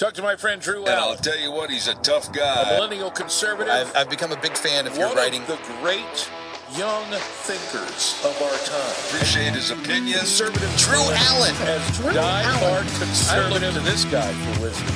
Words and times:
Talk 0.00 0.14
to 0.14 0.22
my 0.22 0.34
friend 0.34 0.62
Drew 0.62 0.86
And 0.86 0.94
I'll 0.94 1.14
tell 1.14 1.38
you 1.38 1.52
what, 1.52 1.68
he's 1.68 1.86
a 1.86 1.92
tough 1.96 2.32
guy. 2.32 2.62
a 2.62 2.76
millennial 2.76 3.10
conservative. 3.10 3.70
I've, 3.70 3.94
I've 3.94 4.08
become 4.08 4.32
a 4.32 4.40
big 4.40 4.56
fan 4.56 4.86
of 4.86 4.96
your 4.96 5.08
one 5.08 5.16
writing. 5.18 5.42
of 5.42 5.48
the 5.48 5.58
great 5.82 6.30
young 6.74 7.04
thinkers 7.44 8.18
of 8.24 8.34
our 8.40 8.56
time. 8.64 8.94
Appreciate 9.08 9.52
his 9.52 9.70
opinion. 9.70 10.20
Conservative 10.20 10.74
Drew 10.78 10.96
Allen. 10.96 11.54
as 11.64 11.98
Drew 11.98 12.14
die-hard 12.14 12.86
conservative. 12.86 13.28
I 13.28 13.50
look 13.66 13.74
to 13.74 13.80
this 13.80 14.06
guy 14.06 14.32
for 14.32 14.62
wisdom. 14.62 14.88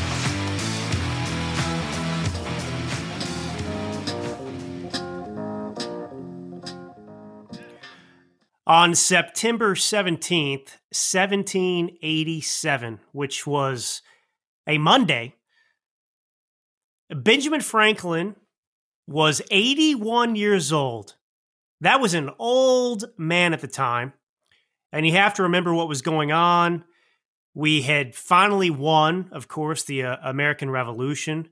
On 8.66 8.94
September 8.94 9.74
17th, 9.74 10.78
1787, 10.88 13.00
which 13.12 13.46
was 13.46 14.00
a 14.66 14.78
Monday, 14.78 15.34
Benjamin 17.10 17.60
Franklin 17.60 18.36
was 19.06 19.42
81 19.50 20.36
years 20.36 20.72
old. 20.72 21.16
That 21.80 22.00
was 22.00 22.14
an 22.14 22.30
old 22.38 23.04
man 23.18 23.52
at 23.52 23.60
the 23.60 23.68
time. 23.68 24.14
And 24.92 25.04
you 25.04 25.12
have 25.12 25.34
to 25.34 25.42
remember 25.42 25.74
what 25.74 25.88
was 25.88 26.02
going 26.02 26.32
on. 26.32 26.84
We 27.52 27.82
had 27.82 28.14
finally 28.14 28.70
won, 28.70 29.28
of 29.32 29.48
course, 29.48 29.82
the 29.84 30.04
uh, 30.04 30.16
American 30.22 30.70
Revolution. 30.70 31.50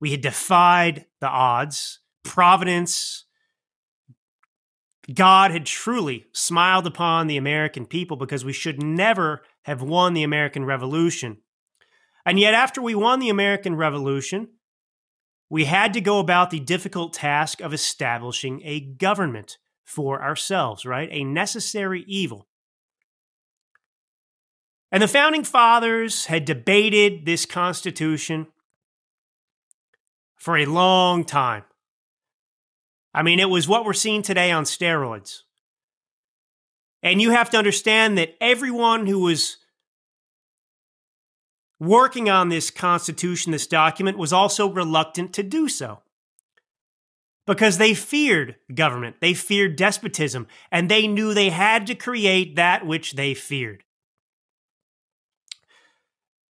We 0.00 0.10
had 0.10 0.20
defied 0.20 1.06
the 1.20 1.28
odds. 1.28 2.00
Providence, 2.24 3.24
God 5.12 5.50
had 5.50 5.64
truly 5.64 6.26
smiled 6.32 6.86
upon 6.86 7.26
the 7.26 7.38
American 7.38 7.86
people 7.86 8.16
because 8.16 8.44
we 8.44 8.52
should 8.52 8.82
never 8.82 9.42
have 9.62 9.80
won 9.80 10.12
the 10.12 10.24
American 10.24 10.64
Revolution. 10.64 11.38
And 12.26 12.38
yet, 12.38 12.54
after 12.54 12.82
we 12.82 12.94
won 12.94 13.20
the 13.20 13.30
American 13.30 13.74
Revolution, 13.74 14.48
we 15.50 15.64
had 15.64 15.94
to 15.94 16.00
go 16.00 16.18
about 16.18 16.50
the 16.50 16.60
difficult 16.60 17.14
task 17.14 17.60
of 17.60 17.72
establishing 17.72 18.60
a 18.64 18.80
government 18.80 19.58
for 19.84 20.22
ourselves, 20.22 20.84
right? 20.84 21.08
A 21.10 21.24
necessary 21.24 22.04
evil. 22.06 22.46
And 24.92 25.02
the 25.02 25.08
founding 25.08 25.44
fathers 25.44 26.26
had 26.26 26.44
debated 26.44 27.24
this 27.24 27.46
Constitution 27.46 28.46
for 30.36 30.56
a 30.56 30.66
long 30.66 31.24
time. 31.24 31.64
I 33.14 33.22
mean, 33.22 33.40
it 33.40 33.50
was 33.50 33.66
what 33.66 33.84
we're 33.84 33.92
seeing 33.94 34.22
today 34.22 34.50
on 34.50 34.64
steroids. 34.64 35.40
And 37.02 37.22
you 37.22 37.30
have 37.30 37.50
to 37.50 37.58
understand 37.58 38.18
that 38.18 38.34
everyone 38.40 39.06
who 39.06 39.20
was 39.20 39.58
working 41.80 42.28
on 42.28 42.48
this 42.48 42.70
Constitution, 42.70 43.52
this 43.52 43.66
document, 43.66 44.18
was 44.18 44.32
also 44.32 44.68
reluctant 44.68 45.32
to 45.34 45.42
do 45.42 45.68
so. 45.68 46.02
Because 47.46 47.78
they 47.78 47.94
feared 47.94 48.56
government, 48.74 49.16
they 49.20 49.32
feared 49.32 49.76
despotism, 49.76 50.46
and 50.70 50.88
they 50.88 51.06
knew 51.06 51.32
they 51.32 51.50
had 51.50 51.86
to 51.86 51.94
create 51.94 52.56
that 52.56 52.86
which 52.86 53.14
they 53.14 53.32
feared. 53.32 53.84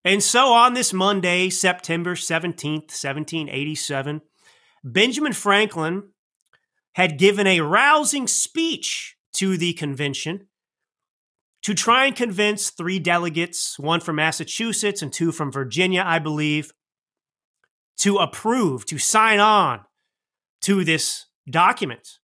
And 0.04 0.24
so 0.24 0.54
on 0.54 0.74
this 0.74 0.94
Monday, 0.94 1.50
September 1.50 2.16
17th, 2.16 2.90
1787, 2.90 4.22
Benjamin 4.84 5.34
Franklin 5.34 6.04
had 6.94 7.20
given 7.20 7.46
a 7.46 7.60
rousing 7.60 8.26
speech 8.26 9.18
to 9.34 9.58
the 9.58 9.74
convention 9.74 10.48
to 11.68 11.74
try 11.74 12.06
and 12.06 12.16
convince 12.16 12.70
three 12.70 12.98
delegates, 12.98 13.78
one 13.78 14.00
from 14.00 14.16
Massachusetts 14.16 15.02
and 15.02 15.12
two 15.12 15.34
from 15.34 15.52
Virginia, 15.52 16.02
I 16.02 16.18
believe, 16.18 16.72
to 17.98 18.20
approve, 18.20 18.86
to 18.86 18.98
sign 18.98 19.42
on 19.42 19.82
to 20.62 20.86
this 20.86 21.26
document. 21.50 22.20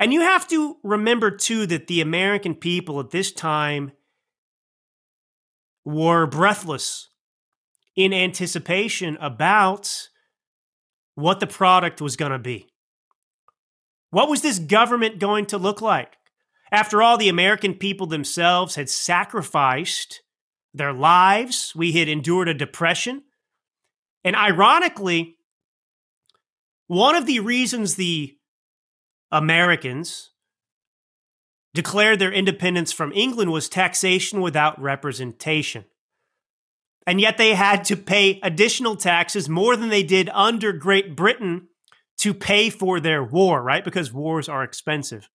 And 0.00 0.12
you 0.12 0.22
have 0.22 0.48
to 0.48 0.78
remember, 0.82 1.30
too, 1.30 1.66
that 1.66 1.86
the 1.86 2.00
American 2.00 2.56
people 2.56 2.98
at 2.98 3.10
this 3.10 3.30
time 3.30 3.92
were 5.84 6.26
breathless 6.26 7.10
in 7.94 8.12
anticipation 8.12 9.16
about 9.20 10.08
what 11.14 11.38
the 11.38 11.46
product 11.46 12.00
was 12.00 12.16
going 12.16 12.32
to 12.32 12.40
be. 12.40 12.66
What 14.10 14.28
was 14.28 14.42
this 14.42 14.58
government 14.58 15.20
going 15.20 15.46
to 15.46 15.58
look 15.58 15.80
like? 15.80 16.16
After 16.70 17.02
all, 17.02 17.16
the 17.16 17.28
American 17.28 17.74
people 17.74 18.06
themselves 18.06 18.74
had 18.74 18.88
sacrificed 18.88 20.22
their 20.72 20.92
lives. 20.92 21.72
We 21.76 21.92
had 21.92 22.08
endured 22.08 22.48
a 22.48 22.54
depression. 22.54 23.22
And 24.24 24.34
ironically, 24.34 25.36
one 26.86 27.14
of 27.14 27.26
the 27.26 27.40
reasons 27.40 27.94
the 27.94 28.36
Americans 29.30 30.30
declared 31.74 32.18
their 32.18 32.32
independence 32.32 32.92
from 32.92 33.12
England 33.12 33.52
was 33.52 33.68
taxation 33.68 34.40
without 34.40 34.80
representation. 34.80 35.84
And 37.06 37.20
yet 37.20 37.36
they 37.36 37.54
had 37.54 37.84
to 37.86 37.96
pay 37.96 38.40
additional 38.42 38.96
taxes 38.96 39.48
more 39.48 39.76
than 39.76 39.90
they 39.90 40.02
did 40.02 40.30
under 40.32 40.72
Great 40.72 41.14
Britain 41.14 41.68
to 42.18 42.32
pay 42.32 42.70
for 42.70 43.00
their 43.00 43.22
war, 43.22 43.62
right? 43.62 43.84
Because 43.84 44.12
wars 44.12 44.48
are 44.48 44.62
expensive. 44.62 45.28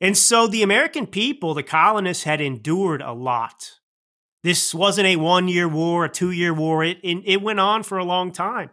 And 0.00 0.16
so 0.16 0.46
the 0.46 0.62
American 0.62 1.06
people, 1.06 1.54
the 1.54 1.62
colonists, 1.62 2.24
had 2.24 2.40
endured 2.40 3.02
a 3.02 3.12
lot. 3.12 3.78
This 4.44 4.72
wasn't 4.72 5.08
a 5.08 5.16
one 5.16 5.48
year 5.48 5.68
war, 5.68 6.04
a 6.04 6.08
two 6.08 6.30
year 6.30 6.54
war. 6.54 6.84
It, 6.84 6.98
it, 7.02 7.22
it 7.24 7.42
went 7.42 7.60
on 7.60 7.82
for 7.82 7.98
a 7.98 8.04
long 8.04 8.30
time. 8.30 8.70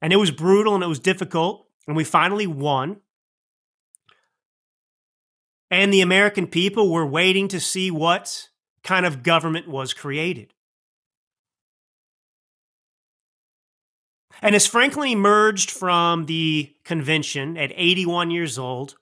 And 0.00 0.12
it 0.12 0.16
was 0.16 0.32
brutal 0.32 0.74
and 0.74 0.82
it 0.82 0.88
was 0.88 0.98
difficult. 0.98 1.68
And 1.86 1.96
we 1.96 2.04
finally 2.04 2.46
won. 2.46 3.00
And 5.70 5.92
the 5.92 6.00
American 6.00 6.48
people 6.48 6.90
were 6.90 7.06
waiting 7.06 7.48
to 7.48 7.60
see 7.60 7.90
what 7.90 8.48
kind 8.82 9.06
of 9.06 9.22
government 9.22 9.68
was 9.68 9.94
created. 9.94 10.52
And 14.42 14.56
as 14.56 14.66
Franklin 14.66 15.12
emerged 15.12 15.70
from 15.70 16.26
the 16.26 16.74
convention 16.84 17.56
at 17.56 17.72
81 17.74 18.32
years 18.32 18.58
old, 18.58 18.96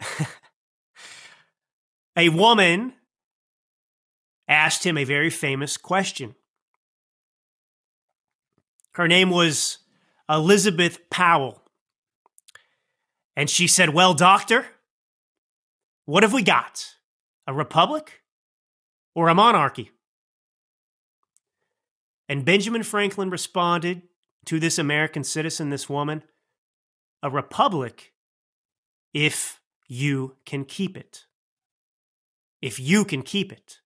a 2.16 2.28
woman 2.28 2.94
asked 4.48 4.84
him 4.84 4.96
a 4.96 5.04
very 5.04 5.30
famous 5.30 5.76
question. 5.76 6.34
Her 8.92 9.08
name 9.08 9.30
was 9.30 9.78
Elizabeth 10.28 11.10
Powell. 11.10 11.62
And 13.36 13.50
she 13.50 13.66
said, 13.66 13.90
Well, 13.90 14.14
doctor, 14.14 14.66
what 16.06 16.22
have 16.22 16.32
we 16.32 16.42
got? 16.42 16.94
A 17.46 17.52
republic 17.52 18.22
or 19.14 19.28
a 19.28 19.34
monarchy? 19.34 19.90
And 22.28 22.44
Benjamin 22.44 22.82
Franklin 22.82 23.30
responded 23.30 24.02
to 24.46 24.58
this 24.58 24.78
American 24.78 25.22
citizen, 25.22 25.70
this 25.70 25.88
woman, 25.88 26.22
a 27.22 27.30
republic 27.30 28.12
if 29.12 29.60
you 29.88 30.36
can 30.44 30.64
keep 30.64 30.96
it. 30.96 31.26
If 32.62 32.80
you 32.80 33.04
can 33.04 33.22
keep 33.22 33.52
it. 33.52 33.78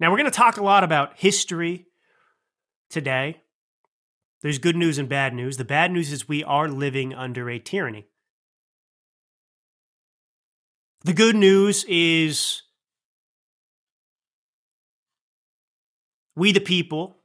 Now, 0.00 0.10
we're 0.10 0.18
going 0.18 0.30
to 0.30 0.36
talk 0.36 0.56
a 0.56 0.64
lot 0.64 0.82
about 0.82 1.18
history 1.18 1.86
today. 2.90 3.42
There's 4.42 4.58
good 4.58 4.76
news 4.76 4.98
and 4.98 5.08
bad 5.08 5.34
news. 5.34 5.56
The 5.56 5.64
bad 5.64 5.92
news 5.92 6.10
is 6.10 6.28
we 6.28 6.42
are 6.42 6.68
living 6.68 7.14
under 7.14 7.48
a 7.48 7.58
tyranny. 7.58 8.06
The 11.04 11.12
good 11.12 11.36
news 11.36 11.84
is 11.88 12.62
we, 16.34 16.52
the 16.52 16.60
people, 16.60 17.18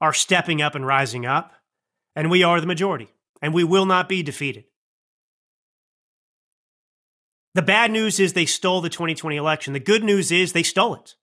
are 0.00 0.12
stepping 0.12 0.62
up 0.62 0.74
and 0.74 0.86
rising 0.86 1.26
up, 1.26 1.52
and 2.18 2.32
we 2.32 2.42
are 2.42 2.60
the 2.60 2.66
majority, 2.66 3.14
and 3.40 3.54
we 3.54 3.62
will 3.62 3.86
not 3.86 4.08
be 4.08 4.24
defeated. 4.24 4.64
The 7.54 7.62
bad 7.62 7.92
news 7.92 8.18
is 8.18 8.32
they 8.32 8.44
stole 8.44 8.80
the 8.80 8.88
2020 8.88 9.36
election. 9.36 9.72
The 9.72 9.78
good 9.78 10.02
news 10.02 10.32
is 10.32 10.52
they 10.52 10.64
stole 10.64 10.96
it, 10.96 11.14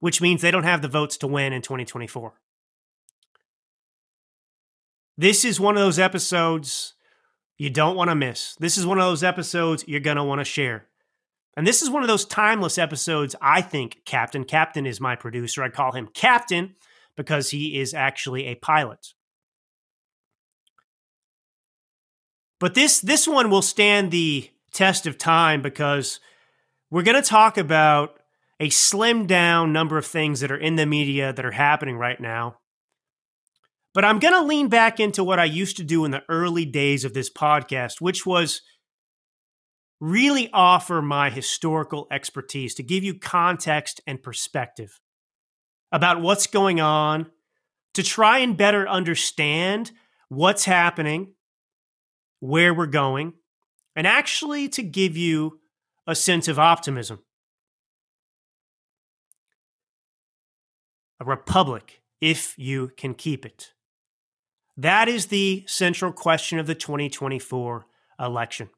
which 0.00 0.20
means 0.20 0.42
they 0.42 0.50
don't 0.50 0.64
have 0.64 0.82
the 0.82 0.88
votes 0.88 1.16
to 1.18 1.28
win 1.28 1.52
in 1.52 1.62
2024. 1.62 2.34
This 5.16 5.44
is 5.44 5.60
one 5.60 5.76
of 5.76 5.82
those 5.82 6.00
episodes 6.00 6.94
you 7.56 7.70
don't 7.70 7.94
want 7.94 8.10
to 8.10 8.16
miss. 8.16 8.56
This 8.56 8.76
is 8.76 8.84
one 8.84 8.98
of 8.98 9.04
those 9.04 9.22
episodes 9.22 9.84
you're 9.86 10.00
going 10.00 10.16
to 10.16 10.24
want 10.24 10.40
to 10.40 10.44
share. 10.44 10.88
And 11.56 11.64
this 11.64 11.80
is 11.80 11.90
one 11.90 12.02
of 12.02 12.08
those 12.08 12.24
timeless 12.24 12.76
episodes, 12.76 13.36
I 13.40 13.60
think, 13.60 13.98
Captain. 14.04 14.42
Captain 14.42 14.84
is 14.84 15.00
my 15.00 15.14
producer. 15.14 15.62
I 15.62 15.68
call 15.68 15.92
him 15.92 16.08
Captain 16.12 16.74
because 17.16 17.50
he 17.50 17.78
is 17.78 17.94
actually 17.94 18.46
a 18.46 18.56
pilot. 18.56 19.14
But 22.64 22.72
this 22.72 23.00
this 23.00 23.28
one 23.28 23.50
will 23.50 23.60
stand 23.60 24.10
the 24.10 24.48
test 24.72 25.06
of 25.06 25.18
time 25.18 25.60
because 25.60 26.18
we're 26.90 27.02
going 27.02 27.22
to 27.22 27.28
talk 27.28 27.58
about 27.58 28.18
a 28.58 28.70
slimmed 28.70 29.26
down 29.26 29.70
number 29.74 29.98
of 29.98 30.06
things 30.06 30.40
that 30.40 30.50
are 30.50 30.56
in 30.56 30.76
the 30.76 30.86
media 30.86 31.30
that 31.34 31.44
are 31.44 31.50
happening 31.50 31.98
right 31.98 32.18
now. 32.18 32.56
But 33.92 34.06
I'm 34.06 34.18
going 34.18 34.32
to 34.32 34.46
lean 34.46 34.68
back 34.68 34.98
into 34.98 35.22
what 35.22 35.38
I 35.38 35.44
used 35.44 35.76
to 35.76 35.84
do 35.84 36.06
in 36.06 36.10
the 36.10 36.22
early 36.30 36.64
days 36.64 37.04
of 37.04 37.12
this 37.12 37.30
podcast, 37.30 38.00
which 38.00 38.24
was 38.24 38.62
really 40.00 40.48
offer 40.50 41.02
my 41.02 41.28
historical 41.28 42.06
expertise 42.10 42.74
to 42.76 42.82
give 42.82 43.04
you 43.04 43.18
context 43.18 44.00
and 44.06 44.22
perspective 44.22 45.00
about 45.92 46.22
what's 46.22 46.46
going 46.46 46.80
on, 46.80 47.30
to 47.92 48.02
try 48.02 48.38
and 48.38 48.56
better 48.56 48.88
understand 48.88 49.92
what's 50.30 50.64
happening, 50.64 51.34
where 52.44 52.74
we're 52.74 52.84
going, 52.84 53.32
and 53.96 54.06
actually 54.06 54.68
to 54.68 54.82
give 54.82 55.16
you 55.16 55.60
a 56.06 56.14
sense 56.14 56.46
of 56.46 56.58
optimism. 56.58 57.20
A 61.20 61.24
republic, 61.24 62.02
if 62.20 62.54
you 62.58 62.90
can 62.98 63.14
keep 63.14 63.46
it. 63.46 63.72
That 64.76 65.08
is 65.08 65.26
the 65.26 65.64
central 65.66 66.12
question 66.12 66.58
of 66.58 66.66
the 66.66 66.74
2024 66.74 67.86
election. 68.20 68.68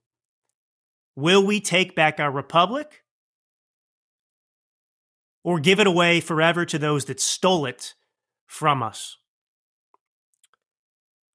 Will 1.17 1.45
we 1.45 1.61
take 1.61 1.97
back 1.97 2.21
our 2.21 2.31
republic 2.31 3.03
or 5.43 5.59
give 5.59 5.81
it 5.81 5.89
away 5.89 6.21
forever 6.21 6.65
to 6.67 6.79
those 6.79 7.07
that 7.07 7.19
stole 7.19 7.67
it 7.67 7.95
from 8.47 8.81
us? 8.81 9.17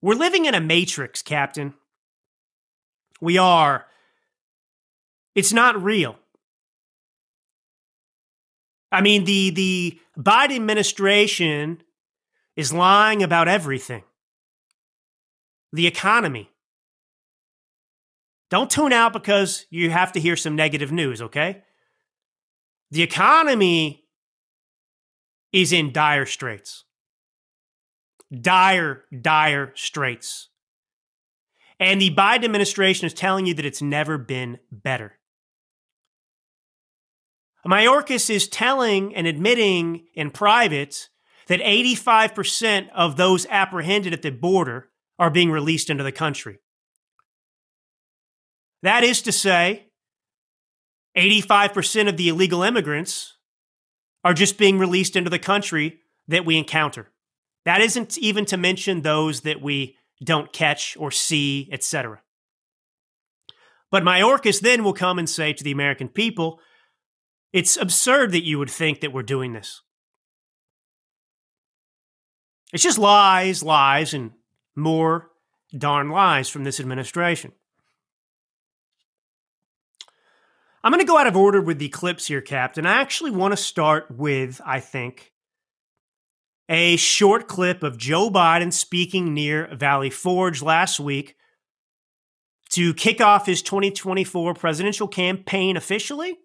We're 0.02 0.14
living 0.14 0.46
in 0.46 0.56
a 0.56 0.62
matrix, 0.62 1.22
Captain. 1.22 1.74
We 3.22 3.38
are. 3.38 3.86
It's 5.36 5.54
not 5.54 5.82
real. 5.82 6.18
I 8.92 9.02
mean, 9.02 9.24
the, 9.24 9.52
the 9.52 10.00
Biden 10.18 10.56
administration 10.56 11.82
is 12.58 12.74
lying 12.74 13.24
about 13.24 13.48
everything. 13.48 14.04
The 15.72 15.88
economy, 15.88 16.50
don't 18.50 18.70
tune 18.70 18.92
out 18.92 19.14
because 19.14 19.66
you 19.70 19.90
have 19.92 20.12
to 20.12 20.20
hear 20.20 20.36
some 20.36 20.58
negative 20.58 20.92
news, 20.92 21.22
okay? 21.22 21.64
The 22.90 23.02
economy 23.02 24.04
is 25.54 25.72
in 25.72 25.94
dire 25.94 26.26
straits. 26.26 26.84
Dire, 28.30 29.06
dire 29.22 29.72
straits. 29.76 30.50
And 31.82 32.00
the 32.00 32.14
Biden 32.14 32.46
administration 32.46 33.08
is 33.08 33.14
telling 33.14 33.48
you 33.48 33.56
that 33.56 33.66
it's 33.66 33.82
never 33.82 34.20
been 34.20 34.60
better. 34.72 35.18
Mayorkas 37.66 38.30
is 38.30 38.48
telling 38.48 39.16
and 39.16 39.26
admitting 39.26 40.06
in 40.14 40.30
private 40.30 41.10
that 41.48 41.60
85% 41.60 42.90
of 42.94 43.18
those 43.18 43.48
apprehended 43.48 44.14
at 44.14 44.22
the 44.22 44.30
border 44.30 44.90
are 45.18 45.32
being 45.32 45.50
released 45.50 45.90
into 45.90 46.04
the 46.04 46.12
country. 46.12 46.60
That 48.84 49.04
is 49.04 49.24
to 49.24 49.32
say, 49.32 49.88
85% 51.18 52.10
of 52.10 52.18
the 52.18 52.30
illegal 52.30 52.62
immigrants 52.62 53.38
are 54.24 54.36
just 54.36 54.60
being 54.60 54.78
released 54.78 55.16
into 55.16 55.32
the 55.32 55.40
country 55.40 56.00
that 56.28 56.46
we 56.46 56.58
encounter. 56.58 57.12
That 57.66 57.82
isn't 57.82 58.20
even 58.20 58.46
to 58.46 58.58
mention 58.58 59.02
those 59.02 59.42
that 59.42 59.62
we 59.62 59.98
don't 60.24 60.54
catch 60.54 60.96
or 61.00 61.12
see, 61.12 61.70
etc. 61.72 62.22
But 63.90 64.04
Mayorkas 64.04 64.62
then 64.62 64.84
will 64.84 64.94
come 64.94 65.20
and 65.20 65.30
say 65.30 65.54
to 65.54 65.64
the 65.64 65.72
American 65.72 66.08
people, 66.08 66.60
it's 67.52 67.76
absurd 67.76 68.32
that 68.32 68.46
you 68.46 68.58
would 68.58 68.70
think 68.70 69.02
that 69.02 69.12
we're 69.12 69.24
doing 69.24 69.54
this. 69.54 69.82
It's 72.72 72.84
just 72.84 72.98
lies, 72.98 73.64
lies, 73.64 74.14
and 74.14 74.32
more 74.76 75.30
darn 75.78 76.10
lies 76.10 76.50
from 76.50 76.64
this 76.64 76.80
administration. 76.80 77.52
I'm 80.84 80.92
going 80.92 81.04
to 81.04 81.08
go 81.08 81.18
out 81.18 81.28
of 81.28 81.36
order 81.36 81.62
with 81.62 81.78
the 81.78 81.90
clips 81.90 82.28
here, 82.28 82.42
Captain. 82.42 82.86
I 82.86 83.02
actually 83.02 83.32
want 83.32 83.52
to 83.52 83.58
start 83.58 84.10
with, 84.10 84.62
I 84.66 84.80
think, 84.80 85.31
a 86.72 86.96
short 86.96 87.50
clip 87.50 87.84
of 87.84 87.98
Joe 87.98 88.30
Biden 88.30 88.72
speaking 88.72 89.34
near 89.34 89.68
Valley 89.76 90.10
Forge 90.10 90.62
last 90.62 91.02
week 91.02 91.36
to 92.70 92.94
kick 92.94 93.20
off 93.20 93.46
his 93.46 93.62
2024 93.62 94.54
presidential 94.54 95.10
campaign 95.10 95.76
officially. 95.76 96.38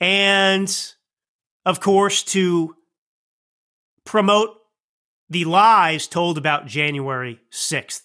And, 0.00 0.92
of 1.64 1.78
course, 1.78 2.24
to 2.24 2.74
promote 4.04 4.58
the 5.30 5.44
lies 5.44 6.08
told 6.08 6.36
about 6.36 6.66
January 6.66 7.38
6th 7.52 8.02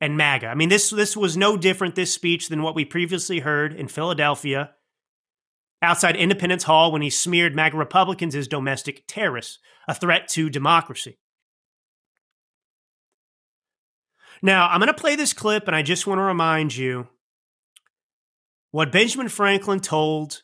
and 0.00 0.16
MAGA. 0.16 0.46
I 0.46 0.54
mean, 0.54 0.68
this 0.68 0.90
this 0.90 1.16
was 1.16 1.36
no 1.36 1.56
different 1.56 1.96
this 1.96 2.12
speech 2.12 2.48
than 2.48 2.62
what 2.62 2.76
we 2.76 2.84
previously 2.84 3.40
heard 3.40 3.74
in 3.74 3.88
Philadelphia 3.88 4.70
outside 5.82 6.16
Independence 6.16 6.64
Hall 6.64 6.92
when 6.92 7.02
he 7.02 7.10
smeared 7.10 7.54
MAGA 7.54 7.76
Republicans 7.76 8.34
as 8.34 8.48
domestic 8.48 9.04
terrorists, 9.06 9.58
a 9.86 9.94
threat 9.94 10.28
to 10.28 10.50
democracy. 10.50 11.18
Now, 14.42 14.68
I'm 14.68 14.80
going 14.80 14.88
to 14.88 14.94
play 14.94 15.16
this 15.16 15.32
clip 15.32 15.66
and 15.66 15.74
I 15.74 15.82
just 15.82 16.06
want 16.06 16.18
to 16.18 16.22
remind 16.22 16.76
you 16.76 17.08
what 18.70 18.92
Benjamin 18.92 19.28
Franklin 19.28 19.80
told 19.80 20.42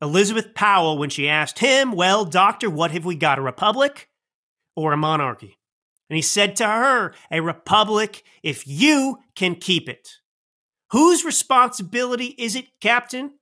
Elizabeth 0.00 0.54
Powell 0.54 0.98
when 0.98 1.10
she 1.10 1.28
asked 1.28 1.58
him, 1.58 1.92
Well, 1.92 2.24
doctor, 2.24 2.70
what 2.70 2.90
have 2.92 3.04
we 3.04 3.14
got, 3.14 3.38
a 3.38 3.42
republic 3.42 4.08
or 4.76 4.92
a 4.92 4.96
monarchy? 4.96 5.58
And 6.08 6.16
he 6.16 6.22
said 6.22 6.56
to 6.56 6.66
her, 6.66 7.14
A 7.30 7.40
republic 7.40 8.22
if 8.42 8.66
you 8.66 9.18
can 9.34 9.54
keep 9.54 9.88
it. 9.88 10.08
Whose 10.92 11.24
responsibility 11.24 12.34
is 12.38 12.56
it, 12.56 12.66
Captain, 12.80 13.37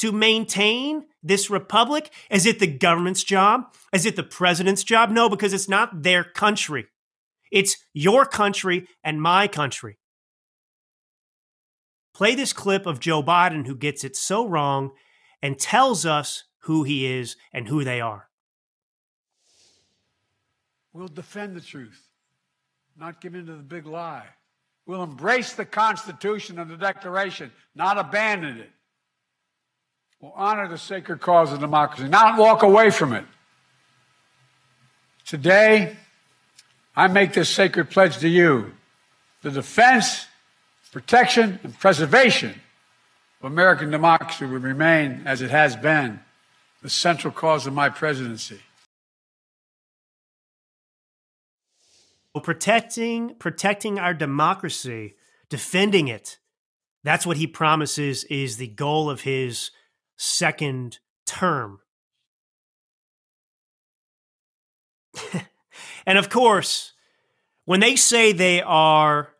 to 0.00 0.12
maintain 0.12 1.04
this 1.22 1.50
republic? 1.50 2.10
Is 2.30 2.46
it 2.46 2.58
the 2.58 2.66
government's 2.66 3.22
job? 3.22 3.74
Is 3.92 4.06
it 4.06 4.16
the 4.16 4.22
president's 4.22 4.82
job? 4.82 5.10
No, 5.10 5.28
because 5.28 5.52
it's 5.52 5.68
not 5.68 6.02
their 6.02 6.24
country. 6.24 6.86
It's 7.50 7.76
your 7.92 8.24
country 8.24 8.88
and 9.04 9.20
my 9.20 9.46
country. 9.46 9.98
Play 12.14 12.34
this 12.34 12.52
clip 12.52 12.86
of 12.86 13.00
Joe 13.00 13.22
Biden, 13.22 13.66
who 13.66 13.74
gets 13.74 14.04
it 14.04 14.16
so 14.16 14.46
wrong 14.46 14.92
and 15.42 15.58
tells 15.58 16.04
us 16.04 16.44
who 16.60 16.84
he 16.84 17.06
is 17.06 17.36
and 17.52 17.68
who 17.68 17.84
they 17.84 18.00
are. 18.00 18.28
We'll 20.92 21.08
defend 21.08 21.56
the 21.56 21.60
truth, 21.60 22.08
not 22.98 23.20
give 23.20 23.34
in 23.34 23.46
to 23.46 23.52
the 23.52 23.62
big 23.62 23.86
lie. 23.86 24.26
We'll 24.86 25.02
embrace 25.02 25.52
the 25.52 25.64
Constitution 25.64 26.58
and 26.58 26.70
the 26.70 26.76
Declaration, 26.76 27.52
not 27.74 27.96
abandon 27.96 28.58
it. 28.58 28.70
We'll 30.20 30.32
honor 30.36 30.68
the 30.68 30.76
sacred 30.76 31.20
cause 31.20 31.50
of 31.52 31.60
democracy, 31.60 32.06
not 32.06 32.38
walk 32.38 32.62
away 32.62 32.90
from 32.90 33.14
it. 33.14 33.24
Today, 35.24 35.96
I 36.94 37.08
make 37.08 37.32
this 37.32 37.48
sacred 37.48 37.88
pledge 37.88 38.18
to 38.18 38.28
you 38.28 38.74
the 39.42 39.50
defense, 39.50 40.26
protection, 40.92 41.58
and 41.62 41.78
preservation 41.78 42.50
of 43.40 43.50
American 43.50 43.90
democracy 43.90 44.44
will 44.44 44.58
remain, 44.58 45.22
as 45.24 45.40
it 45.40 45.50
has 45.50 45.74
been, 45.76 46.20
the 46.82 46.90
central 46.90 47.32
cause 47.32 47.66
of 47.66 47.72
my 47.72 47.88
presidency. 47.88 48.60
protecting 52.44 53.34
protecting 53.36 53.98
our 53.98 54.14
democracy, 54.14 55.14
defending 55.48 56.08
it. 56.08 56.38
That's 57.02 57.26
what 57.26 57.38
he 57.38 57.46
promises 57.46 58.24
is 58.24 58.56
the 58.56 58.68
goal 58.68 59.10
of 59.10 59.22
his 59.22 59.70
second 60.20 60.98
term. 61.26 61.80
and 66.06 66.18
of 66.18 66.28
course, 66.28 66.92
when 67.64 67.80
they 67.80 67.96
say 67.96 68.32
they 68.32 68.60
are, 68.60 69.30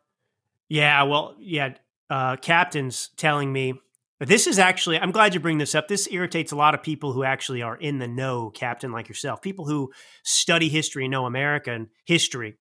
yeah, 0.70 1.02
well, 1.02 1.36
yeah, 1.38 1.74
uh, 2.08 2.36
captains 2.36 3.10
telling 3.18 3.52
me, 3.52 3.74
this 4.20 4.46
is 4.46 4.58
actually, 4.58 4.98
I'm 4.98 5.12
glad 5.12 5.34
you 5.34 5.40
bring 5.40 5.58
this 5.58 5.74
up. 5.74 5.86
This 5.86 6.08
irritates 6.10 6.50
a 6.50 6.56
lot 6.56 6.74
of 6.74 6.82
people 6.82 7.12
who 7.12 7.24
actually 7.24 7.60
are 7.60 7.76
in 7.76 7.98
the 7.98 8.08
know, 8.08 8.48
captain 8.48 8.90
like 8.90 9.08
yourself, 9.08 9.42
people 9.42 9.66
who 9.66 9.92
study 10.24 10.70
history 10.70 11.04
and 11.04 11.12
know 11.12 11.26
American 11.26 11.90
history. 12.06 12.56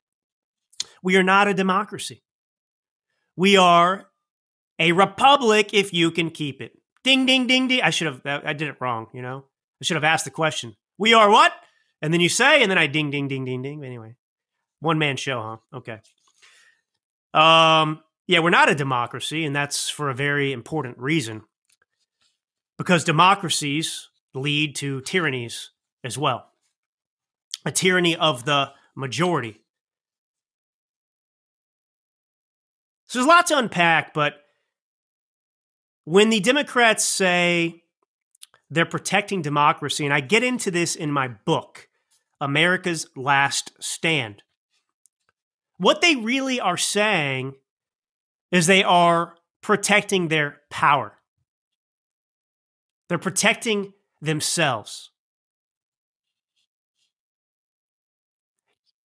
We 1.02 1.16
are 1.16 1.24
not 1.24 1.48
a 1.48 1.54
democracy. 1.54 2.22
We 3.38 3.56
are 3.56 4.10
a 4.78 4.92
republic 4.92 5.74
if 5.74 5.94
you 5.94 6.12
can 6.12 6.32
keep 6.32 6.62
it. 6.62 6.79
Ding, 7.04 7.26
ding, 7.26 7.48
ding, 7.48 7.68
ding. 7.68 7.82
I 7.82 7.90
should 7.90 8.08
have, 8.08 8.22
I 8.26 8.54
did 8.54 8.68
it 8.68 8.76
wrong, 8.80 9.08
you 9.14 9.22
know? 9.22 9.46
I 9.82 9.86
should 9.86 9.96
have 9.96 10.04
asked 10.04 10.26
the 10.26 10.32
question. 10.32 10.76
We 10.98 11.14
are 11.14 11.30
what? 11.30 11.54
And 12.02 12.14
then 12.14 12.22
you 12.22 12.30
say, 12.30 12.62
and 12.62 12.70
then 12.70 12.78
I 12.78 12.88
ding, 12.88 13.12
ding, 13.12 13.28
ding, 13.28 13.46
ding, 13.46 13.62
ding. 13.62 13.84
Anyway, 13.84 14.16
one 14.80 15.00
man 15.00 15.18
show, 15.18 15.42
huh? 15.42 15.78
Okay. 15.78 16.00
Um, 17.34 18.02
yeah, 18.28 18.40
we're 18.40 18.50
not 18.50 18.70
a 18.70 18.76
democracy, 18.76 19.46
and 19.46 19.56
that's 19.56 19.90
for 19.90 20.10
a 20.10 20.16
very 20.16 20.52
important 20.52 20.98
reason. 20.98 21.44
Because 22.78 23.04
democracies 23.04 24.10
lead 24.34 24.76
to 24.78 25.02
tyrannies 25.02 25.72
as 26.04 26.18
well. 26.18 26.46
A 27.66 27.72
tyranny 27.72 28.16
of 28.16 28.46
the 28.46 28.72
majority. 28.96 29.62
So 33.08 33.20
there's 33.20 33.26
a 33.26 33.30
lot 33.30 33.48
to 33.48 33.58
unpack, 33.58 34.14
but 34.14 34.36
when 36.10 36.32
the 36.32 36.40
Democrats 36.40 37.06
say 37.06 37.84
they're 38.72 38.84
protecting 38.84 39.44
democracy, 39.44 40.06
and 40.06 40.12
I 40.12 40.22
get 40.22 40.44
into 40.44 40.72
this 40.72 40.96
in 40.96 41.12
my 41.12 41.28
book, 41.28 41.88
America's 42.42 43.06
Last 43.16 43.74
Stand, 43.80 44.42
what 45.78 46.02
they 46.02 46.16
really 46.16 46.60
are 46.60 46.78
saying 46.78 47.54
is 48.52 48.66
they 48.66 48.84
are 48.84 49.36
protecting 49.62 50.30
their 50.30 50.62
power. 50.72 51.20
They're 53.08 53.20
protecting 53.20 53.94
themselves. 54.20 55.12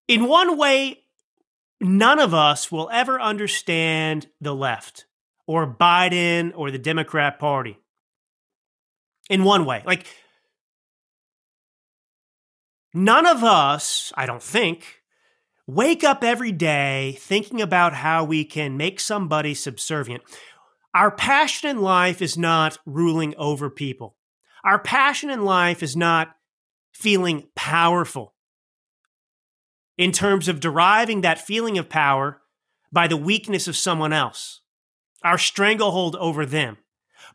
In 0.07 0.27
one 0.27 0.55
way, 0.55 0.99
none 1.79 2.19
of 2.19 2.35
us 2.35 2.71
will 2.71 2.91
ever 2.93 3.19
understand 3.19 4.27
the 4.39 4.53
left 4.53 5.05
or 5.51 5.67
Biden 5.67 6.53
or 6.55 6.71
the 6.71 6.79
Democrat 6.79 7.37
Party. 7.37 7.77
In 9.29 9.43
one 9.43 9.65
way. 9.65 9.83
Like, 9.85 10.07
none 12.93 13.25
of 13.25 13.43
us, 13.43 14.13
I 14.15 14.25
don't 14.25 14.41
think, 14.41 15.01
wake 15.67 16.05
up 16.05 16.23
every 16.23 16.53
day 16.53 17.17
thinking 17.19 17.61
about 17.61 17.93
how 17.93 18.23
we 18.23 18.45
can 18.45 18.77
make 18.77 19.01
somebody 19.01 19.53
subservient. 19.53 20.23
Our 20.93 21.11
passion 21.11 21.69
in 21.69 21.81
life 21.81 22.21
is 22.21 22.37
not 22.37 22.77
ruling 22.85 23.35
over 23.35 23.69
people. 23.69 24.15
Our 24.63 24.79
passion 24.79 25.29
in 25.29 25.43
life 25.43 25.83
is 25.83 25.97
not 25.97 26.33
feeling 26.93 27.47
powerful 27.55 28.35
in 29.97 30.13
terms 30.13 30.47
of 30.47 30.61
deriving 30.61 31.21
that 31.21 31.45
feeling 31.45 31.77
of 31.77 31.89
power 31.89 32.41
by 32.89 33.07
the 33.07 33.17
weakness 33.17 33.67
of 33.67 33.75
someone 33.75 34.13
else, 34.13 34.60
our 35.23 35.37
stranglehold 35.37 36.15
over 36.15 36.45
them. 36.45 36.77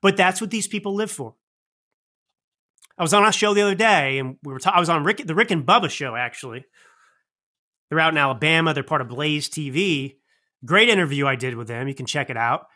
But 0.02 0.16
that's 0.16 0.40
what 0.40 0.50
these 0.50 0.68
people 0.68 0.94
live 0.94 1.10
for. 1.10 1.34
I 2.98 3.02
was 3.02 3.14
on 3.14 3.26
a 3.26 3.32
show 3.32 3.54
the 3.54 3.62
other 3.62 3.74
day, 3.74 4.18
and 4.18 4.36
we 4.42 4.52
were 4.52 4.58
ta- 4.58 4.72
I 4.74 4.80
was 4.80 4.88
on 4.88 5.04
Rick, 5.04 5.26
the 5.26 5.34
Rick 5.34 5.50
and 5.50 5.66
Bubba 5.66 5.90
show 5.90 6.16
actually, 6.16 6.64
they're 7.88 8.00
out 8.00 8.12
in 8.12 8.18
Alabama. 8.18 8.74
They're 8.74 8.82
part 8.82 9.00
of 9.00 9.08
Blaze 9.08 9.48
TV. 9.48 10.16
Great 10.64 10.88
interview 10.88 11.26
I 11.26 11.36
did 11.36 11.54
with 11.54 11.68
them. 11.68 11.88
You 11.88 11.94
can 11.94 12.06
check 12.06 12.30
it 12.30 12.36
out. 12.36 12.66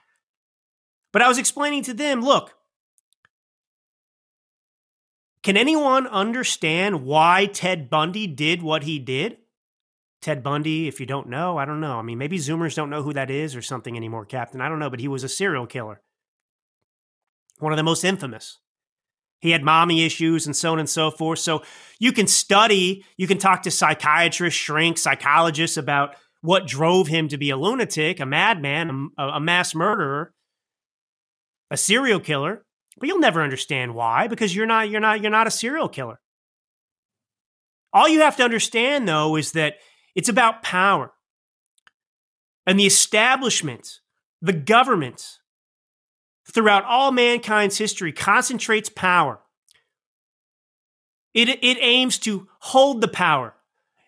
But 1.12 1.22
I 1.22 1.28
was 1.28 1.38
explaining 1.38 1.82
to 1.84 1.94
them 1.94 2.22
look, 2.22 2.54
can 5.42 5.56
anyone 5.56 6.06
understand 6.06 7.04
why 7.04 7.46
Ted 7.46 7.90
Bundy 7.90 8.26
did 8.26 8.62
what 8.62 8.84
he 8.84 8.98
did? 8.98 9.38
Ted 10.20 10.42
Bundy, 10.42 10.86
if 10.86 11.00
you 11.00 11.06
don't 11.06 11.28
know, 11.28 11.56
I 11.56 11.64
don't 11.64 11.80
know. 11.80 11.98
I 11.98 12.02
mean, 12.02 12.18
maybe 12.18 12.38
Zoomers 12.38 12.74
don't 12.74 12.90
know 12.90 13.02
who 13.02 13.14
that 13.14 13.30
is 13.30 13.56
or 13.56 13.62
something 13.62 13.96
anymore, 13.96 14.26
Captain. 14.26 14.60
I 14.60 14.68
don't 14.68 14.78
know, 14.78 14.90
but 14.90 15.00
he 15.00 15.08
was 15.08 15.24
a 15.24 15.28
serial 15.28 15.66
killer. 15.66 16.02
One 17.58 17.72
of 17.72 17.78
the 17.78 17.82
most 17.82 18.04
infamous. 18.04 18.58
He 19.40 19.50
had 19.50 19.62
mommy 19.62 20.04
issues 20.04 20.44
and 20.44 20.54
so 20.54 20.72
on 20.72 20.78
and 20.78 20.88
so 20.88 21.10
forth. 21.10 21.38
So 21.38 21.62
you 21.98 22.12
can 22.12 22.26
study, 22.26 23.04
you 23.16 23.26
can 23.26 23.38
talk 23.38 23.62
to 23.62 23.70
psychiatrists, 23.70 24.60
shrinks, 24.60 25.00
psychologists 25.00 25.78
about 25.78 26.14
what 26.42 26.66
drove 26.66 27.08
him 27.08 27.28
to 27.28 27.38
be 27.38 27.50
a 27.50 27.56
lunatic, 27.56 28.20
a 28.20 28.26
madman, 28.26 29.10
a, 29.18 29.28
a 29.28 29.40
mass 29.40 29.74
murderer, 29.74 30.34
a 31.70 31.76
serial 31.76 32.20
killer. 32.20 32.64
But 32.98 33.08
you'll 33.08 33.18
never 33.18 33.42
understand 33.42 33.94
why 33.94 34.26
because 34.26 34.54
you're 34.54 34.66
not 34.66 34.90
you're 34.90 35.00
not 35.00 35.22
you're 35.22 35.30
not 35.30 35.46
a 35.46 35.50
serial 35.50 35.88
killer. 35.88 36.20
All 37.92 38.08
you 38.08 38.20
have 38.20 38.36
to 38.36 38.44
understand 38.44 39.08
though 39.08 39.36
is 39.36 39.52
that 39.52 39.76
it's 40.14 40.28
about 40.28 40.62
power. 40.62 41.12
And 42.66 42.78
the 42.78 42.86
establishment, 42.86 44.00
the 44.42 44.52
government, 44.52 45.38
throughout 46.50 46.84
all 46.84 47.12
mankind's 47.12 47.78
history 47.78 48.12
concentrates 48.12 48.88
power. 48.88 49.40
It, 51.32 51.48
it 51.48 51.78
aims 51.80 52.18
to 52.20 52.48
hold 52.60 53.00
the 53.00 53.08
power 53.08 53.54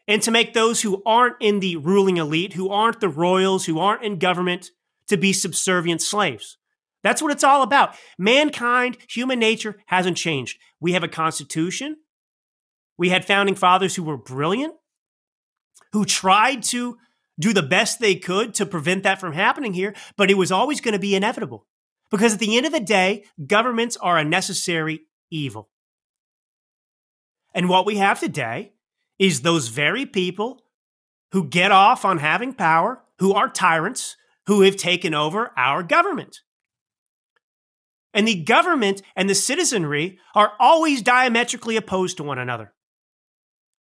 and 0.09 0.21
to 0.23 0.31
make 0.31 0.53
those 0.53 0.83
who 0.83 1.03
aren't 1.07 1.37
in 1.41 1.61
the 1.61 1.77
ruling 1.77 2.17
elite, 2.17 2.55
who 2.55 2.69
aren't 2.69 3.01
the 3.01 3.09
royals, 3.09 3.67
who 3.67 3.79
aren't 3.79 4.03
in 4.03 4.19
government, 4.19 4.71
to 5.09 5.17
be 5.17 5.33
subservient 5.33 6.03
slaves. 6.03 6.59
That's 7.03 7.23
what 7.23 7.33
it's 7.33 7.45
all 7.45 7.63
about. 7.63 7.97
Mankind, 8.19 8.97
human 9.09 9.39
nature 9.39 9.77
hasn't 9.87 10.17
changed. 10.17 10.59
We 10.81 10.93
have 10.93 11.03
a 11.03 11.09
constitution. 11.09 11.97
We 12.97 13.09
had 13.09 13.25
founding 13.25 13.55
fathers 13.55 13.95
who 13.95 14.03
were 14.03 14.17
brilliant, 14.17 14.75
who 15.93 16.05
tried 16.05 16.63
to 16.65 16.99
do 17.39 17.53
the 17.53 17.63
best 17.63 17.99
they 17.99 18.15
could 18.15 18.55
to 18.55 18.67
prevent 18.67 19.03
that 19.03 19.21
from 19.21 19.33
happening 19.33 19.75
here, 19.75 19.95
but 20.17 20.31
it 20.31 20.37
was 20.39 20.53
always 20.53 20.81
going 20.81 20.93
to 20.93 20.99
be 20.99 21.15
inevitable. 21.15 21.67
Because 22.11 22.35
at 22.35 22.41
the 22.41 22.57
end 22.57 22.67
of 22.67 22.73
the 22.73 22.81
day, 22.81 23.25
governments 23.47 23.97
are 23.97 24.19
a 24.19 24.25
necessary 24.25 25.01
evil. 25.31 25.71
And 27.55 27.69
what 27.69 27.87
we 27.87 27.97
have 27.97 28.21
today 28.21 28.73
is 29.19 29.41
those 29.41 29.69
very 29.69 30.07
people 30.07 30.63
who 31.33 31.49
get 31.49 31.73
off 31.73 32.05
on 32.05 32.19
having 32.19 32.53
power, 32.53 33.03
who 33.19 33.33
are 33.33 33.49
tyrants, 33.49 34.17
who 34.47 34.63
have 34.63 34.77
taken 34.77 35.15
over 35.15 35.53
our 35.57 35.83
government. 35.83 36.41
And 38.15 38.29
the 38.29 38.43
government 38.43 39.01
and 39.17 39.29
the 39.29 39.35
citizenry 39.35 40.19
are 40.35 40.53
always 40.61 41.01
diametrically 41.01 41.77
opposed 41.77 42.19
to 42.19 42.23
one 42.23 42.39
another. 42.39 42.75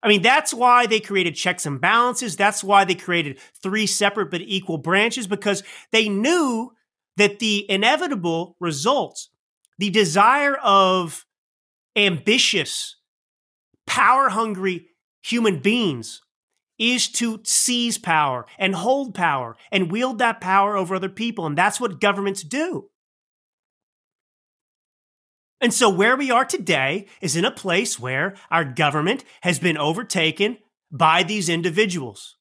I 0.04 0.08
mean, 0.08 0.22
that's 0.22 0.54
why 0.54 0.88
they 0.88 1.00
created 1.00 1.36
checks 1.36 1.66
and 1.66 1.80
balances. 1.80 2.36
That's 2.36 2.64
why 2.64 2.86
they 2.86 2.96
created 2.96 3.40
three 3.62 3.86
separate 3.86 4.32
but 4.32 4.42
equal 4.42 4.78
branches 4.78 5.28
because 5.28 5.64
they 5.92 6.10
knew 6.10 6.72
that 7.18 7.40
the 7.40 7.70
inevitable 7.70 8.56
results, 8.60 9.30
the 9.78 9.90
desire 9.90 10.56
of 10.56 11.26
ambitious, 11.96 12.96
power 13.86 14.30
hungry 14.30 14.88
human 15.22 15.60
beings 15.60 16.22
is 16.80 17.08
to 17.08 17.40
seize 17.44 18.00
power 18.00 18.48
and 18.58 18.74
hold 18.74 19.14
power 19.14 19.56
and 19.72 19.92
wield 19.92 20.18
that 20.18 20.42
power 20.42 20.76
over 20.76 20.96
other 20.96 21.10
people. 21.10 21.46
And 21.46 21.56
that's 21.58 21.80
what 21.80 22.02
governments 22.02 22.42
do. 22.42 22.91
And 25.62 25.72
so, 25.72 25.90
where 25.90 26.18
we 26.18 26.32
are 26.32 26.44
today 26.44 27.06
is 27.22 27.36
in 27.36 27.46
a 27.46 27.52
place 27.52 28.00
where 28.00 28.36
our 28.50 28.66
government 28.66 29.24
has 29.42 29.60
been 29.60 29.78
overtaken 29.78 30.58
by 30.92 31.22
these 31.22 31.50
individuals. 31.50 32.36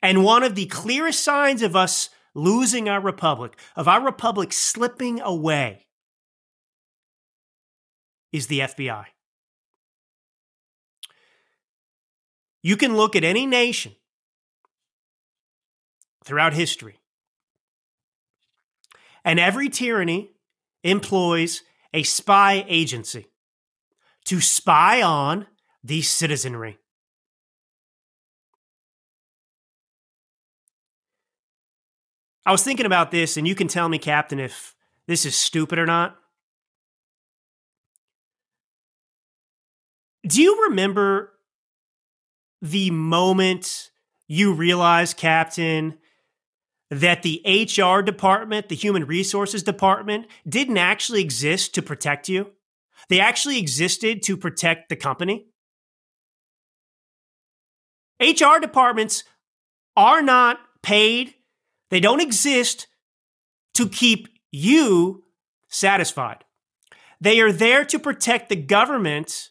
And 0.00 0.24
one 0.24 0.42
of 0.42 0.54
the 0.54 0.66
clearest 0.66 1.22
signs 1.22 1.60
of 1.60 1.76
us 1.76 2.08
losing 2.34 2.88
our 2.88 3.00
republic, 3.00 3.58
of 3.76 3.88
our 3.88 4.02
republic 4.02 4.54
slipping 4.54 5.20
away, 5.20 5.86
is 8.32 8.46
the 8.46 8.60
FBI. 8.60 9.04
You 12.62 12.78
can 12.78 12.96
look 12.96 13.14
at 13.14 13.22
any 13.22 13.46
nation 13.46 13.92
throughout 16.24 16.54
history, 16.54 16.98
and 19.24 19.38
every 19.38 19.68
tyranny 19.68 20.33
employs 20.84 21.62
a 21.92 22.04
spy 22.04 22.64
agency 22.68 23.26
to 24.26 24.40
spy 24.40 25.02
on 25.02 25.46
the 25.82 26.02
citizenry. 26.02 26.78
I 32.46 32.52
was 32.52 32.62
thinking 32.62 32.86
about 32.86 33.10
this, 33.10 33.36
and 33.36 33.48
you 33.48 33.54
can 33.54 33.68
tell 33.68 33.88
me, 33.88 33.98
Captain, 33.98 34.38
if 34.38 34.74
this 35.06 35.24
is 35.24 35.34
stupid 35.34 35.78
or 35.78 35.86
not. 35.86 36.16
Do 40.26 40.42
you 40.42 40.64
remember 40.68 41.32
the 42.60 42.90
moment 42.90 43.90
you 44.26 44.52
realized, 44.52 45.16
Captain, 45.16 45.98
that 47.00 47.22
the 47.22 47.42
HR 47.44 48.02
department, 48.02 48.68
the 48.68 48.74
human 48.74 49.06
resources 49.06 49.62
department, 49.62 50.26
didn't 50.48 50.78
actually 50.78 51.20
exist 51.20 51.74
to 51.74 51.82
protect 51.82 52.28
you? 52.28 52.52
They 53.08 53.20
actually 53.20 53.58
existed 53.58 54.22
to 54.24 54.36
protect 54.36 54.88
the 54.88 54.96
company. 54.96 55.46
HR 58.20 58.58
departments 58.60 59.24
are 59.96 60.22
not 60.22 60.58
paid 60.82 61.34
they 61.94 62.00
don't 62.00 62.20
exist 62.20 62.88
to 63.74 63.88
keep 63.88 64.26
you 64.50 65.22
satisfied. 65.68 66.44
They 67.20 67.40
are 67.40 67.52
there 67.52 67.84
to 67.84 68.00
protect 68.00 68.48
the 68.48 68.56
government. 68.56 69.50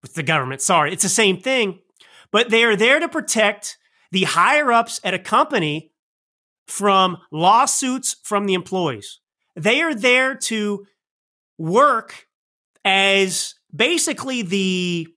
With 0.00 0.14
the 0.14 0.22
government, 0.22 0.60
sorry, 0.60 0.92
it's 0.92 1.02
the 1.02 1.08
same 1.08 1.40
thing, 1.40 1.80
but 2.30 2.50
they 2.50 2.62
are 2.62 2.76
there 2.76 3.00
to 3.00 3.08
protect 3.08 3.76
the 4.12 4.22
higher 4.22 4.70
ups 4.70 5.00
at 5.02 5.14
a 5.14 5.18
company 5.18 5.93
from 6.66 7.18
lawsuits 7.30 8.16
from 8.22 8.46
the 8.46 8.54
employees. 8.54 9.20
They 9.56 9.82
are 9.82 9.94
there 9.94 10.34
to 10.34 10.86
work 11.58 12.26
as 12.84 13.54
basically 13.74 14.42
the 14.42 15.08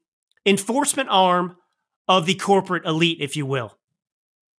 enforcement 0.46 1.10
arm 1.12 1.58
of 2.08 2.25
the 2.25 2.36
corporate 2.36 2.86
elite, 2.86 3.18
if 3.20 3.36
you 3.36 3.46
will. 3.46 3.77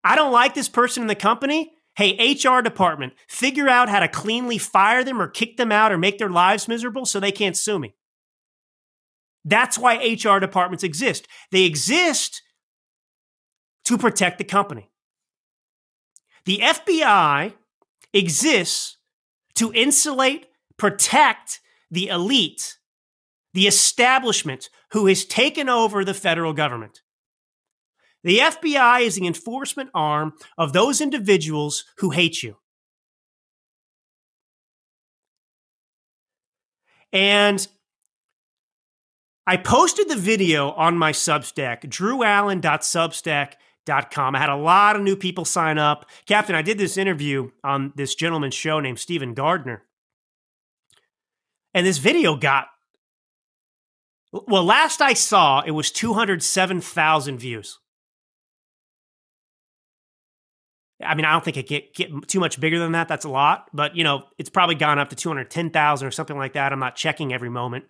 I 0.03 0.15
don't 0.15 0.31
like 0.31 0.53
this 0.53 0.69
person 0.69 1.03
in 1.03 1.07
the 1.07 1.15
company. 1.15 1.73
Hey, 1.95 2.33
HR 2.33 2.61
department, 2.61 3.13
figure 3.27 3.67
out 3.67 3.89
how 3.89 3.99
to 3.99 4.07
cleanly 4.07 4.57
fire 4.57 5.03
them 5.03 5.21
or 5.21 5.27
kick 5.27 5.57
them 5.57 5.71
out 5.71 5.91
or 5.91 5.97
make 5.97 6.17
their 6.17 6.29
lives 6.29 6.67
miserable 6.67 7.05
so 7.05 7.19
they 7.19 7.31
can't 7.31 7.57
sue 7.57 7.79
me. 7.79 7.95
That's 9.43 9.77
why 9.77 9.95
HR 9.95 10.39
departments 10.39 10.83
exist. 10.83 11.27
They 11.51 11.63
exist 11.63 12.41
to 13.85 13.97
protect 13.97 14.37
the 14.37 14.43
company. 14.43 14.91
The 16.45 16.59
FBI 16.59 17.53
exists 18.13 18.97
to 19.55 19.71
insulate, 19.73 20.47
protect 20.77 21.59
the 21.91 22.07
elite, 22.07 22.77
the 23.53 23.67
establishment 23.67 24.69
who 24.91 25.07
has 25.07 25.25
taken 25.25 25.69
over 25.69 26.05
the 26.05 26.13
federal 26.13 26.53
government. 26.53 27.01
The 28.23 28.39
FBI 28.39 29.01
is 29.01 29.15
the 29.15 29.27
enforcement 29.27 29.89
arm 29.93 30.33
of 30.57 30.73
those 30.73 31.01
individuals 31.01 31.85
who 31.97 32.09
hate 32.11 32.43
you. 32.43 32.57
And 37.11 37.67
I 39.47 39.57
posted 39.57 40.09
the 40.09 40.15
video 40.15 40.71
on 40.71 40.97
my 40.97 41.11
Substack, 41.11 41.81
drewallen.substack.com. 41.85 43.57
I 43.89 44.39
had 44.39 44.49
a 44.49 44.55
lot 44.55 44.95
of 44.95 45.01
new 45.01 45.15
people 45.15 45.45
sign 45.45 45.77
up. 45.77 46.09
Captain, 46.25 46.55
I 46.55 46.61
did 46.61 46.77
this 46.77 46.97
interview 46.97 47.51
on 47.63 47.93
this 47.95 48.15
gentleman's 48.15 48.53
show 48.53 48.79
named 48.79 48.99
Stephen 48.99 49.33
Gardner. 49.33 49.83
And 51.73 51.85
this 51.85 51.97
video 51.97 52.35
got, 52.35 52.67
well, 54.31 54.63
last 54.63 55.01
I 55.01 55.13
saw, 55.13 55.61
it 55.61 55.71
was 55.71 55.91
207,000 55.91 57.39
views. 57.39 57.79
I 61.03 61.15
mean, 61.15 61.25
I 61.25 61.31
don't 61.31 61.43
think 61.43 61.57
it 61.57 61.67
get 61.67 61.93
get 61.93 62.27
too 62.27 62.39
much 62.39 62.59
bigger 62.59 62.77
than 62.77 62.91
that. 62.91 63.07
That's 63.07 63.23
a 63.23 63.29
lot, 63.29 63.69
but 63.73 63.95
you 63.95 64.03
know, 64.03 64.23
it's 64.37 64.49
probably 64.49 64.75
gone 64.75 64.99
up 64.99 65.09
to 65.09 65.15
two 65.15 65.29
hundred 65.29 65.49
ten 65.49 65.69
thousand 65.69 66.07
or 66.07 66.11
something 66.11 66.37
like 66.37 66.53
that. 66.53 66.73
I'm 66.73 66.79
not 66.79 66.97
checking 66.97 67.33
every 67.33 67.49
moment, 67.49 67.85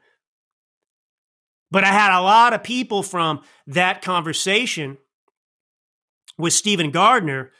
but 1.71 1.83
I 1.83 1.87
had 1.87 2.15
a 2.15 2.21
lot 2.21 2.53
of 2.53 2.61
people 2.61 3.01
from 3.01 3.41
that 3.65 4.03
conversation 4.03 4.97
with 6.39 6.53
Stephen 6.53 6.89
Gardner 6.89 7.51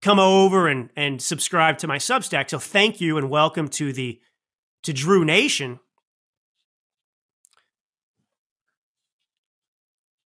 come 0.00 0.20
over 0.20 0.68
and 0.68 0.90
and 0.94 1.20
subscribe 1.20 1.78
to 1.78 1.88
my 1.88 1.98
Substack. 1.98 2.50
So 2.50 2.60
thank 2.60 3.00
you 3.00 3.18
and 3.18 3.30
welcome 3.30 3.68
to 3.68 3.92
the 3.92 4.20
to 4.84 4.92
Drew 4.92 5.24
Nation. 5.24 5.80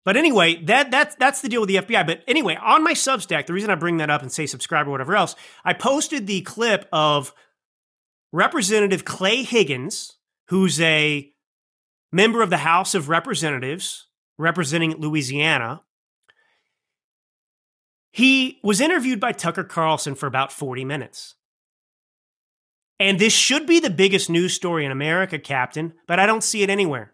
But 0.04 0.18
anyway, 0.18 0.64
that 0.66 0.92
that's 0.92 1.16
that's 1.16 1.42
the 1.42 1.50
deal 1.50 1.62
with 1.62 1.70
the 1.70 1.78
FBI. 1.78 2.06
But 2.06 2.24
anyway, 2.28 2.58
on 2.62 2.84
my 2.84 2.94
Substack, 2.94 3.46
the 3.46 3.54
reason 3.54 3.70
I 3.70 3.76
bring 3.76 3.98
that 3.98 4.10
up 4.10 4.22
and 4.22 4.32
say 4.32 4.46
subscribe 4.46 4.88
or 4.88 4.92
whatever 4.92 5.16
else, 5.16 5.36
I 5.64 5.74
posted 5.74 6.28
the 6.28 6.42
clip 6.42 6.88
of 6.92 7.34
Representative 8.32 9.06
Clay 9.06 9.44
Higgins, 9.44 10.18
who's 10.50 10.80
a 10.82 11.32
member 12.12 12.42
of 12.42 12.50
the 12.50 12.58
House 12.58 12.94
of 12.94 13.10
Representatives 13.10 14.08
representing 14.38 14.92
Louisiana. 14.98 15.82
He 18.16 18.62
was 18.64 18.80
interviewed 18.80 19.20
by 19.20 19.34
Tucker 19.34 19.66
Carlson 19.66 20.16
for 20.16 20.26
about 20.26 20.54
40 20.54 20.86
minutes. 20.86 21.36
And 22.98 23.20
this 23.20 23.34
should 23.34 23.68
be 23.68 23.82
the 23.82 23.90
biggest 23.90 24.30
news 24.30 24.54
story 24.54 24.86
in 24.86 24.92
America, 24.94 25.38
Captain, 25.38 25.92
but 26.08 26.18
I 26.18 26.26
don't 26.26 26.42
see 26.42 26.64
it 26.64 26.70
anywhere 26.70 27.14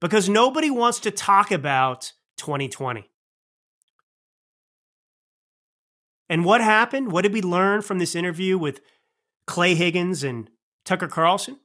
because 0.00 0.28
nobody 0.28 0.72
wants 0.72 0.98
to 1.00 1.12
talk 1.12 1.52
about 1.52 2.14
2020. 2.38 3.08
And 6.28 6.44
what 6.44 6.62
happened? 6.62 7.12
What 7.12 7.22
did 7.22 7.32
we 7.32 7.40
learn 7.40 7.82
from 7.82 8.00
this 8.00 8.16
interview 8.16 8.58
with 8.58 8.80
Clay 9.46 9.76
Higgins 9.76 10.24
and 10.24 10.50
Tucker 10.84 11.06
Carlson? 11.06 11.60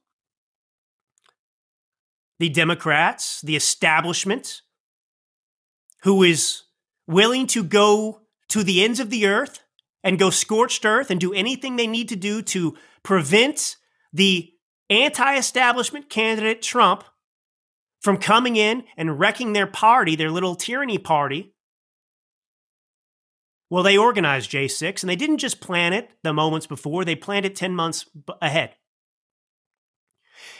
The 2.37 2.49
Democrats, 2.49 3.41
the 3.41 3.55
establishment, 3.55 4.61
who 6.03 6.21
is 6.21 6.61
willing 7.07 7.47
to 7.47 7.63
go 7.63 8.19
to 8.49 8.63
the 8.63 8.83
ends 8.83 8.99
of 8.99 9.09
the 9.09 9.25
earth 9.25 9.59
and 10.03 10.19
go 10.19 10.29
scorched 10.29 10.85
earth 10.85 11.09
and 11.09 11.19
do 11.19 11.33
anything 11.33 11.75
they 11.75 11.87
need 11.87 12.09
to 12.09 12.15
do 12.15 12.41
to 12.41 12.75
prevent 13.03 13.77
the 14.11 14.51
anti 14.89 15.35
establishment 15.35 16.09
candidate 16.09 16.61
Trump 16.61 17.03
from 18.01 18.17
coming 18.17 18.57
in 18.57 18.83
and 18.97 19.19
wrecking 19.19 19.53
their 19.53 19.67
party, 19.67 20.15
their 20.15 20.29
little 20.29 20.55
tyranny 20.55 20.97
party. 20.97 21.53
Well, 23.69 23.83
they 23.83 23.97
organized 23.97 24.51
J6 24.51 25.01
and 25.01 25.09
they 25.09 25.15
didn't 25.15 25.37
just 25.37 25.61
plan 25.61 25.93
it 25.93 26.11
the 26.21 26.33
moments 26.33 26.67
before, 26.67 27.05
they 27.05 27.15
planned 27.15 27.45
it 27.45 27.55
10 27.55 27.73
months 27.73 28.05
ahead. 28.41 28.75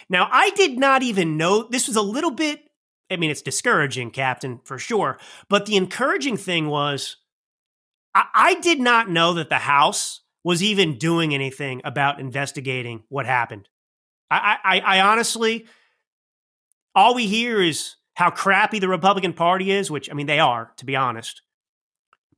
Now, 0.09 0.29
I 0.31 0.49
did 0.51 0.79
not 0.79 1.03
even 1.03 1.37
know 1.37 1.67
this 1.67 1.87
was 1.87 1.95
a 1.95 2.01
little 2.01 2.31
bit, 2.31 2.63
I 3.11 3.17
mean, 3.17 3.29
it's 3.29 3.41
discouraging, 3.41 4.11
Captain, 4.11 4.61
for 4.63 4.79
sure. 4.79 5.19
But 5.49 5.65
the 5.65 5.75
encouraging 5.75 6.37
thing 6.37 6.67
was 6.67 7.17
I, 8.15 8.55
did 8.61 8.79
not 8.79 9.09
know 9.09 9.33
that 9.33 9.49
the 9.49 9.55
House 9.55 10.21
was 10.43 10.61
even 10.61 10.97
doing 10.97 11.33
anything 11.33 11.81
about 11.83 12.19
investigating 12.19 13.03
what 13.09 13.25
happened. 13.25 13.69
I, 14.29 14.57
I, 14.63 14.79
I 14.79 15.01
honestly, 15.01 15.65
all 16.93 17.15
we 17.15 17.27
hear 17.27 17.61
is 17.61 17.95
how 18.15 18.29
crappy 18.29 18.79
the 18.79 18.87
Republican 18.87 19.33
Party 19.33 19.71
is, 19.71 19.89
which, 19.89 20.09
I 20.11 20.13
mean, 20.13 20.27
they 20.27 20.39
are, 20.39 20.71
to 20.77 20.85
be 20.85 20.95
honest. 20.95 21.41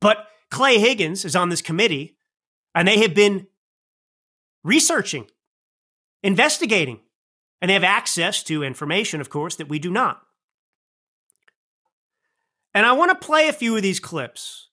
But 0.00 0.26
Clay 0.50 0.78
Higgins 0.78 1.24
is 1.24 1.36
on 1.36 1.48
this 1.48 1.62
committee, 1.62 2.16
and 2.74 2.86
they 2.86 3.00
have 3.00 3.14
been 3.14 3.46
researching, 4.64 5.26
investigating, 6.22 7.00
and 7.60 7.68
they 7.68 7.74
have 7.74 7.84
access 7.84 8.42
to 8.44 8.62
information, 8.62 9.20
of 9.20 9.30
course, 9.30 9.56
that 9.56 9.68
we 9.68 9.78
do 9.78 9.90
not. 9.90 10.22
And 12.74 12.86
I 12.86 12.92
want 12.92 13.10
to 13.10 13.26
play 13.26 13.48
a 13.48 13.54
few 13.54 13.74
of 13.76 13.82
these 13.82 14.00
clips 14.00 14.65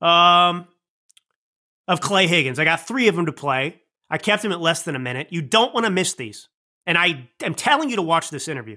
um, 0.00 0.66
of 1.86 2.00
Clay 2.00 2.26
Higgins. 2.26 2.58
I 2.58 2.64
got 2.64 2.86
three 2.86 3.08
of 3.08 3.16
them 3.16 3.26
to 3.26 3.32
play. 3.32 3.80
I 4.10 4.18
kept 4.18 4.42
them 4.42 4.52
at 4.52 4.60
less 4.60 4.82
than 4.82 4.96
a 4.96 5.00
minute. 5.00 5.28
You 5.30 5.42
don't 5.42 5.74
want 5.74 5.84
to 5.84 5.90
miss 5.90 6.14
these. 6.14 6.48
And 6.86 6.96
I 6.96 7.28
am 7.42 7.54
telling 7.54 7.90
you 7.90 7.96
to 7.96 8.02
watch 8.02 8.30
this 8.30 8.48
interview. 8.48 8.76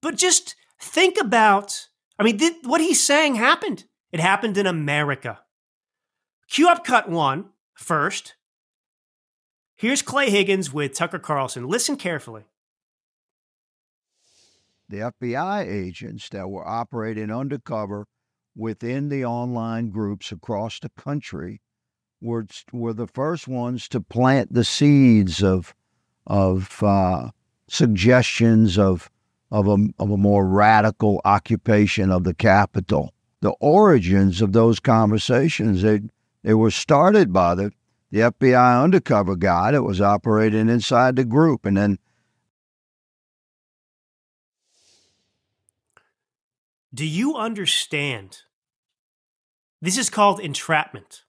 But 0.00 0.16
just 0.16 0.54
think 0.78 1.16
about 1.20 1.88
I 2.20 2.22
mean, 2.22 2.38
what 2.64 2.82
he's 2.82 3.02
saying 3.02 3.36
happened. 3.36 3.84
It 4.12 4.20
happened 4.20 4.58
in 4.58 4.66
America. 4.66 5.40
Cue 6.50 6.68
up 6.68 6.84
cut 6.84 7.08
one 7.08 7.46
first. 7.72 8.34
Here's 9.74 10.02
Clay 10.02 10.28
Higgins 10.28 10.70
with 10.70 10.92
Tucker 10.92 11.18
Carlson. 11.18 11.66
Listen 11.66 11.96
carefully. 11.96 12.42
The 14.90 14.98
FBI 15.22 15.66
agents 15.66 16.28
that 16.28 16.50
were 16.50 16.66
operating 16.68 17.30
undercover 17.30 18.06
within 18.56 19.08
the 19.08 19.24
online 19.24 19.90
groups 19.90 20.32
across 20.32 20.80
the 20.80 20.90
country 20.90 21.60
were 22.20 22.46
were 22.72 22.92
the 22.92 23.06
first 23.06 23.48
ones 23.48 23.88
to 23.88 24.00
plant 24.00 24.52
the 24.52 24.64
seeds 24.64 25.42
of 25.42 25.74
of 26.26 26.82
uh, 26.82 27.30
suggestions 27.68 28.78
of 28.78 29.10
of 29.50 29.66
a 29.66 29.88
of 29.98 30.10
a 30.10 30.16
more 30.16 30.46
radical 30.46 31.20
occupation 31.24 32.10
of 32.10 32.24
the 32.24 32.34
capital. 32.34 33.12
The 33.40 33.54
origins 33.60 34.42
of 34.42 34.52
those 34.52 34.80
conversations 34.80 35.82
they 35.82 36.00
they 36.42 36.54
were 36.54 36.70
started 36.70 37.32
by 37.32 37.54
the 37.54 37.72
the 38.10 38.20
FBI 38.20 38.82
undercover 38.82 39.36
guy 39.36 39.70
that 39.70 39.84
was 39.84 40.00
operating 40.00 40.68
inside 40.68 41.16
the 41.16 41.24
group, 41.24 41.64
and 41.64 41.76
then. 41.76 41.98
Do 46.92 47.06
you 47.06 47.36
understand? 47.36 48.38
This 49.80 49.96
is 49.96 50.10
called 50.10 50.40
entrapment 50.40 51.24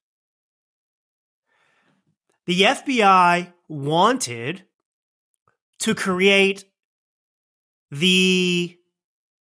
the 2.46 2.62
FBI 2.64 3.54
wanted 3.68 4.64
to 5.80 5.96
create 5.96 6.66
the 7.90 8.78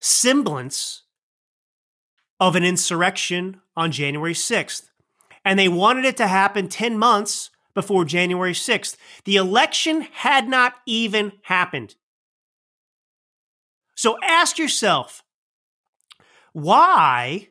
semblance 0.00 1.02
of 2.38 2.56
an 2.56 2.64
insurrection 2.64 3.60
on 3.76 3.90
January 3.90 4.34
6th. 4.34 4.90
And 5.44 5.58
they 5.58 5.68
wanted 5.68 6.04
it 6.04 6.16
to 6.18 6.26
happen 6.26 6.68
10 6.68 6.98
months 6.98 7.50
before 7.74 8.04
January 8.04 8.52
6th. 8.52 8.96
The 9.24 9.36
election 9.36 10.02
had 10.12 10.48
not 10.48 10.74
even 10.86 11.32
happened. 11.42 11.96
So 13.94 14.16
ask 14.22 14.58
yourself 14.58 15.22
why 16.52 17.48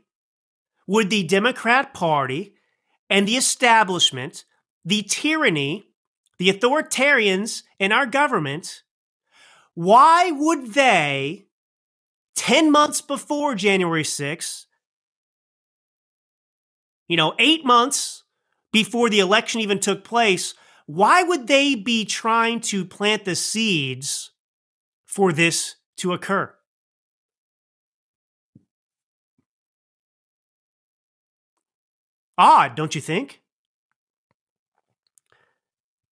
would 0.88 1.10
the 1.10 1.24
Democrat 1.24 1.94
Party 1.94 2.56
and 3.10 3.28
the 3.28 3.38
establishment, 3.38 4.46
the 4.86 5.04
tyranny, 5.04 5.86
the 6.38 6.50
authoritarians 6.50 7.64
in 7.80 7.92
our 7.92 8.06
government, 8.06 8.84
why 9.74 10.32
would 10.32 10.74
they, 10.74 11.46
10 12.36 12.72
months 12.72 13.02
before 13.02 13.56
January 13.56 14.04
6th, 14.04 14.66
you 17.08 17.18
know, 17.18 17.34
eight 17.40 17.66
months 17.66 18.24
before 18.72 19.10
the 19.10 19.20
election 19.20 19.62
even 19.62 19.80
took 19.80 20.04
place, 20.04 20.54
why 20.86 21.24
would 21.24 21.48
they 21.48 21.76
be 21.76 22.06
trying 22.06 22.62
to 22.62 22.86
plant 22.86 23.26
the 23.26 23.36
seeds 23.36 24.32
for 25.06 25.34
this 25.34 25.76
to 25.98 26.14
occur? 26.14 26.54
Odd, 32.40 32.76
don't 32.76 32.96
you 32.96 33.02
think? 33.02 33.42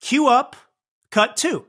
Cue 0.01 0.27
up, 0.27 0.57
cut 1.09 1.37
two. 1.37 1.67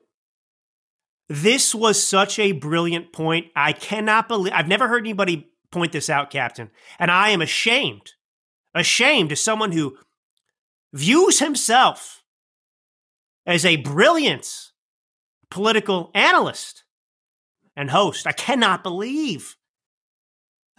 This 1.28 1.76
was 1.76 2.04
such 2.04 2.40
a 2.40 2.50
brilliant 2.50 3.12
point. 3.12 3.52
I 3.54 3.72
cannot 3.72 4.26
believe 4.26 4.52
I've 4.52 4.66
never 4.66 4.88
heard 4.88 5.04
anybody 5.04 5.48
point 5.70 5.92
this 5.92 6.10
out, 6.10 6.30
Captain. 6.30 6.70
And 6.98 7.08
I 7.08 7.28
am 7.28 7.40
ashamed, 7.40 8.14
ashamed 8.74 9.30
as 9.30 9.40
someone 9.40 9.70
who 9.70 9.96
views 10.92 11.38
himself 11.38 12.24
as 13.46 13.64
a 13.64 13.76
brilliant 13.76 14.72
political 15.50 16.10
analyst 16.14 16.82
and 17.76 17.90
host. 17.90 18.26
I 18.26 18.32
cannot 18.32 18.82
believe 18.82 19.56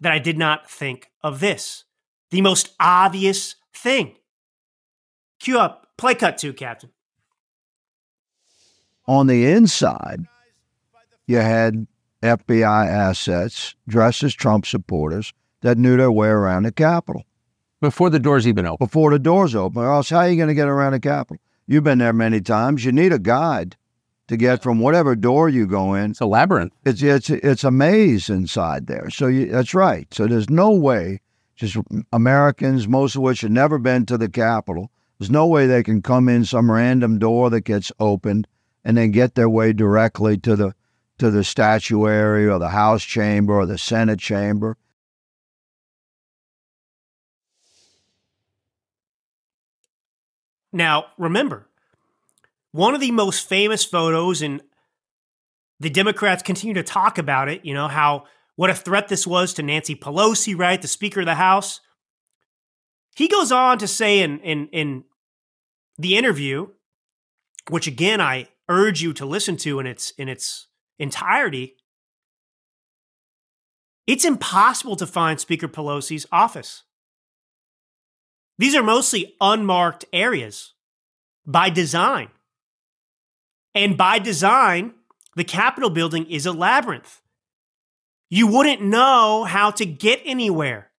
that 0.01 0.11
I 0.11 0.19
did 0.19 0.37
not 0.37 0.69
think 0.69 1.11
of 1.23 1.39
this. 1.39 1.85
The 2.31 2.41
most 2.41 2.71
obvious 2.77 3.55
thing. 3.79 4.15
Cue 5.39 5.57
up, 5.57 5.87
play 5.97 6.15
cut 6.15 6.37
two, 6.37 6.53
Captain. 6.53 6.89
On 9.07 9.27
the 9.27 9.49
inside, 9.49 10.25
you 11.25 11.37
had 11.37 11.87
FBI 12.21 12.87
assets 12.87 13.75
dressed 13.87 14.23
as 14.23 14.33
Trump 14.33 14.65
supporters 14.65 15.33
that 15.61 15.77
knew 15.77 15.97
their 15.97 16.11
way 16.11 16.27
around 16.27 16.63
the 16.63 16.71
Capitol. 16.71 17.23
Before 17.81 18.09
the 18.09 18.19
doors 18.19 18.45
even 18.45 18.65
open. 18.65 18.85
Before 18.85 19.11
the 19.11 19.19
doors 19.19 19.55
open. 19.55 19.81
Or 19.81 19.93
else, 19.93 20.09
how 20.09 20.19
are 20.19 20.29
you 20.29 20.35
going 20.35 20.49
to 20.49 20.53
get 20.53 20.67
around 20.67 20.91
the 20.91 20.99
Capitol? 20.99 21.41
You've 21.65 21.85
been 21.85 21.99
there 21.99 22.13
many 22.13 22.41
times. 22.41 22.83
You 22.83 22.91
need 22.91 23.13
a 23.13 23.19
guide 23.19 23.77
to 24.27 24.35
get 24.35 24.61
from 24.61 24.79
whatever 24.79 25.15
door 25.15 25.47
you 25.49 25.65
go 25.65 25.93
in. 25.93 26.11
It's 26.11 26.19
a 26.19 26.25
labyrinth. 26.25 26.73
It's 26.83 27.01
it's 27.01 27.29
it's 27.29 27.63
a 27.63 27.71
maze 27.71 28.29
inside 28.29 28.87
there. 28.87 29.09
So 29.09 29.27
you, 29.27 29.47
that's 29.47 29.73
right. 29.73 30.11
So 30.13 30.27
there's 30.27 30.49
no 30.49 30.71
way 30.71 31.21
just 31.59 31.77
Americans, 32.13 32.87
most 32.87 33.15
of 33.15 33.21
which 33.21 33.41
have 33.41 33.51
never 33.51 33.77
been 33.77 34.05
to 34.05 34.17
the 34.17 34.29
Capitol. 34.29 34.91
There's 35.17 35.29
no 35.29 35.45
way 35.45 35.67
they 35.67 35.83
can 35.83 36.01
come 36.01 36.29
in 36.29 36.45
some 36.45 36.71
random 36.71 37.19
door 37.19 37.49
that 37.49 37.61
gets 37.61 37.91
opened 37.99 38.47
and 38.85 38.95
then 38.95 39.11
get 39.11 39.35
their 39.35 39.49
way 39.49 39.73
directly 39.73 40.37
to 40.37 40.55
the 40.55 40.73
to 41.17 41.29
the 41.29 41.43
statuary 41.43 42.47
or 42.47 42.59
the 42.59 42.69
House 42.69 43.03
chamber 43.03 43.53
or 43.53 43.65
the 43.65 43.77
Senate 43.77 44.19
chamber. 44.19 44.77
Now, 50.71 51.07
remember, 51.17 51.67
one 52.71 52.95
of 52.95 53.01
the 53.01 53.11
most 53.11 53.49
famous 53.49 53.83
photos, 53.83 54.41
and 54.41 54.61
the 55.79 55.89
Democrats 55.89 56.41
continue 56.41 56.75
to 56.75 56.83
talk 56.83 57.17
about 57.17 57.49
it, 57.49 57.65
you 57.65 57.73
know, 57.73 57.89
how 57.89 58.25
what 58.59 58.69
a 58.69 58.75
threat 58.75 59.07
this 59.07 59.25
was 59.25 59.53
to 59.53 59.63
Nancy 59.63 59.95
Pelosi, 59.95 60.53
right? 60.53 60.81
The 60.81 60.89
Speaker 60.89 61.21
of 61.21 61.25
the 61.25 61.35
House. 61.35 61.79
He 63.15 63.29
goes 63.29 63.53
on 63.53 63.77
to 63.77 63.87
say 63.87 64.19
in, 64.19 64.41
in, 64.41 64.67
in 64.73 65.05
the 65.97 66.17
interview, 66.17 66.67
which 67.69 67.87
again 67.87 68.19
I 68.19 68.49
urge 68.67 69.01
you 69.01 69.13
to 69.13 69.25
listen 69.25 69.55
to 69.59 69.79
in 69.79 69.87
its 69.87 70.11
in 70.17 70.27
its 70.27 70.67
entirety, 70.97 71.77
it's 74.05 74.25
impossible 74.25 74.97
to 74.97 75.07
find 75.07 75.39
Speaker 75.39 75.69
Pelosi's 75.69 76.27
office. 76.29 76.83
These 78.57 78.75
are 78.75 78.83
mostly 78.83 79.35
unmarked 79.39 80.03
areas 80.11 80.73
by 81.45 81.69
design. 81.69 82.27
And 83.73 83.95
by 83.95 84.19
design, 84.19 84.95
the 85.37 85.45
Capitol 85.45 85.89
building 85.89 86.29
is 86.29 86.45
a 86.45 86.51
labyrinth. 86.51 87.21
You 88.29 88.47
wouldn't 88.47 88.81
know 88.81 89.43
how 89.43 89.71
to 89.71 89.85
get 89.85 90.21
anywhere. 90.23 90.91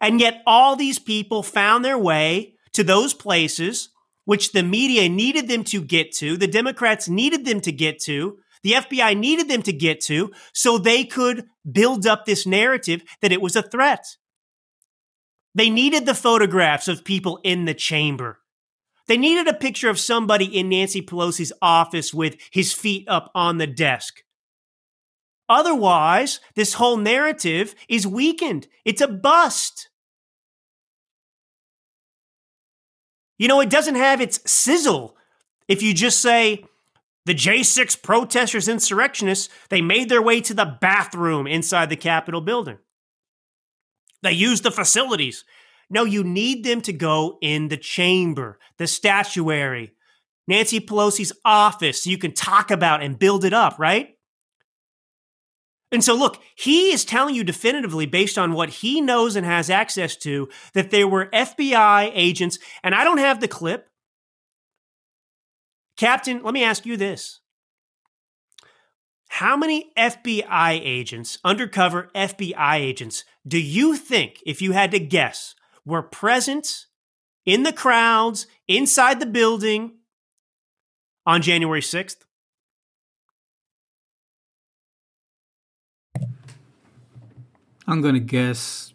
And 0.00 0.20
yet, 0.20 0.42
all 0.46 0.76
these 0.76 0.98
people 0.98 1.42
found 1.42 1.84
their 1.84 1.98
way 1.98 2.54
to 2.72 2.84
those 2.84 3.14
places 3.14 3.90
which 4.24 4.52
the 4.52 4.62
media 4.62 5.08
needed 5.08 5.48
them 5.48 5.64
to 5.64 5.80
get 5.80 6.12
to, 6.12 6.36
the 6.36 6.46
Democrats 6.46 7.08
needed 7.08 7.46
them 7.46 7.62
to 7.62 7.72
get 7.72 7.98
to, 7.98 8.36
the 8.62 8.72
FBI 8.72 9.16
needed 9.16 9.48
them 9.48 9.62
to 9.62 9.72
get 9.72 10.02
to, 10.02 10.30
so 10.52 10.76
they 10.76 11.02
could 11.02 11.46
build 11.70 12.06
up 12.06 12.26
this 12.26 12.46
narrative 12.46 13.02
that 13.22 13.32
it 13.32 13.40
was 13.40 13.56
a 13.56 13.62
threat. 13.62 14.04
They 15.54 15.70
needed 15.70 16.04
the 16.04 16.14
photographs 16.14 16.88
of 16.88 17.04
people 17.04 17.40
in 17.42 17.64
the 17.64 17.72
chamber. 17.72 18.40
They 19.06 19.16
needed 19.16 19.48
a 19.48 19.54
picture 19.54 19.88
of 19.88 19.98
somebody 19.98 20.44
in 20.44 20.68
Nancy 20.68 21.00
Pelosi's 21.00 21.52
office 21.62 22.12
with 22.12 22.36
his 22.52 22.74
feet 22.74 23.08
up 23.08 23.30
on 23.34 23.56
the 23.56 23.66
desk. 23.66 24.22
Otherwise, 25.48 26.40
this 26.54 26.74
whole 26.74 26.96
narrative 26.96 27.74
is 27.88 28.06
weakened. 28.06 28.68
It's 28.84 29.00
a 29.00 29.08
bust. 29.08 29.88
You 33.38 33.48
know, 33.48 33.60
it 33.60 33.70
doesn't 33.70 33.94
have 33.94 34.20
its 34.20 34.40
sizzle 34.50 35.16
if 35.68 35.82
you 35.82 35.94
just 35.94 36.20
say 36.20 36.64
the 37.26 37.34
J6 37.34 38.02
protesters, 38.02 38.68
insurrectionists, 38.68 39.50
they 39.68 39.82
made 39.82 40.08
their 40.08 40.22
way 40.22 40.40
to 40.40 40.54
the 40.54 40.78
bathroom 40.80 41.46
inside 41.46 41.90
the 41.90 41.96
Capitol 41.96 42.40
building. 42.40 42.78
They 44.22 44.32
used 44.32 44.64
the 44.64 44.70
facilities. 44.70 45.44
No, 45.90 46.04
you 46.04 46.24
need 46.24 46.64
them 46.64 46.80
to 46.82 46.92
go 46.92 47.38
in 47.40 47.68
the 47.68 47.76
chamber, 47.76 48.58
the 48.78 48.86
statuary, 48.86 49.92
Nancy 50.46 50.80
Pelosi's 50.80 51.32
office, 51.44 52.02
so 52.02 52.10
you 52.10 52.18
can 52.18 52.32
talk 52.32 52.70
about 52.70 53.02
and 53.02 53.18
build 53.18 53.44
it 53.44 53.52
up, 53.52 53.78
right? 53.78 54.17
And 55.90 56.04
so, 56.04 56.14
look, 56.14 56.42
he 56.54 56.92
is 56.92 57.04
telling 57.04 57.34
you 57.34 57.42
definitively, 57.42 58.04
based 58.04 58.36
on 58.36 58.52
what 58.52 58.68
he 58.68 59.00
knows 59.00 59.36
and 59.36 59.46
has 59.46 59.70
access 59.70 60.16
to, 60.16 60.48
that 60.74 60.90
there 60.90 61.08
were 61.08 61.30
FBI 61.32 62.10
agents. 62.14 62.58
And 62.82 62.94
I 62.94 63.04
don't 63.04 63.18
have 63.18 63.40
the 63.40 63.48
clip. 63.48 63.88
Captain, 65.96 66.42
let 66.42 66.52
me 66.52 66.62
ask 66.62 66.84
you 66.84 66.96
this. 66.96 67.40
How 69.30 69.56
many 69.56 69.90
FBI 69.96 70.80
agents, 70.82 71.38
undercover 71.44 72.10
FBI 72.14 72.76
agents, 72.76 73.24
do 73.46 73.58
you 73.58 73.96
think, 73.96 74.42
if 74.44 74.60
you 74.60 74.72
had 74.72 74.90
to 74.90 74.98
guess, 74.98 75.54
were 75.84 76.02
present 76.02 76.86
in 77.46 77.62
the 77.62 77.72
crowds 77.72 78.46
inside 78.66 79.20
the 79.20 79.26
building 79.26 79.98
on 81.24 81.40
January 81.42 81.80
6th? 81.80 82.24
I'm 87.88 88.02
going 88.02 88.12
to 88.12 88.20
guess 88.20 88.92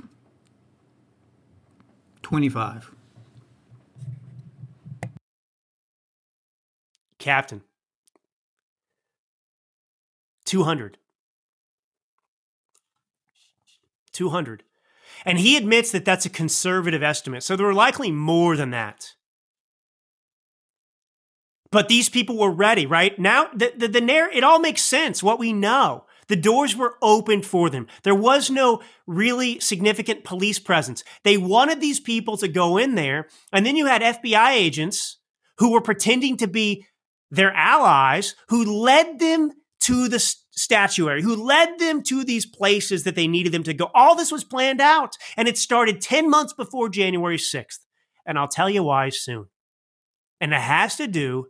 25. 2.22 2.92
Captain. 7.18 7.64
200. 10.46 11.00
200. 14.12 14.64
And 15.26 15.40
he 15.40 15.58
admits 15.58 15.92
that 15.92 16.06
that's 16.06 16.28
a 16.28 16.30
conservative 16.30 17.02
estimate. 17.02 17.42
So 17.42 17.56
there 17.56 17.66
were 17.66 17.74
likely 17.74 18.12
more 18.12 18.56
than 18.56 18.70
that. 18.70 19.14
But 21.72 21.88
these 21.88 22.10
people 22.10 22.38
were 22.38 22.52
ready, 22.52 22.86
right? 22.86 23.18
Now, 23.18 23.48
the, 23.56 23.74
the, 23.76 23.88
the 23.88 24.02
narr- 24.02 24.30
it 24.30 24.44
all 24.44 24.60
makes 24.60 24.84
sense, 24.84 25.24
what 25.24 25.40
we 25.40 25.52
know. 25.52 26.06
The 26.28 26.36
doors 26.36 26.76
were 26.76 26.98
opened 27.02 27.46
for 27.46 27.70
them. 27.70 27.88
There 28.04 28.16
was 28.16 28.50
no 28.50 28.82
really 29.08 29.60
significant 29.60 30.24
police 30.24 30.60
presence. 30.60 31.04
They 31.24 31.38
wanted 31.38 31.82
these 31.82 32.00
people 32.00 32.38
to 32.38 32.48
go 32.48 32.78
in 32.78 32.96
there. 32.96 33.28
And 33.52 33.66
then 33.66 33.76
you 33.76 33.86
had 33.86 34.02
FBI 34.02 34.52
agents 34.52 35.20
who 35.58 35.72
were 35.72 35.82
pretending 35.82 36.38
to 36.38 36.48
be 36.48 36.86
their 37.30 37.54
allies 37.54 38.36
who 38.50 38.64
led 38.64 39.20
them 39.20 39.52
to 39.82 40.08
the 40.08 40.20
statuary, 40.20 41.22
who 41.22 41.36
led 41.36 41.78
them 41.80 42.02
to 42.04 42.24
these 42.24 42.46
places 42.46 43.04
that 43.04 43.16
they 43.16 43.28
needed 43.28 43.52
them 43.52 43.64
to 43.64 43.74
go. 43.74 43.90
All 43.94 44.16
this 44.16 44.32
was 44.32 44.44
planned 44.44 44.80
out. 44.80 45.16
And 45.36 45.48
it 45.48 45.58
started 45.58 46.00
10 46.00 46.30
months 46.30 46.54
before 46.54 46.90
January 46.90 47.38
6th. 47.38 47.80
And 48.26 48.40
I'll 48.40 48.48
tell 48.48 48.70
you 48.70 48.84
why 48.84 49.10
soon. 49.10 49.48
And 50.40 50.54
it 50.54 50.62
has 50.62 50.96
to 50.98 51.08
do 51.08 51.48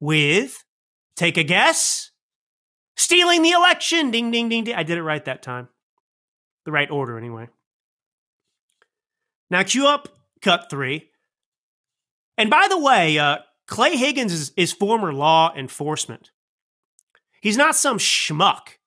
with, 0.00 0.64
take 1.16 1.36
a 1.36 1.42
guess, 1.42 2.11
stealing 2.96 3.42
the 3.42 3.50
election. 3.50 4.10
Ding, 4.10 4.30
ding, 4.30 4.48
ding, 4.48 4.64
ding. 4.64 4.74
I 4.74 4.82
did 4.82 4.98
it 4.98 5.02
right 5.02 5.24
that 5.24 5.42
time. 5.42 5.68
the 6.64 6.72
right 6.72 6.90
order 6.90 7.18
anyway. 7.18 7.48
Now 9.50 9.62
cue 9.62 9.86
up 9.86 10.08
cut 10.40 10.68
three. 10.70 11.10
And 12.38 12.50
by 12.50 12.66
the 12.68 12.78
way, 12.78 13.18
uh, 13.18 13.38
Clay 13.66 13.96
Higgins 13.96 14.32
is, 14.32 14.52
is 14.56 14.72
former 14.72 15.12
law 15.12 15.52
enforcement. 15.56 16.30
He's 17.40 17.56
not 17.56 17.76
some 17.76 17.98
schmuck 17.98 18.78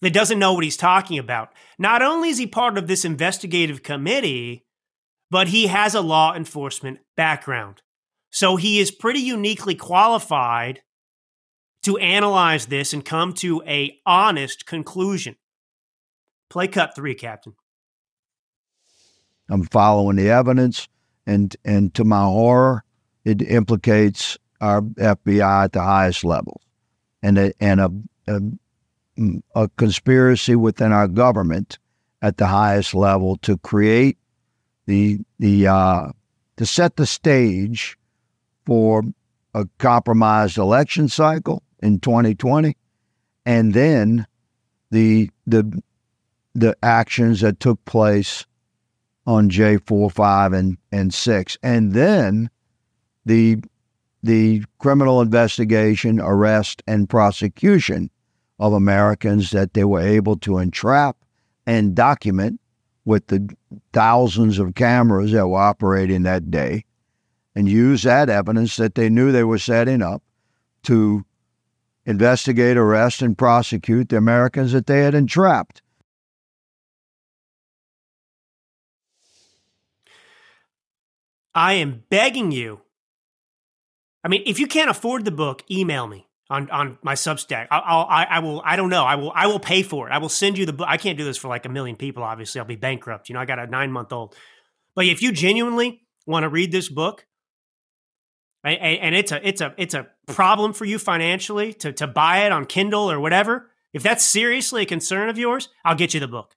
that 0.00 0.12
doesn't 0.12 0.38
know 0.38 0.54
what 0.54 0.64
he's 0.64 0.76
talking 0.76 1.18
about. 1.18 1.50
Not 1.78 2.02
only 2.02 2.30
is 2.30 2.38
he 2.38 2.46
part 2.46 2.76
of 2.76 2.88
this 2.88 3.04
investigative 3.04 3.82
committee, 3.82 4.64
but 5.30 5.48
he 5.48 5.68
has 5.68 5.94
a 5.94 6.00
law 6.00 6.34
enforcement 6.34 6.98
background. 7.16 7.82
So 8.30 8.56
he 8.56 8.80
is 8.80 8.90
pretty 8.90 9.20
uniquely 9.20 9.74
qualified 9.74 10.82
to 11.82 11.98
analyze 11.98 12.66
this 12.66 12.92
and 12.92 13.04
come 13.04 13.32
to 13.34 13.62
a 13.66 13.98
honest 14.06 14.66
conclusion. 14.66 15.36
Play 16.48 16.68
cut 16.68 16.94
3, 16.94 17.14
Captain. 17.14 17.54
I'm 19.48 19.64
following 19.64 20.16
the 20.16 20.30
evidence 20.30 20.88
and 21.26 21.54
and 21.64 21.92
to 21.94 22.04
my 22.04 22.24
horror, 22.24 22.84
it 23.24 23.42
implicates 23.42 24.38
our 24.60 24.82
FBI 24.82 25.64
at 25.64 25.72
the 25.72 25.82
highest 25.82 26.24
level, 26.24 26.60
and 27.22 27.38
a, 27.38 27.52
and 27.60 27.80
a, 27.80 27.90
a, 28.28 28.40
a 29.54 29.68
conspiracy 29.76 30.56
within 30.56 30.92
our 30.92 31.08
government 31.08 31.78
at 32.22 32.36
the 32.36 32.46
highest 32.46 32.94
level 32.94 33.36
to 33.38 33.56
create 33.58 34.18
the 34.86 35.18
the 35.38 35.66
uh, 35.66 36.08
to 36.56 36.66
set 36.66 36.96
the 36.96 37.06
stage 37.06 37.96
for 38.64 39.02
a 39.54 39.66
compromised 39.78 40.58
election 40.58 41.08
cycle 41.08 41.62
in 41.82 42.00
2020, 42.00 42.76
and 43.44 43.74
then 43.74 44.26
the 44.90 45.30
the 45.46 45.82
the 46.54 46.76
actions 46.82 47.40
that 47.40 47.60
took 47.60 47.82
place 47.84 48.44
on 49.26 49.48
J4, 49.48 50.12
5, 50.12 50.52
and, 50.52 50.78
and 50.90 51.14
6. 51.14 51.58
And 51.62 51.92
then 51.92 52.50
the, 53.24 53.58
the 54.22 54.64
criminal 54.78 55.20
investigation, 55.20 56.20
arrest, 56.20 56.82
and 56.86 57.08
prosecution 57.08 58.10
of 58.58 58.72
Americans 58.72 59.50
that 59.50 59.74
they 59.74 59.84
were 59.84 60.00
able 60.00 60.36
to 60.38 60.58
entrap 60.58 61.16
and 61.66 61.94
document 61.94 62.60
with 63.04 63.26
the 63.28 63.48
thousands 63.92 64.58
of 64.58 64.74
cameras 64.74 65.32
that 65.32 65.48
were 65.48 65.58
operating 65.58 66.22
that 66.22 66.50
day 66.50 66.84
and 67.54 67.68
use 67.68 68.02
that 68.02 68.28
evidence 68.28 68.76
that 68.76 68.94
they 68.94 69.08
knew 69.08 69.32
they 69.32 69.44
were 69.44 69.58
setting 69.58 70.02
up 70.02 70.22
to 70.84 71.24
investigate, 72.04 72.76
arrest, 72.76 73.22
and 73.22 73.36
prosecute 73.36 74.08
the 74.08 74.16
Americans 74.16 74.72
that 74.72 74.86
they 74.86 75.00
had 75.00 75.14
entrapped. 75.14 75.82
I 81.54 81.74
am 81.74 82.04
begging 82.08 82.50
you. 82.50 82.80
I 84.24 84.28
mean, 84.28 84.42
if 84.46 84.58
you 84.58 84.66
can't 84.66 84.90
afford 84.90 85.24
the 85.24 85.30
book, 85.30 85.62
email 85.70 86.06
me 86.06 86.26
on, 86.48 86.70
on 86.70 86.98
my 87.02 87.14
Substack. 87.14 87.66
I'll, 87.70 87.82
I'll, 87.84 88.06
I, 88.08 88.24
I 88.24 88.38
will. 88.38 88.62
I 88.64 88.76
don't 88.76 88.88
know. 88.88 89.04
I 89.04 89.16
will. 89.16 89.32
I 89.34 89.46
will 89.46 89.58
pay 89.58 89.82
for 89.82 90.08
it. 90.08 90.12
I 90.12 90.18
will 90.18 90.28
send 90.28 90.58
you 90.58 90.66
the 90.66 90.72
book. 90.72 90.86
I 90.88 90.96
can't 90.96 91.18
do 91.18 91.24
this 91.24 91.36
for 91.36 91.48
like 91.48 91.66
a 91.66 91.68
million 91.68 91.96
people. 91.96 92.22
Obviously, 92.22 92.60
I'll 92.60 92.66
be 92.66 92.76
bankrupt. 92.76 93.28
You 93.28 93.34
know, 93.34 93.40
I 93.40 93.44
got 93.44 93.58
a 93.58 93.66
nine 93.66 93.92
month 93.92 94.12
old. 94.12 94.34
But 94.94 95.06
if 95.06 95.22
you 95.22 95.32
genuinely 95.32 96.02
want 96.26 96.44
to 96.44 96.48
read 96.48 96.72
this 96.72 96.88
book, 96.88 97.26
and 98.64 99.14
it's 99.14 99.32
a 99.32 99.46
it's 99.46 99.60
a 99.60 99.74
it's 99.76 99.94
a 99.94 100.08
problem 100.34 100.72
for 100.72 100.84
you 100.84 100.98
financially 100.98 101.72
to 101.74 101.92
to 101.92 102.06
buy 102.06 102.44
it 102.46 102.52
on 102.52 102.66
Kindle 102.66 103.10
or 103.10 103.20
whatever. 103.20 103.70
If 103.92 104.02
that's 104.02 104.24
seriously 104.24 104.82
a 104.82 104.86
concern 104.86 105.28
of 105.28 105.38
yours, 105.38 105.68
I'll 105.84 105.94
get 105.94 106.14
you 106.14 106.20
the 106.20 106.28
book. 106.28 106.56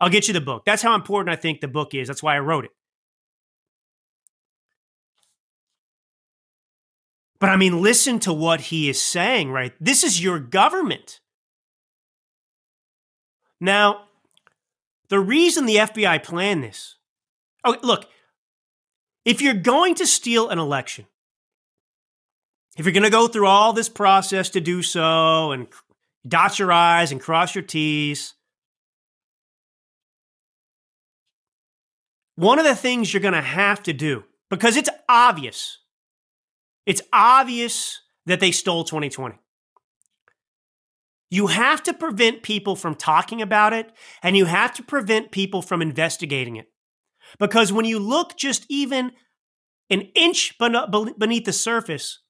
I'll 0.00 0.08
get 0.08 0.28
you 0.28 0.34
the 0.34 0.40
book. 0.40 0.64
That's 0.64 0.82
how 0.82 0.94
important 0.94 1.32
I 1.32 1.36
think 1.36 1.60
the 1.60 1.68
book 1.68 1.94
is. 1.94 2.08
That's 2.08 2.22
why 2.22 2.36
I 2.36 2.40
wrote 2.40 2.64
it. 2.64 2.70
But 7.38 7.50
I 7.50 7.56
mean, 7.56 7.82
listen 7.82 8.18
to 8.20 8.32
what 8.32 8.62
he 8.62 8.88
is 8.88 9.00
saying, 9.00 9.50
right? 9.50 9.74
This 9.78 10.02
is 10.02 10.22
your 10.22 10.38
government. 10.38 11.20
Now, 13.60 14.04
the 15.08 15.20
reason 15.20 15.66
the 15.66 15.76
FBI 15.76 16.22
planned 16.22 16.64
this, 16.64 16.96
okay, 17.64 17.78
look, 17.82 18.06
if 19.24 19.42
you're 19.42 19.54
going 19.54 19.94
to 19.96 20.06
steal 20.06 20.48
an 20.48 20.58
election, 20.58 21.06
if 22.76 22.84
you're 22.84 22.92
going 22.92 23.04
to 23.04 23.10
go 23.10 23.28
through 23.28 23.46
all 23.46 23.72
this 23.72 23.88
process 23.88 24.50
to 24.50 24.60
do 24.60 24.82
so 24.82 25.52
and 25.52 25.68
dot 26.26 26.58
your 26.58 26.72
I's 26.72 27.12
and 27.12 27.20
cross 27.20 27.54
your 27.54 27.62
T's, 27.62 28.34
one 32.36 32.58
of 32.58 32.64
the 32.64 32.74
things 32.74 33.12
you're 33.12 33.20
going 33.20 33.34
to 33.34 33.40
have 33.40 33.82
to 33.84 33.92
do, 33.92 34.24
because 34.50 34.76
it's 34.76 34.90
obvious 35.08 35.78
it's 36.86 37.02
obvious 37.12 38.00
that 38.26 38.40
they 38.40 38.50
stole 38.50 38.84
2020. 38.84 39.36
You 41.30 41.48
have 41.48 41.82
to 41.84 41.94
prevent 41.94 42.42
people 42.42 42.76
from 42.76 42.94
talking 42.94 43.42
about 43.42 43.72
it, 43.72 43.90
and 44.22 44.36
you 44.36 44.44
have 44.44 44.74
to 44.74 44.82
prevent 44.82 45.32
people 45.32 45.62
from 45.62 45.82
investigating 45.82 46.56
it. 46.56 46.66
Because 47.38 47.72
when 47.72 47.86
you 47.86 47.98
look 47.98 48.36
just 48.36 48.66
even 48.68 49.12
an 49.90 50.02
inch 50.14 50.56
beneath 50.58 51.44
the 51.44 51.52
surface, 51.52 52.20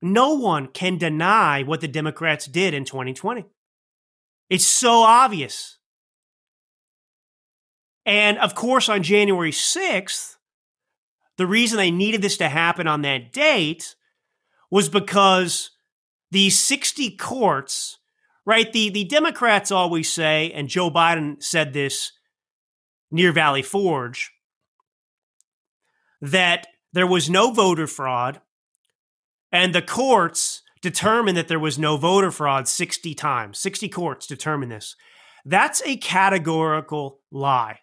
no 0.00 0.34
one 0.34 0.68
can 0.68 0.98
deny 0.98 1.62
what 1.62 1.80
the 1.80 1.88
Democrats 1.88 2.46
did 2.46 2.74
in 2.74 2.84
2020. 2.84 3.44
It's 4.48 4.66
so 4.66 5.02
obvious. 5.02 5.78
And 8.06 8.38
of 8.38 8.54
course, 8.54 8.88
on 8.88 9.02
January 9.02 9.50
6th, 9.50 10.36
the 11.36 11.46
reason 11.46 11.76
they 11.76 11.90
needed 11.90 12.22
this 12.22 12.36
to 12.38 12.48
happen 12.48 12.86
on 12.86 13.02
that 13.02 13.32
date 13.32 13.96
was 14.70 14.88
because 14.88 15.70
these 16.30 16.58
60 16.58 17.16
courts, 17.16 17.98
right? 18.44 18.72
The, 18.72 18.90
the 18.90 19.04
Democrats 19.04 19.70
always 19.70 20.12
say, 20.12 20.50
and 20.52 20.68
Joe 20.68 20.90
Biden 20.90 21.42
said 21.42 21.72
this 21.72 22.12
near 23.10 23.32
Valley 23.32 23.62
Forge, 23.62 24.32
that 26.20 26.66
there 26.92 27.06
was 27.06 27.30
no 27.30 27.52
voter 27.52 27.86
fraud, 27.86 28.40
and 29.52 29.74
the 29.74 29.82
courts 29.82 30.62
determined 30.80 31.36
that 31.36 31.48
there 31.48 31.58
was 31.58 31.78
no 31.78 31.96
voter 31.96 32.30
fraud 32.30 32.68
60 32.68 33.14
times. 33.14 33.58
60 33.58 33.88
courts 33.88 34.26
determined 34.26 34.70
this. 34.70 34.94
That's 35.44 35.82
a 35.84 35.96
categorical 35.96 37.20
lie. 37.30 37.80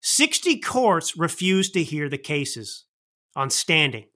60 0.00 0.60
courts 0.60 1.16
refused 1.16 1.74
to 1.74 1.82
hear 1.82 2.08
the 2.08 2.18
cases 2.18 2.84
on 3.34 3.50
standing. 3.50 4.06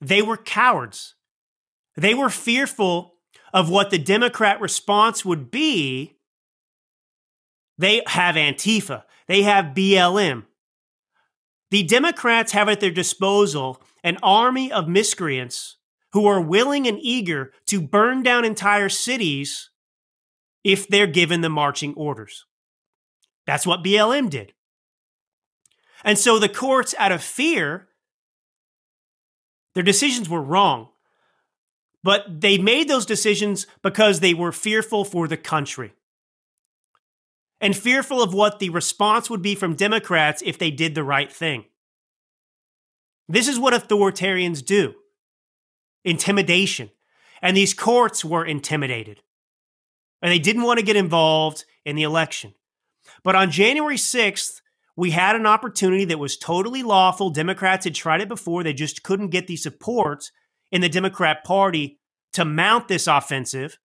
They 0.00 0.22
were 0.22 0.36
cowards. 0.36 1.14
They 1.96 2.14
were 2.14 2.30
fearful 2.30 3.14
of 3.52 3.68
what 3.68 3.90
the 3.90 3.98
Democrat 3.98 4.60
response 4.60 5.24
would 5.24 5.50
be. 5.50 6.16
They 7.78 8.02
have 8.06 8.36
Antifa, 8.36 9.04
they 9.26 9.42
have 9.42 9.74
BLM. 9.74 10.44
The 11.70 11.82
Democrats 11.84 12.52
have 12.52 12.68
at 12.68 12.80
their 12.80 12.90
disposal 12.90 13.80
an 14.02 14.18
army 14.22 14.72
of 14.72 14.88
miscreants 14.88 15.76
who 16.12 16.26
are 16.26 16.40
willing 16.40 16.86
and 16.86 16.98
eager 17.00 17.52
to 17.66 17.80
burn 17.80 18.22
down 18.22 18.44
entire 18.44 18.88
cities 18.88 19.70
if 20.64 20.88
they're 20.88 21.06
given 21.06 21.40
the 21.40 21.48
marching 21.48 21.94
orders. 21.94 22.46
That's 23.46 23.66
what 23.66 23.84
BLM 23.84 24.28
did. 24.28 24.52
And 26.04 26.18
so 26.18 26.38
the 26.38 26.48
courts, 26.48 26.94
out 26.98 27.12
of 27.12 27.22
fear, 27.22 27.88
their 29.74 29.82
decisions 29.82 30.28
were 30.28 30.42
wrong. 30.42 30.88
But 32.02 32.40
they 32.40 32.58
made 32.58 32.88
those 32.88 33.06
decisions 33.06 33.66
because 33.82 34.20
they 34.20 34.34
were 34.34 34.52
fearful 34.52 35.04
for 35.04 35.28
the 35.28 35.36
country 35.36 35.92
and 37.60 37.76
fearful 37.76 38.22
of 38.22 38.32
what 38.32 38.58
the 38.58 38.70
response 38.70 39.28
would 39.28 39.42
be 39.42 39.54
from 39.54 39.74
Democrats 39.74 40.42
if 40.44 40.58
they 40.58 40.70
did 40.70 40.94
the 40.94 41.04
right 41.04 41.30
thing. 41.30 41.64
This 43.28 43.48
is 43.48 43.58
what 43.58 43.74
authoritarians 43.74 44.64
do 44.64 44.94
intimidation. 46.04 46.90
And 47.42 47.56
these 47.56 47.74
courts 47.74 48.24
were 48.24 48.44
intimidated. 48.44 49.20
And 50.22 50.32
they 50.32 50.38
didn't 50.38 50.62
want 50.62 50.78
to 50.78 50.84
get 50.84 50.96
involved 50.96 51.64
in 51.84 51.96
the 51.96 52.02
election. 52.02 52.54
But 53.22 53.36
on 53.36 53.50
January 53.50 53.96
6th, 53.96 54.60
we 54.96 55.10
had 55.10 55.36
an 55.36 55.46
opportunity 55.46 56.04
that 56.06 56.18
was 56.18 56.36
totally 56.36 56.82
lawful. 56.82 57.30
Democrats 57.30 57.84
had 57.84 57.94
tried 57.94 58.20
it 58.20 58.28
before, 58.28 58.62
they 58.62 58.72
just 58.72 59.02
couldn't 59.02 59.28
get 59.28 59.46
the 59.46 59.56
support 59.56 60.30
in 60.70 60.80
the 60.80 60.88
Democrat 60.88 61.44
Party 61.44 61.98
to 62.32 62.44
mount 62.44 62.88
this 62.88 63.06
offensive. 63.06 63.78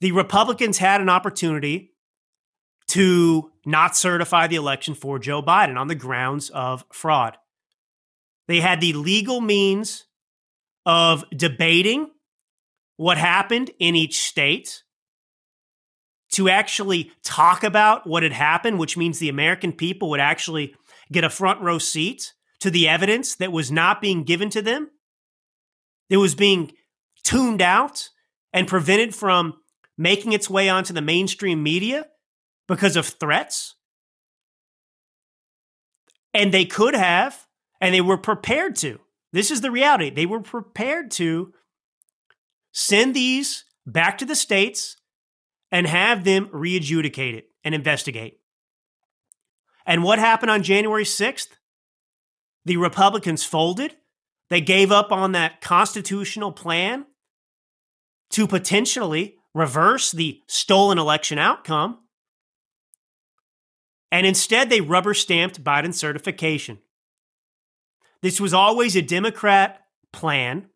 The 0.00 0.12
Republicans 0.12 0.78
had 0.78 1.00
an 1.00 1.08
opportunity 1.08 1.89
to 2.90 3.52
not 3.64 3.96
certify 3.96 4.48
the 4.48 4.56
election 4.56 4.94
for 4.94 5.20
Joe 5.20 5.42
Biden 5.42 5.78
on 5.78 5.86
the 5.86 5.94
grounds 5.94 6.50
of 6.50 6.84
fraud. 6.92 7.36
They 8.48 8.60
had 8.60 8.80
the 8.80 8.94
legal 8.94 9.40
means 9.40 10.06
of 10.84 11.24
debating 11.30 12.10
what 12.96 13.16
happened 13.16 13.70
in 13.78 13.94
each 13.94 14.22
state 14.22 14.82
to 16.32 16.48
actually 16.48 17.12
talk 17.22 17.62
about 17.62 18.08
what 18.08 18.24
had 18.24 18.32
happened, 18.32 18.80
which 18.80 18.96
means 18.96 19.20
the 19.20 19.28
American 19.28 19.72
people 19.72 20.10
would 20.10 20.20
actually 20.20 20.74
get 21.12 21.22
a 21.22 21.30
front 21.30 21.60
row 21.60 21.78
seat 21.78 22.32
to 22.58 22.70
the 22.70 22.88
evidence 22.88 23.36
that 23.36 23.52
was 23.52 23.70
not 23.70 24.00
being 24.00 24.24
given 24.24 24.50
to 24.50 24.62
them. 24.62 24.90
It 26.08 26.16
was 26.16 26.34
being 26.34 26.72
tuned 27.22 27.62
out 27.62 28.08
and 28.52 28.66
prevented 28.66 29.14
from 29.14 29.54
making 29.96 30.32
its 30.32 30.50
way 30.50 30.68
onto 30.68 30.92
the 30.92 31.02
mainstream 31.02 31.62
media 31.62 32.06
because 32.70 32.94
of 32.94 33.04
threats. 33.04 33.74
And 36.32 36.54
they 36.54 36.64
could 36.64 36.94
have, 36.94 37.48
and 37.80 37.92
they 37.92 38.00
were 38.00 38.16
prepared 38.16 38.76
to. 38.76 39.00
This 39.32 39.50
is 39.50 39.60
the 39.60 39.72
reality. 39.72 40.08
They 40.08 40.24
were 40.24 40.40
prepared 40.40 41.10
to 41.12 41.52
send 42.70 43.12
these 43.12 43.64
back 43.84 44.18
to 44.18 44.24
the 44.24 44.36
states 44.36 44.96
and 45.72 45.84
have 45.88 46.22
them 46.22 46.48
re-adjudicate 46.52 47.34
it 47.34 47.48
and 47.64 47.74
investigate. 47.74 48.38
And 49.84 50.04
what 50.04 50.20
happened 50.20 50.52
on 50.52 50.62
January 50.62 51.04
6th? 51.04 51.48
The 52.66 52.76
Republicans 52.76 53.42
folded. 53.42 53.96
They 54.48 54.60
gave 54.60 54.92
up 54.92 55.10
on 55.10 55.32
that 55.32 55.60
constitutional 55.60 56.52
plan 56.52 57.06
to 58.30 58.46
potentially 58.46 59.38
reverse 59.54 60.12
the 60.12 60.40
stolen 60.46 60.98
election 60.98 61.36
outcome. 61.36 61.98
And 64.12 64.26
instead, 64.26 64.70
they 64.70 64.80
rubber 64.80 65.14
stamped 65.14 65.62
Biden's 65.62 65.98
certification. 65.98 66.78
This 68.22 68.40
was 68.40 68.52
always 68.52 68.96
a 68.96 69.02
Democrat 69.02 69.80
plan, 70.12 70.66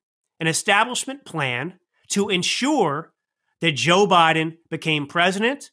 an 0.41 0.47
establishment 0.47 1.25
plan 1.25 1.79
to 2.09 2.29
ensure 2.29 3.13
that 3.61 3.73
Joe 3.73 4.07
Biden 4.07 4.59
became 4.71 5.07
president, 5.07 5.71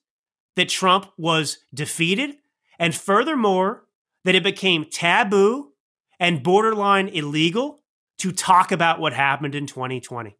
that 0.55 0.69
Trump 0.69 1.07
was 1.17 1.59
defeated, 1.73 2.37
and 2.79 2.95
furthermore, 2.95 3.85
that 4.23 4.35
it 4.35 4.43
became 4.43 4.85
taboo 4.85 5.71
and 6.19 6.43
borderline 6.43 7.07
illegal 7.07 7.81
to 8.19 8.31
talk 8.31 8.71
about 8.71 8.99
what 8.99 9.13
happened 9.13 9.55
in 9.55 9.65
2020. 9.65 10.37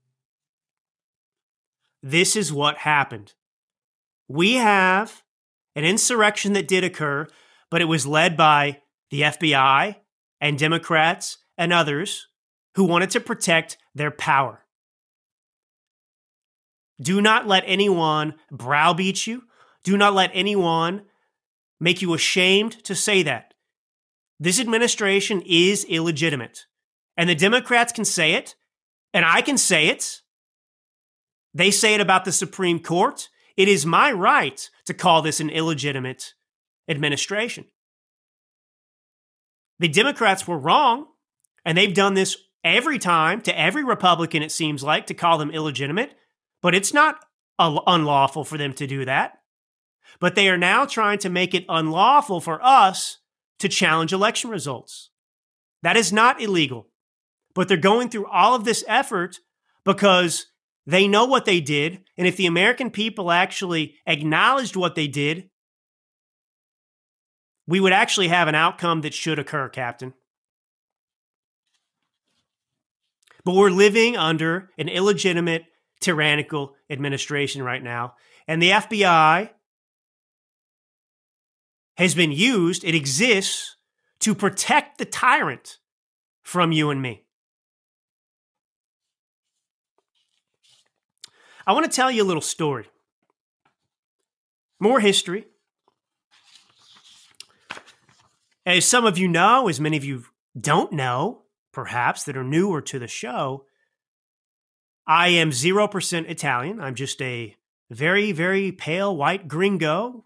This 2.04 2.36
is 2.36 2.52
what 2.52 2.78
happened. 2.78 3.34
We 4.28 4.56
have 4.56 5.24
an 5.76 5.84
insurrection 5.86 6.54
that 6.54 6.68
did 6.68 6.84
occur, 6.84 7.28
but 7.70 7.82
it 7.82 7.86
was 7.86 8.08
led 8.08 8.36
by 8.36 8.82
the 9.10 9.22
FBI 9.22 9.96
and 10.40 10.58
Democrats 10.58 11.38
and 11.58 11.72
others 11.72 12.28
who 12.76 12.84
wanted 12.84 13.10
to 13.12 13.20
protect 13.20 13.78
their 13.94 14.12
power. 14.12 14.66
Do 17.02 17.22
not 17.22 17.48
let 17.48 17.64
anyone 17.66 18.36
browbeat 18.52 19.26
you. 19.26 19.44
Do 19.84 19.98
not 19.98 20.14
let 20.14 20.32
anyone 20.34 21.04
make 21.80 22.02
you 22.02 22.14
ashamed 22.14 22.84
to 22.84 22.94
say 22.94 23.24
that. 23.24 23.54
This 24.40 24.60
administration 24.60 25.42
is 25.46 25.84
illegitimate. 25.86 26.66
And 27.18 27.30
the 27.30 27.36
Democrats 27.36 27.92
can 27.92 28.06
say 28.06 28.34
it, 28.34 28.56
and 29.14 29.26
I 29.26 29.42
can 29.42 29.58
say 29.58 29.88
it. 29.88 30.22
They 31.54 31.72
say 31.72 31.94
it 31.94 32.02
about 32.02 32.26
the 32.26 32.32
Supreme 32.32 32.80
Court. 32.80 33.30
It 33.58 33.68
is 33.68 33.86
my 33.86 34.12
right 34.12 34.70
to 34.86 34.94
call 34.94 35.22
this 35.22 35.40
an 35.40 35.50
illegitimate 35.50 36.34
administration. 36.88 37.66
The 39.80 39.88
Democrats 39.88 40.48
were 40.48 40.58
wrong, 40.58 41.08
and 41.66 41.78
they've 41.78 41.94
done 41.94 42.14
this 42.14 42.38
every 42.64 43.00
time 43.00 43.42
to 43.42 43.60
every 43.60 43.84
Republican, 43.84 44.44
it 44.44 44.52
seems 44.52 44.84
like, 44.84 45.08
to 45.08 45.14
call 45.14 45.38
them 45.38 45.52
illegitimate. 45.52 46.14
But 46.62 46.76
it's 46.76 46.94
not 46.94 47.26
unlawful 47.58 48.44
for 48.44 48.58
them 48.58 48.74
to 48.74 48.88
do 48.88 49.06
that. 49.06 49.40
But 50.20 50.36
they 50.36 50.50
are 50.50 50.58
now 50.58 50.86
trying 50.86 51.20
to 51.20 51.30
make 51.30 51.54
it 51.54 51.66
unlawful 51.68 52.42
for 52.42 52.64
us 52.64 53.18
to 53.60 53.70
challenge 53.70 54.14
election 54.14 54.50
results. 54.50 55.10
That 55.84 55.98
is 55.98 56.14
not 56.14 56.42
illegal. 56.42 56.88
But 57.54 57.68
they're 57.68 57.78
going 57.78 58.10
through 58.10 58.28
all 58.28 58.56
of 58.56 58.66
this 58.66 58.84
effort 58.88 59.40
because 59.84 60.48
they 60.86 61.08
know 61.08 61.26
what 61.26 61.46
they 61.46 61.62
did. 61.62 62.04
And 62.18 62.28
if 62.28 62.38
the 62.38 62.48
American 62.48 62.92
people 62.92 63.32
actually 63.32 63.96
acknowledged 64.06 64.76
what 64.76 64.96
they 64.96 65.08
did, 65.08 65.50
we 67.68 67.80
would 67.80 67.94
actually 67.94 68.28
have 68.30 68.48
an 68.48 68.56
outcome 68.56 69.02
that 69.02 69.14
should 69.14 69.40
occur, 69.40 69.70
Captain. 69.70 70.14
But 73.44 73.56
we're 73.56 73.70
living 73.70 74.18
under 74.18 74.70
an 74.78 74.90
illegitimate 74.90 75.66
tyrannical 76.00 76.76
administration 76.90 77.64
right 77.64 77.82
now. 77.82 78.16
And 78.48 78.62
the 78.62 78.72
FBI 78.72 79.50
has 81.98 82.16
been 82.16 82.32
used, 82.32 82.84
it 82.84 82.96
exists 82.96 83.76
to 84.20 84.36
protect 84.36 84.98
the 84.98 85.06
tyrant 85.06 85.78
from 86.44 86.72
you 86.72 86.90
and 86.90 87.02
me. 87.02 87.26
I 91.66 91.74
want 91.74 91.90
to 91.90 91.96
tell 91.96 92.12
you 92.12 92.24
a 92.24 92.26
little 92.26 92.42
story. 92.42 92.88
More 94.80 95.00
history. 95.00 95.46
As 98.66 98.86
some 98.86 99.06
of 99.06 99.18
you 99.18 99.28
know, 99.28 99.68
as 99.68 99.80
many 99.80 99.98
of 99.98 100.04
you 100.04 100.26
don't 100.60 100.92
know, 100.92 101.44
perhaps 101.72 102.24
that 102.24 102.38
are 102.38 102.44
newer 102.44 102.82
to 102.82 103.00
the 103.00 103.08
show, 103.08 103.66
I 105.08 105.30
am 105.30 105.52
0% 105.52 106.30
Italian. 106.30 106.80
I'm 106.80 106.96
just 106.96 107.22
a 107.22 107.56
very, 107.90 108.32
very 108.32 108.72
pale 108.72 109.16
white 109.16 109.48
gringo, 109.48 110.26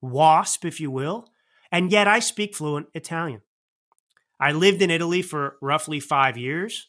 wasp, 0.00 0.64
if 0.64 0.80
you 0.80 0.90
will, 0.90 1.28
and 1.70 1.92
yet 1.92 2.08
I 2.08 2.18
speak 2.18 2.54
fluent 2.54 2.88
Italian. 2.94 3.42
I 4.40 4.52
lived 4.52 4.82
in 4.82 4.90
Italy 4.90 5.22
for 5.22 5.56
roughly 5.62 6.00
five 6.00 6.36
years. 6.36 6.88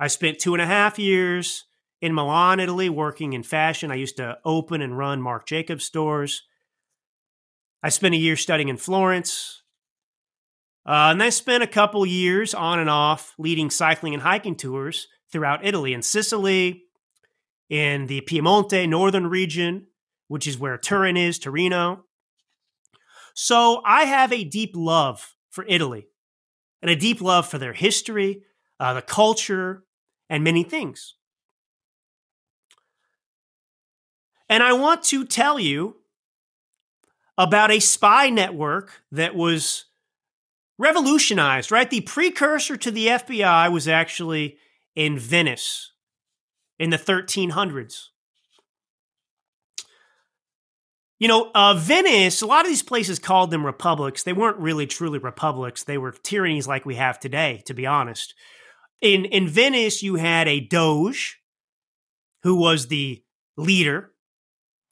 I 0.00 0.06
spent 0.06 0.38
two 0.38 0.54
and 0.54 0.62
a 0.62 0.66
half 0.66 0.98
years 0.98 1.64
in 2.00 2.14
Milan, 2.14 2.60
Italy, 2.60 2.88
working 2.88 3.32
in 3.32 3.42
fashion. 3.42 3.90
I 3.90 3.96
used 3.96 4.16
to 4.18 4.38
open 4.44 4.80
and 4.80 4.96
run 4.96 5.20
Marc 5.20 5.46
Jacobs 5.46 5.84
stores. 5.84 6.42
I 7.82 7.88
spent 7.88 8.14
a 8.14 8.18
year 8.18 8.36
studying 8.36 8.68
in 8.68 8.76
Florence. 8.76 9.62
Uh, 10.86 11.10
and 11.12 11.22
I 11.22 11.28
spent 11.28 11.62
a 11.62 11.68
couple 11.68 12.06
years 12.06 12.54
on 12.54 12.78
and 12.78 12.88
off 12.88 13.34
leading 13.38 13.70
cycling 13.70 14.14
and 14.14 14.22
hiking 14.22 14.56
tours 14.56 15.06
throughout 15.30 15.64
Italy 15.64 15.92
in 15.92 16.02
Sicily, 16.02 16.84
in 17.68 18.06
the 18.06 18.22
Piemonte 18.22 18.88
northern 18.88 19.26
region, 19.26 19.88
which 20.28 20.46
is 20.46 20.58
where 20.58 20.78
Turin 20.78 21.16
is, 21.16 21.38
Torino. 21.38 22.04
So 23.34 23.82
I 23.84 24.04
have 24.04 24.32
a 24.32 24.44
deep 24.44 24.72
love 24.74 25.34
for 25.50 25.64
Italy 25.68 26.06
and 26.80 26.90
a 26.90 26.96
deep 26.96 27.20
love 27.20 27.46
for 27.46 27.58
their 27.58 27.72
history, 27.72 28.42
uh, 28.80 28.94
the 28.94 29.02
culture, 29.02 29.84
and 30.30 30.42
many 30.42 30.62
things. 30.62 31.14
And 34.48 34.62
I 34.62 34.72
want 34.72 35.02
to 35.04 35.24
tell 35.24 35.58
you 35.58 35.96
about 37.36 37.70
a 37.70 37.80
spy 37.80 38.30
network 38.30 39.02
that 39.12 39.34
was 39.34 39.84
revolutionized, 40.78 41.70
right? 41.70 41.90
The 41.90 42.00
precursor 42.00 42.76
to 42.76 42.90
the 42.90 43.08
FBI 43.08 43.70
was 43.70 43.86
actually 43.86 44.58
in 44.94 45.18
Venice 45.18 45.92
in 46.78 46.90
the 46.90 46.96
1300s. 46.96 48.06
You 51.18 51.26
know, 51.26 51.50
uh, 51.52 51.74
Venice, 51.74 52.42
a 52.42 52.46
lot 52.46 52.64
of 52.64 52.70
these 52.70 52.82
places 52.82 53.18
called 53.18 53.50
them 53.50 53.66
republics. 53.66 54.22
They 54.22 54.32
weren't 54.32 54.58
really 54.58 54.86
truly 54.86 55.18
republics. 55.18 55.82
They 55.82 55.98
were 55.98 56.12
tyrannies 56.12 56.68
like 56.68 56.86
we 56.86 56.94
have 56.94 57.18
today, 57.18 57.62
to 57.66 57.74
be 57.74 57.86
honest. 57.86 58.34
In, 59.00 59.24
in 59.24 59.48
Venice, 59.48 60.02
you 60.02 60.14
had 60.14 60.46
a 60.46 60.60
Doge 60.60 61.40
who 62.44 62.54
was 62.54 62.86
the 62.86 63.22
leader, 63.56 64.12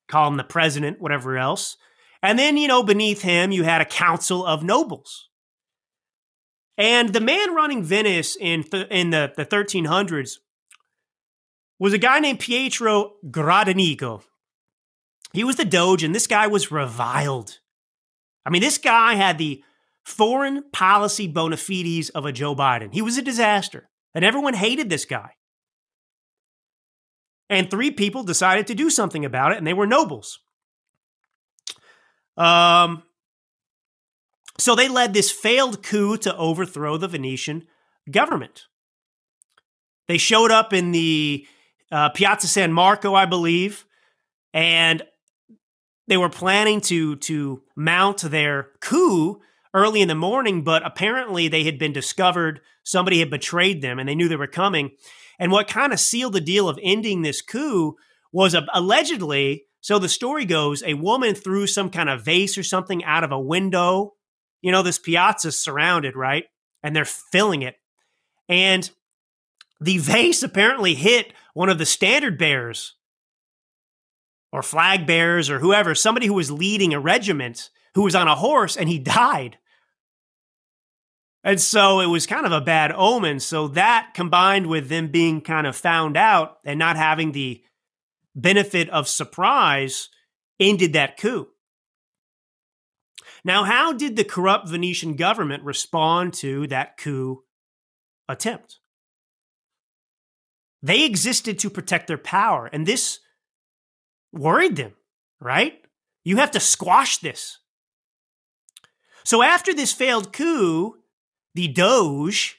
call 0.08 0.28
him 0.28 0.36
the 0.36 0.44
president, 0.44 1.00
whatever 1.00 1.36
else. 1.36 1.76
And 2.22 2.38
then, 2.38 2.56
you 2.56 2.68
know, 2.68 2.82
beneath 2.82 3.22
him, 3.22 3.52
you 3.52 3.64
had 3.64 3.80
a 3.80 3.86
council 3.86 4.44
of 4.44 4.62
nobles. 4.62 5.28
And 6.78 7.12
the 7.12 7.20
man 7.20 7.54
running 7.54 7.82
Venice 7.82 8.36
in 8.38 8.62
th- 8.62 8.88
in 8.90 9.10
the, 9.10 9.32
the 9.36 9.46
1300s 9.46 10.38
was 11.78 11.92
a 11.92 11.98
guy 11.98 12.20
named 12.20 12.40
Pietro 12.40 13.14
Gradenigo. 13.26 14.22
He 15.32 15.44
was 15.44 15.56
the 15.56 15.64
Doge, 15.64 16.02
and 16.02 16.14
this 16.14 16.26
guy 16.26 16.46
was 16.46 16.70
reviled. 16.70 17.58
I 18.44 18.50
mean, 18.50 18.62
this 18.62 18.78
guy 18.78 19.14
had 19.14 19.38
the 19.38 19.62
foreign 20.04 20.64
policy 20.72 21.26
bona 21.26 21.56
fides 21.56 22.10
of 22.10 22.24
a 22.24 22.32
Joe 22.32 22.54
Biden. 22.54 22.94
He 22.94 23.02
was 23.02 23.18
a 23.18 23.22
disaster, 23.22 23.88
and 24.14 24.24
everyone 24.24 24.54
hated 24.54 24.88
this 24.88 25.04
guy. 25.04 25.32
And 27.48 27.70
three 27.70 27.90
people 27.90 28.22
decided 28.22 28.66
to 28.66 28.74
do 28.74 28.90
something 28.90 29.24
about 29.24 29.52
it, 29.52 29.58
and 29.58 29.66
they 29.66 29.74
were 29.74 29.86
nobles. 29.86 30.40
Um, 32.36 33.02
so 34.58 34.74
they 34.74 34.88
led 34.88 35.14
this 35.14 35.30
failed 35.30 35.82
coup 35.82 36.16
to 36.18 36.36
overthrow 36.36 36.96
the 36.96 37.08
Venetian 37.08 37.66
government. 38.10 38.66
They 40.08 40.18
showed 40.18 40.50
up 40.50 40.72
in 40.72 40.92
the 40.92 41.46
uh, 41.90 42.10
Piazza 42.10 42.48
San 42.48 42.72
Marco, 42.72 43.14
I 43.14 43.26
believe, 43.26 43.84
and 44.52 45.02
they 46.08 46.16
were 46.16 46.28
planning 46.28 46.80
to 46.82 47.16
to 47.16 47.62
mount 47.74 48.22
their 48.22 48.70
coup 48.80 49.40
early 49.74 50.00
in 50.00 50.08
the 50.08 50.14
morning, 50.14 50.62
but 50.62 50.86
apparently 50.86 51.48
they 51.48 51.64
had 51.64 51.78
been 51.78 51.92
discovered. 51.92 52.60
Somebody 52.82 53.18
had 53.18 53.30
betrayed 53.30 53.82
them, 53.82 53.98
and 53.98 54.08
they 54.08 54.14
knew 54.14 54.28
they 54.28 54.36
were 54.36 54.46
coming. 54.46 54.92
And 55.38 55.52
what 55.52 55.68
kind 55.68 55.92
of 55.92 56.00
sealed 56.00 56.32
the 56.32 56.40
deal 56.40 56.68
of 56.68 56.78
ending 56.82 57.22
this 57.22 57.42
coup 57.42 57.96
was 58.32 58.54
uh, 58.54 58.62
allegedly. 58.72 59.64
So 59.80 59.98
the 59.98 60.08
story 60.08 60.44
goes, 60.44 60.82
a 60.82 60.94
woman 60.94 61.34
threw 61.34 61.66
some 61.66 61.90
kind 61.90 62.08
of 62.08 62.24
vase 62.24 62.58
or 62.58 62.62
something 62.62 63.04
out 63.04 63.24
of 63.24 63.32
a 63.32 63.40
window. 63.40 64.14
You 64.62 64.72
know, 64.72 64.82
this 64.82 64.98
piazza's 64.98 65.60
surrounded, 65.60 66.16
right? 66.16 66.44
And 66.82 66.94
they're 66.94 67.04
filling 67.04 67.62
it. 67.62 67.76
And 68.48 68.90
the 69.80 69.98
vase 69.98 70.42
apparently 70.42 70.94
hit 70.94 71.32
one 71.54 71.68
of 71.68 71.78
the 71.78 71.86
standard 71.86 72.38
bearers 72.38 72.94
or 74.52 74.62
flag 74.62 75.06
bearers 75.06 75.50
or 75.50 75.58
whoever, 75.58 75.94
somebody 75.94 76.26
who 76.26 76.34
was 76.34 76.50
leading 76.50 76.94
a 76.94 77.00
regiment 77.00 77.70
who 77.94 78.02
was 78.02 78.14
on 78.14 78.28
a 78.28 78.34
horse 78.34 78.76
and 78.76 78.88
he 78.88 78.98
died. 78.98 79.58
And 81.46 81.60
so 81.60 82.00
it 82.00 82.06
was 82.06 82.26
kind 82.26 82.44
of 82.44 82.50
a 82.50 82.60
bad 82.60 82.90
omen. 82.92 83.38
So 83.38 83.68
that 83.68 84.14
combined 84.14 84.66
with 84.66 84.88
them 84.88 85.12
being 85.12 85.40
kind 85.40 85.64
of 85.64 85.76
found 85.76 86.16
out 86.16 86.56
and 86.64 86.76
not 86.76 86.96
having 86.96 87.30
the 87.30 87.62
benefit 88.34 88.90
of 88.90 89.06
surprise 89.06 90.08
ended 90.58 90.94
that 90.94 91.16
coup. 91.16 91.46
Now, 93.44 93.62
how 93.62 93.92
did 93.92 94.16
the 94.16 94.24
corrupt 94.24 94.68
Venetian 94.68 95.14
government 95.14 95.62
respond 95.62 96.34
to 96.34 96.66
that 96.66 96.96
coup 96.96 97.44
attempt? 98.28 98.80
They 100.82 101.04
existed 101.04 101.60
to 101.60 101.70
protect 101.70 102.08
their 102.08 102.18
power, 102.18 102.66
and 102.66 102.86
this 102.86 103.20
worried 104.32 104.74
them, 104.74 104.94
right? 105.40 105.74
You 106.24 106.38
have 106.38 106.50
to 106.50 106.60
squash 106.60 107.18
this. 107.18 107.58
So 109.24 109.44
after 109.44 109.72
this 109.72 109.92
failed 109.92 110.32
coup, 110.32 110.96
the 111.56 111.68
Doge 111.68 112.58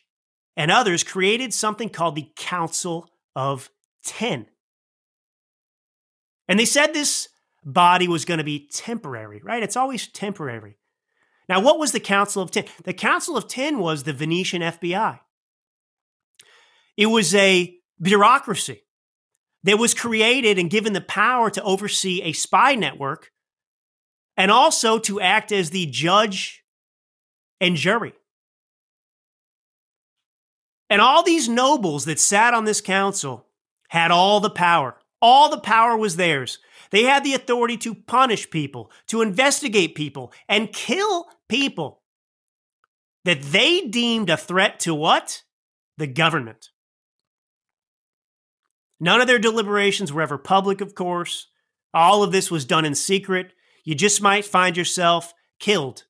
and 0.56 0.72
others 0.72 1.04
created 1.04 1.54
something 1.54 1.88
called 1.88 2.16
the 2.16 2.32
Council 2.36 3.10
of 3.36 3.70
Ten. 4.04 4.48
And 6.48 6.60
they 6.60 6.66
said 6.66 6.94
this 6.94 7.30
body 7.64 8.08
was 8.08 8.26
going 8.26 8.40
to 8.40 8.44
be 8.44 8.68
temporary, 8.68 9.40
right? 9.44 9.62
It's 9.62 9.78
always 9.78 10.08
temporary. 10.08 10.78
Now, 11.48 11.62
what 11.62 11.78
was 11.78 11.92
the 11.92 12.00
Council 12.00 12.42
of 12.42 12.50
Ten? 12.50 12.66
The 12.86 12.94
Council 12.94 13.38
of 13.38 13.48
Ten 13.48 13.78
was 13.78 14.04
the 14.04 14.14
Venetian 14.14 14.64
FBI. 14.64 15.20
It 16.98 17.06
was 17.06 17.36
a 17.36 17.76
bureaucracy 18.02 18.82
that 19.64 19.78
was 19.78 19.94
created 19.94 20.58
and 20.58 20.72
given 20.72 20.94
the 20.94 21.02
power 21.02 21.52
to 21.52 21.62
oversee 21.62 22.24
a 22.24 22.34
spy 22.34 22.74
network 22.74 23.32
and 24.36 24.50
also 24.50 24.98
to 25.00 25.22
act 25.22 25.52
as 25.52 25.70
the 25.70 25.86
judge 25.86 26.64
and 27.62 27.76
jury. 27.76 28.14
And 30.90 31.02
all 31.02 31.24
these 31.24 31.50
nobles 31.50 32.06
that 32.06 32.20
sat 32.20 32.54
on 32.54 32.66
this 32.66 32.82
council 32.82 33.46
had 33.90 34.12
all 34.12 34.40
the 34.40 34.50
power. 34.50 34.96
All 35.22 35.50
the 35.50 35.60
power 35.60 35.98
was 35.98 36.16
theirs. 36.16 36.60
They 36.92 37.04
had 37.04 37.24
the 37.24 37.34
authority 37.34 37.78
to 37.78 37.96
punish 37.96 38.50
people, 38.50 38.92
to 39.08 39.22
investigate 39.22 39.96
people, 39.96 40.32
and 40.48 40.72
kill 40.72 41.28
people 41.50 42.02
that 43.26 43.42
they 43.42 43.82
deemed 43.82 44.30
a 44.30 44.38
threat 44.38 44.80
to 44.82 44.94
what? 44.96 45.44
The 45.98 46.08
government. 46.08 46.70
None 49.00 49.20
of 49.22 49.28
their 49.28 49.40
deliberations 49.40 50.14
were 50.14 50.22
ever 50.22 50.38
public, 50.38 50.82
of 50.82 50.96
course. 50.96 51.48
All 51.94 52.24
of 52.24 52.32
this 52.32 52.50
was 52.50 52.66
done 52.66 52.86
in 52.86 52.96
secret. 52.96 53.52
You 53.84 53.96
just 53.96 54.22
might 54.22 54.46
find 54.46 54.78
yourself 54.78 55.34
killed 55.60 56.06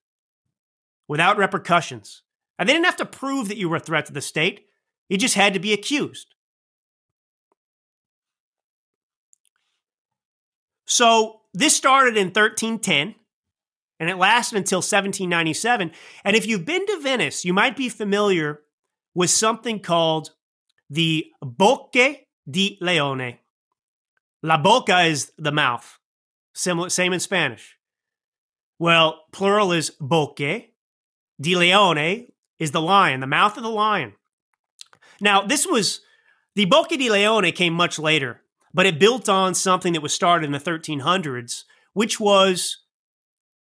without 1.08 1.38
repercussions. 1.38 2.22
And 2.60 2.68
they 2.68 2.74
didn't 2.74 2.86
have 2.86 2.98
to 2.98 3.06
prove 3.06 3.48
that 3.48 3.58
you 3.58 3.70
were 3.70 3.78
a 3.78 3.82
threat 3.82 4.06
to 4.08 4.14
the 4.14 4.22
state, 4.22 4.67
you 5.10 5.18
just 5.18 5.36
had 5.36 5.54
to 5.54 5.60
be 5.60 5.74
accused. 5.74 6.34
So 10.86 11.42
this 11.54 11.76
started 11.76 12.18
in 12.18 12.28
1310 12.28 13.16
and 14.00 14.10
it 14.10 14.18
lasted 14.18 14.58
until 14.58 14.78
1797. 14.78 15.92
And 16.24 16.36
if 16.36 16.48
you've 16.48 16.66
been 16.66 16.86
to 16.86 17.00
Venice, 17.02 17.44
you 17.44 17.54
might 17.54 17.76
be 17.76 17.90
familiar 17.90 18.62
with 19.14 19.30
something 19.30 19.80
called 19.80 20.32
the 20.90 21.28
Bocche 21.44 22.20
di 22.50 22.78
Leone. 22.80 23.40
La 24.44 24.58
boca 24.58 25.02
is 25.02 25.32
the 25.38 25.52
mouth, 25.52 25.98
similar, 26.54 26.90
same 26.90 27.12
in 27.12 27.20
Spanish. 27.20 27.76
Well, 28.80 29.24
plural 29.32 29.72
is 29.72 29.92
bocche. 30.00 30.68
Di 31.42 31.56
Leone 31.56 32.28
is 32.60 32.72
the 32.72 32.82
lion, 32.82 33.20
the 33.20 33.28
mouth 33.28 33.58
of 33.58 33.64
the 33.64 33.70
lion. 33.70 34.14
Now, 35.20 35.42
this 35.42 35.66
was 35.66 36.02
the 36.56 36.66
Bocca 36.66 36.98
di 36.98 37.10
Leone 37.10 37.52
came 37.52 37.74
much 37.74 38.00
later, 38.00 38.42
but 38.74 38.86
it 38.86 39.00
built 39.00 39.30
on 39.30 39.54
something 39.54 39.94
that 39.94 40.02
was 40.02 40.14
started 40.14 40.46
in 40.46 40.52
the 40.52 40.60
1300s, 40.60 41.64
which 41.94 42.20
was 42.20 42.80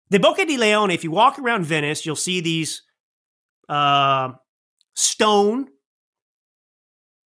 the 0.09 0.19
Bocca 0.19 0.47
di 0.47 0.57
Leone. 0.57 0.91
If 0.91 1.03
you 1.03 1.11
walk 1.11 1.39
around 1.39 1.65
Venice, 1.65 2.05
you'll 2.05 2.15
see 2.15 2.41
these 2.41 2.83
uh, 3.69 4.33
stone 4.95 5.67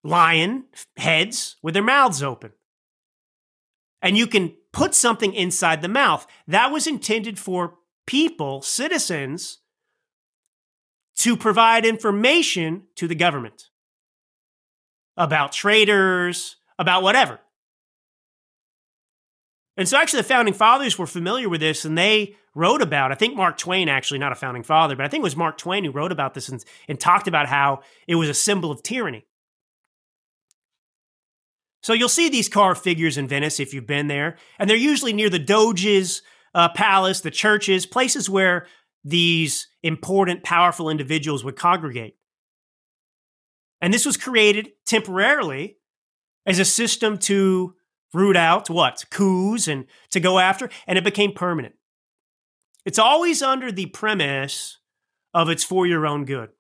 lion 0.02 0.64
heads 0.96 1.56
with 1.62 1.74
their 1.74 1.82
mouths 1.82 2.22
open. 2.22 2.52
And 4.02 4.16
you 4.16 4.26
can 4.26 4.54
put 4.72 4.94
something 4.94 5.34
inside 5.34 5.82
the 5.82 5.88
mouth. 5.88 6.26
That 6.46 6.72
was 6.72 6.86
intended 6.86 7.38
for 7.38 7.74
people, 8.06 8.62
citizens, 8.62 9.58
to 11.16 11.36
provide 11.36 11.84
information 11.84 12.84
to 12.96 13.06
the 13.06 13.14
government 13.14 13.69
about 15.20 15.52
traders, 15.52 16.56
about 16.78 17.02
whatever. 17.02 17.38
And 19.76 19.86
so, 19.86 19.98
actually, 19.98 20.22
the 20.22 20.28
founding 20.28 20.54
fathers 20.54 20.98
were 20.98 21.06
familiar 21.06 21.48
with 21.48 21.60
this 21.60 21.84
and 21.84 21.96
they 21.96 22.36
wrote 22.54 22.82
about, 22.82 23.12
I 23.12 23.14
think 23.14 23.36
Mark 23.36 23.58
Twain, 23.58 23.88
actually, 23.88 24.18
not 24.18 24.32
a 24.32 24.34
founding 24.34 24.62
father, 24.62 24.96
but 24.96 25.04
I 25.04 25.08
think 25.08 25.20
it 25.20 25.24
was 25.24 25.36
Mark 25.36 25.58
Twain 25.58 25.84
who 25.84 25.90
wrote 25.90 26.10
about 26.10 26.34
this 26.34 26.48
and, 26.48 26.64
and 26.88 26.98
talked 26.98 27.28
about 27.28 27.46
how 27.46 27.82
it 28.08 28.16
was 28.16 28.28
a 28.28 28.34
symbol 28.34 28.72
of 28.72 28.82
tyranny. 28.82 29.26
So 31.82 31.92
you'll 31.92 32.08
see 32.08 32.28
these 32.28 32.48
carved 32.48 32.80
figures 32.80 33.16
in 33.16 33.28
Venice 33.28 33.60
if 33.60 33.72
you've 33.72 33.86
been 33.86 34.08
there, 34.08 34.36
and 34.58 34.68
they're 34.68 34.76
usually 34.76 35.12
near 35.12 35.30
the 35.30 35.38
Doge's 35.38 36.22
uh, 36.54 36.70
palace, 36.70 37.20
the 37.20 37.30
churches, 37.30 37.86
places 37.86 38.28
where 38.28 38.66
these 39.04 39.68
important, 39.82 40.44
powerful 40.44 40.90
individuals 40.90 41.44
would 41.44 41.56
congregate. 41.56 42.16
And 43.80 43.92
this 43.92 44.06
was 44.06 44.16
created 44.16 44.70
temporarily 44.86 45.78
as 46.46 46.58
a 46.58 46.64
system 46.64 47.18
to 47.18 47.74
root 48.12 48.36
out 48.36 48.68
what? 48.68 49.04
Coups 49.10 49.68
and 49.68 49.86
to 50.10 50.20
go 50.20 50.38
after, 50.38 50.68
and 50.86 50.98
it 50.98 51.04
became 51.04 51.32
permanent. 51.32 51.74
It's 52.84 52.98
always 52.98 53.42
under 53.42 53.70
the 53.70 53.86
premise 53.86 54.78
of 55.32 55.48
it's 55.48 55.64
for 55.64 55.86
your 55.86 56.06
own 56.06 56.24
good. 56.24 56.50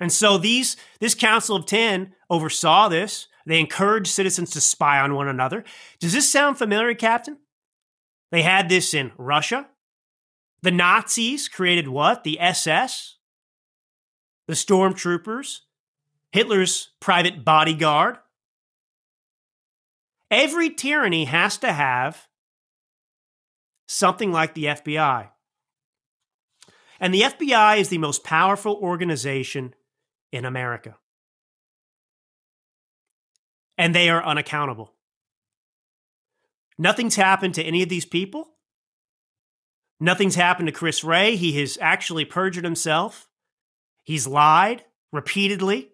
And 0.00 0.12
so 0.12 0.36
these 0.36 0.76
this 1.00 1.14
Council 1.14 1.56
of 1.56 1.66
Ten 1.66 2.14
oversaw 2.28 2.88
this. 2.88 3.28
They 3.46 3.58
encouraged 3.58 4.08
citizens 4.08 4.50
to 4.50 4.60
spy 4.60 5.00
on 5.00 5.14
one 5.14 5.28
another. 5.28 5.64
Does 5.98 6.12
this 6.12 6.30
sound 6.30 6.58
familiar, 6.58 6.94
Captain? 6.94 7.38
They 8.30 8.42
had 8.42 8.68
this 8.68 8.94
in 8.94 9.12
Russia. 9.18 9.68
The 10.62 10.70
Nazis 10.70 11.48
created 11.48 11.88
what? 11.88 12.22
The 12.22 12.40
SS, 12.40 13.16
the 14.46 14.54
stormtroopers, 14.54 15.60
Hitler's 16.32 16.90
private 17.00 17.44
bodyguard. 17.44 18.18
Every 20.30 20.70
tyranny 20.70 21.26
has 21.26 21.58
to 21.58 21.72
have 21.72 22.28
something 23.86 24.32
like 24.32 24.54
the 24.54 24.64
FBI. 24.64 25.28
And 26.98 27.12
the 27.12 27.22
FBI 27.22 27.78
is 27.78 27.88
the 27.88 27.98
most 27.98 28.24
powerful 28.24 28.76
organization 28.76 29.74
in 30.30 30.44
America 30.44 30.96
and 33.82 33.94
they 33.94 34.08
are 34.08 34.24
unaccountable. 34.24 34.92
Nothing's 36.78 37.16
happened 37.16 37.54
to 37.54 37.64
any 37.64 37.82
of 37.82 37.88
these 37.88 38.04
people. 38.04 38.50
Nothing's 39.98 40.36
happened 40.36 40.68
to 40.68 40.72
Chris 40.72 41.02
Wray. 41.02 41.34
He 41.34 41.58
has 41.58 41.78
actually 41.80 42.24
perjured 42.24 42.64
himself. 42.64 43.28
He's 44.02 44.26
lied 44.26 44.84
repeatedly. 45.12 45.90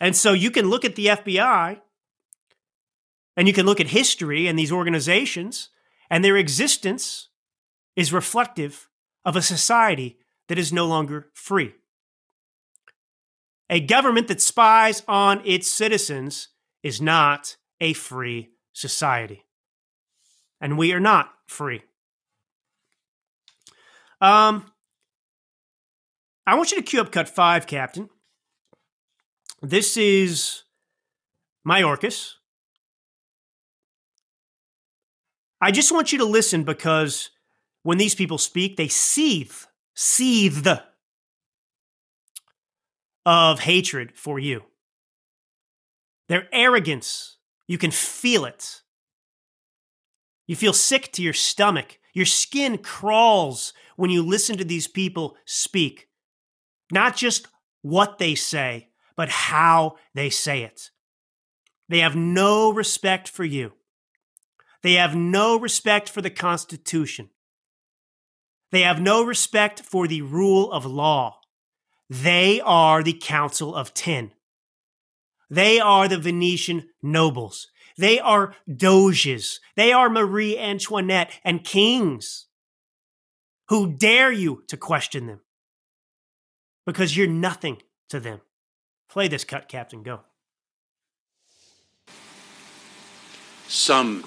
And 0.00 0.16
so 0.16 0.32
you 0.32 0.50
can 0.50 0.68
look 0.68 0.84
at 0.84 0.96
the 0.96 1.06
FBI 1.06 1.80
and 3.36 3.48
you 3.48 3.54
can 3.54 3.66
look 3.66 3.80
at 3.80 3.88
history 3.88 4.46
and 4.46 4.58
these 4.58 4.72
organizations, 4.72 5.70
and 6.10 6.24
their 6.24 6.36
existence 6.36 7.28
is 7.96 8.12
reflective 8.12 8.88
of 9.24 9.36
a 9.36 9.42
society 9.42 10.18
that 10.48 10.58
is 10.58 10.72
no 10.72 10.86
longer 10.86 11.28
free. 11.32 11.72
A 13.70 13.80
government 13.80 14.28
that 14.28 14.42
spies 14.42 15.02
on 15.08 15.40
its 15.46 15.70
citizens 15.70 16.48
is 16.82 17.00
not 17.00 17.56
a 17.80 17.94
free 17.94 18.50
society. 18.72 19.44
And 20.62 20.78
we 20.78 20.92
are 20.92 21.00
not 21.00 21.30
free. 21.46 21.82
Um, 24.20 24.72
I 26.46 26.54
want 26.54 26.70
you 26.70 26.78
to 26.78 26.82
cue 26.82 27.00
up 27.00 27.10
cut 27.10 27.28
five, 27.28 27.66
Captain. 27.66 28.08
This 29.60 29.96
is 29.96 30.62
my 31.64 31.82
Mayorkas. 31.82 32.34
I 35.60 35.72
just 35.72 35.92
want 35.92 36.12
you 36.12 36.18
to 36.18 36.24
listen 36.24 36.62
because 36.64 37.30
when 37.82 37.98
these 37.98 38.14
people 38.14 38.38
speak, 38.38 38.76
they 38.76 38.88
seethe, 38.88 39.54
seethe 39.94 40.66
of 43.26 43.60
hatred 43.60 44.12
for 44.16 44.38
you. 44.38 44.62
Their 46.28 46.48
arrogance, 46.52 47.36
you 47.66 47.78
can 47.78 47.90
feel 47.90 48.44
it. 48.44 48.81
You 50.46 50.56
feel 50.56 50.72
sick 50.72 51.12
to 51.12 51.22
your 51.22 51.32
stomach. 51.32 51.98
Your 52.14 52.26
skin 52.26 52.78
crawls 52.78 53.72
when 53.96 54.10
you 54.10 54.22
listen 54.22 54.56
to 54.58 54.64
these 54.64 54.88
people 54.88 55.36
speak. 55.44 56.08
Not 56.90 57.16
just 57.16 57.48
what 57.80 58.18
they 58.18 58.34
say, 58.34 58.88
but 59.16 59.28
how 59.28 59.96
they 60.14 60.30
say 60.30 60.62
it. 60.62 60.90
They 61.88 61.98
have 61.98 62.16
no 62.16 62.72
respect 62.72 63.28
for 63.28 63.44
you. 63.44 63.72
They 64.82 64.94
have 64.94 65.14
no 65.14 65.58
respect 65.58 66.08
for 66.08 66.22
the 66.22 66.30
Constitution. 66.30 67.30
They 68.70 68.82
have 68.82 69.00
no 69.00 69.22
respect 69.24 69.80
for 69.80 70.08
the 70.08 70.22
rule 70.22 70.72
of 70.72 70.86
law. 70.86 71.38
They 72.08 72.60
are 72.60 73.02
the 73.02 73.12
Council 73.12 73.74
of 73.74 73.94
Ten. 73.94 74.32
They 75.50 75.78
are 75.78 76.08
the 76.08 76.18
Venetian 76.18 76.88
nobles. 77.02 77.68
They 78.02 78.18
are 78.18 78.56
doges. 78.68 79.60
They 79.76 79.92
are 79.92 80.10
Marie 80.10 80.58
Antoinette 80.58 81.38
and 81.44 81.62
kings 81.62 82.46
who 83.68 83.92
dare 83.92 84.32
you 84.32 84.64
to 84.66 84.76
question 84.76 85.28
them 85.28 85.38
because 86.84 87.16
you're 87.16 87.28
nothing 87.28 87.80
to 88.08 88.18
them. 88.18 88.40
Play 89.08 89.28
this 89.28 89.44
cut, 89.44 89.68
Captain. 89.68 90.02
Go. 90.02 90.22
Some 93.68 94.24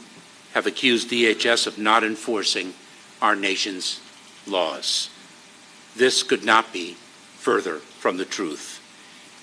have 0.54 0.66
accused 0.66 1.10
DHS 1.10 1.68
of 1.68 1.78
not 1.78 2.06
enforcing 2.06 2.74
our 3.22 3.36
nation's 3.36 4.00
laws. 4.48 5.10
This 5.98 6.24
could 6.24 6.46
not 6.46 6.72
be 6.72 6.94
further 6.94 7.80
from 7.80 8.16
the 8.16 8.24
truth. 8.24 8.80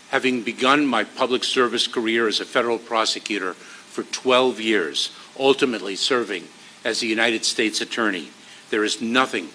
Having 0.08 0.42
begun 0.42 0.86
my 0.86 1.04
public 1.04 1.44
service 1.44 1.86
career 1.86 2.28
as 2.28 2.40
a 2.40 2.46
federal 2.46 2.78
prosecutor 2.78 3.56
for 3.92 4.02
12 4.04 4.58
years, 4.58 5.10
ultimately 5.38 5.94
serving 5.94 6.48
as 6.84 7.00
the 7.00 7.06
United 7.06 7.44
States 7.44 7.80
Attorney, 7.80 8.30
there 8.70 8.84
is 8.84 9.02
nothing 9.02 9.50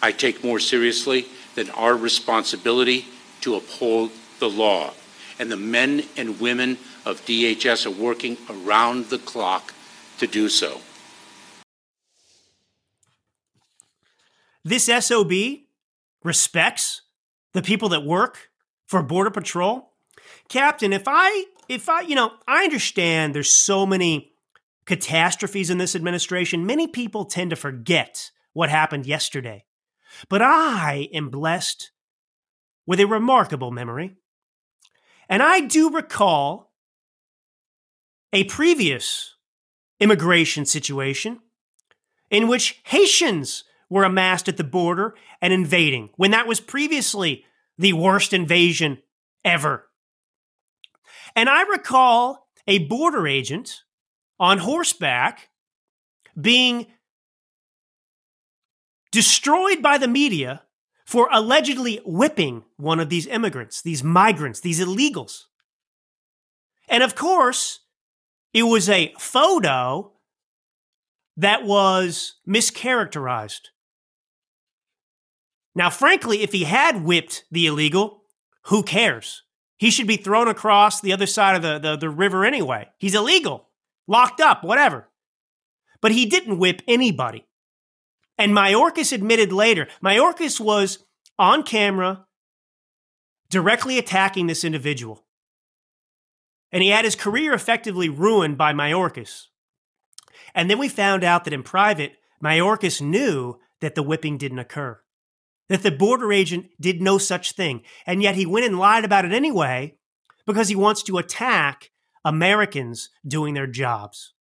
I 0.00 0.12
take 0.12 0.44
more 0.44 0.60
seriously 0.60 1.26
than 1.56 1.70
our 1.70 1.96
responsibility 1.96 3.06
to 3.40 3.56
uphold 3.56 4.12
the 4.38 4.48
law. 4.48 4.92
And 5.38 5.50
the 5.50 5.56
men 5.56 6.04
and 6.16 6.40
women 6.40 6.78
of 7.04 7.24
DHS 7.26 7.86
are 7.86 7.90
working 7.90 8.36
around 8.48 9.06
the 9.06 9.18
clock 9.18 9.74
to 10.18 10.26
do 10.28 10.48
so. 10.48 10.80
This 14.64 14.84
SOB 14.84 15.32
respects 16.22 17.02
the 17.52 17.62
people 17.62 17.88
that 17.90 18.04
work 18.04 18.50
for 18.86 19.02
Border 19.02 19.30
Patrol. 19.30 19.90
Captain, 20.48 20.92
if 20.92 21.04
I, 21.06 21.46
if 21.68 21.88
I, 21.88 22.02
you 22.02 22.14
know, 22.14 22.32
I 22.46 22.64
understand 22.64 23.34
there's 23.34 23.52
so 23.52 23.86
many 23.86 24.32
catastrophes 24.86 25.70
in 25.70 25.78
this 25.78 25.96
administration. 25.96 26.66
Many 26.66 26.86
people 26.86 27.24
tend 27.24 27.50
to 27.50 27.56
forget 27.56 28.30
what 28.52 28.70
happened 28.70 29.06
yesterday. 29.06 29.64
But 30.28 30.42
I 30.42 31.08
am 31.12 31.30
blessed 31.30 31.90
with 32.86 33.00
a 33.00 33.06
remarkable 33.06 33.70
memory. 33.70 34.16
And 35.28 35.42
I 35.42 35.60
do 35.60 35.90
recall 35.90 36.72
a 38.32 38.44
previous 38.44 39.36
immigration 40.00 40.66
situation 40.66 41.40
in 42.30 42.48
which 42.48 42.80
Haitians 42.84 43.64
were 43.88 44.04
amassed 44.04 44.48
at 44.48 44.56
the 44.56 44.64
border 44.64 45.14
and 45.40 45.52
invading, 45.52 46.10
when 46.16 46.32
that 46.32 46.46
was 46.46 46.60
previously 46.60 47.44
the 47.78 47.92
worst 47.92 48.32
invasion 48.32 48.98
ever. 49.44 49.86
And 51.36 51.48
I 51.48 51.62
recall 51.62 52.48
a 52.66 52.78
border 52.86 53.26
agent 53.26 53.82
on 54.38 54.58
horseback 54.58 55.50
being 56.40 56.86
destroyed 59.14 59.80
by 59.80 59.96
the 59.96 60.08
media 60.08 60.62
for 61.06 61.28
allegedly 61.30 62.00
whipping 62.04 62.64
one 62.76 62.98
of 62.98 63.08
these 63.10 63.28
immigrants, 63.28 63.80
these 63.80 64.02
migrants, 64.02 64.58
these 64.58 64.80
illegals. 64.80 65.42
And 66.88 67.02
of 67.02 67.14
course, 67.14 67.80
it 68.52 68.64
was 68.64 68.88
a 68.88 69.14
photo 69.18 70.12
that 71.36 71.64
was 71.64 72.34
mischaracterized. 72.48 73.68
Now, 75.76 75.90
frankly, 75.90 76.42
if 76.42 76.50
he 76.52 76.64
had 76.64 77.04
whipped 77.04 77.44
the 77.50 77.66
illegal, 77.66 78.24
who 78.64 78.82
cares? 78.82 79.43
He 79.78 79.90
should 79.90 80.06
be 80.06 80.16
thrown 80.16 80.48
across 80.48 81.00
the 81.00 81.12
other 81.12 81.26
side 81.26 81.56
of 81.56 81.62
the, 81.62 81.78
the, 81.78 81.96
the 81.96 82.10
river 82.10 82.44
anyway. 82.44 82.88
He's 82.98 83.14
illegal, 83.14 83.68
locked 84.06 84.40
up, 84.40 84.62
whatever. 84.62 85.08
But 86.00 86.12
he 86.12 86.26
didn't 86.26 86.58
whip 86.58 86.82
anybody. 86.86 87.46
And 88.38 88.52
Mayorkas 88.52 89.12
admitted 89.12 89.52
later, 89.52 89.88
Mayorkas 90.02 90.60
was 90.60 91.04
on 91.38 91.62
camera 91.62 92.26
directly 93.50 93.98
attacking 93.98 94.46
this 94.46 94.64
individual. 94.64 95.24
And 96.72 96.82
he 96.82 96.88
had 96.88 97.04
his 97.04 97.14
career 97.14 97.52
effectively 97.52 98.08
ruined 98.08 98.58
by 98.58 98.72
Mayorkas. 98.72 99.46
And 100.54 100.68
then 100.68 100.78
we 100.78 100.88
found 100.88 101.22
out 101.24 101.44
that 101.44 101.52
in 101.52 101.62
private, 101.62 102.16
Mayorkas 102.42 103.00
knew 103.00 103.60
that 103.80 103.94
the 103.94 104.02
whipping 104.02 104.38
didn't 104.38 104.58
occur, 104.58 105.00
that 105.68 105.82
the 105.82 105.90
border 105.90 106.32
agent 106.32 106.66
did 106.80 107.00
no 107.00 107.18
such 107.18 107.52
thing. 107.52 107.82
And 108.06 108.22
yet 108.22 108.34
he 108.34 108.46
went 108.46 108.66
and 108.66 108.78
lied 108.78 109.04
about 109.04 109.24
it 109.24 109.32
anyway 109.32 109.96
because 110.46 110.68
he 110.68 110.76
wants 110.76 111.02
to 111.04 111.18
attack 111.18 111.90
Americans 112.24 113.10
doing 113.26 113.54
their 113.54 113.66
jobs. 113.66 114.34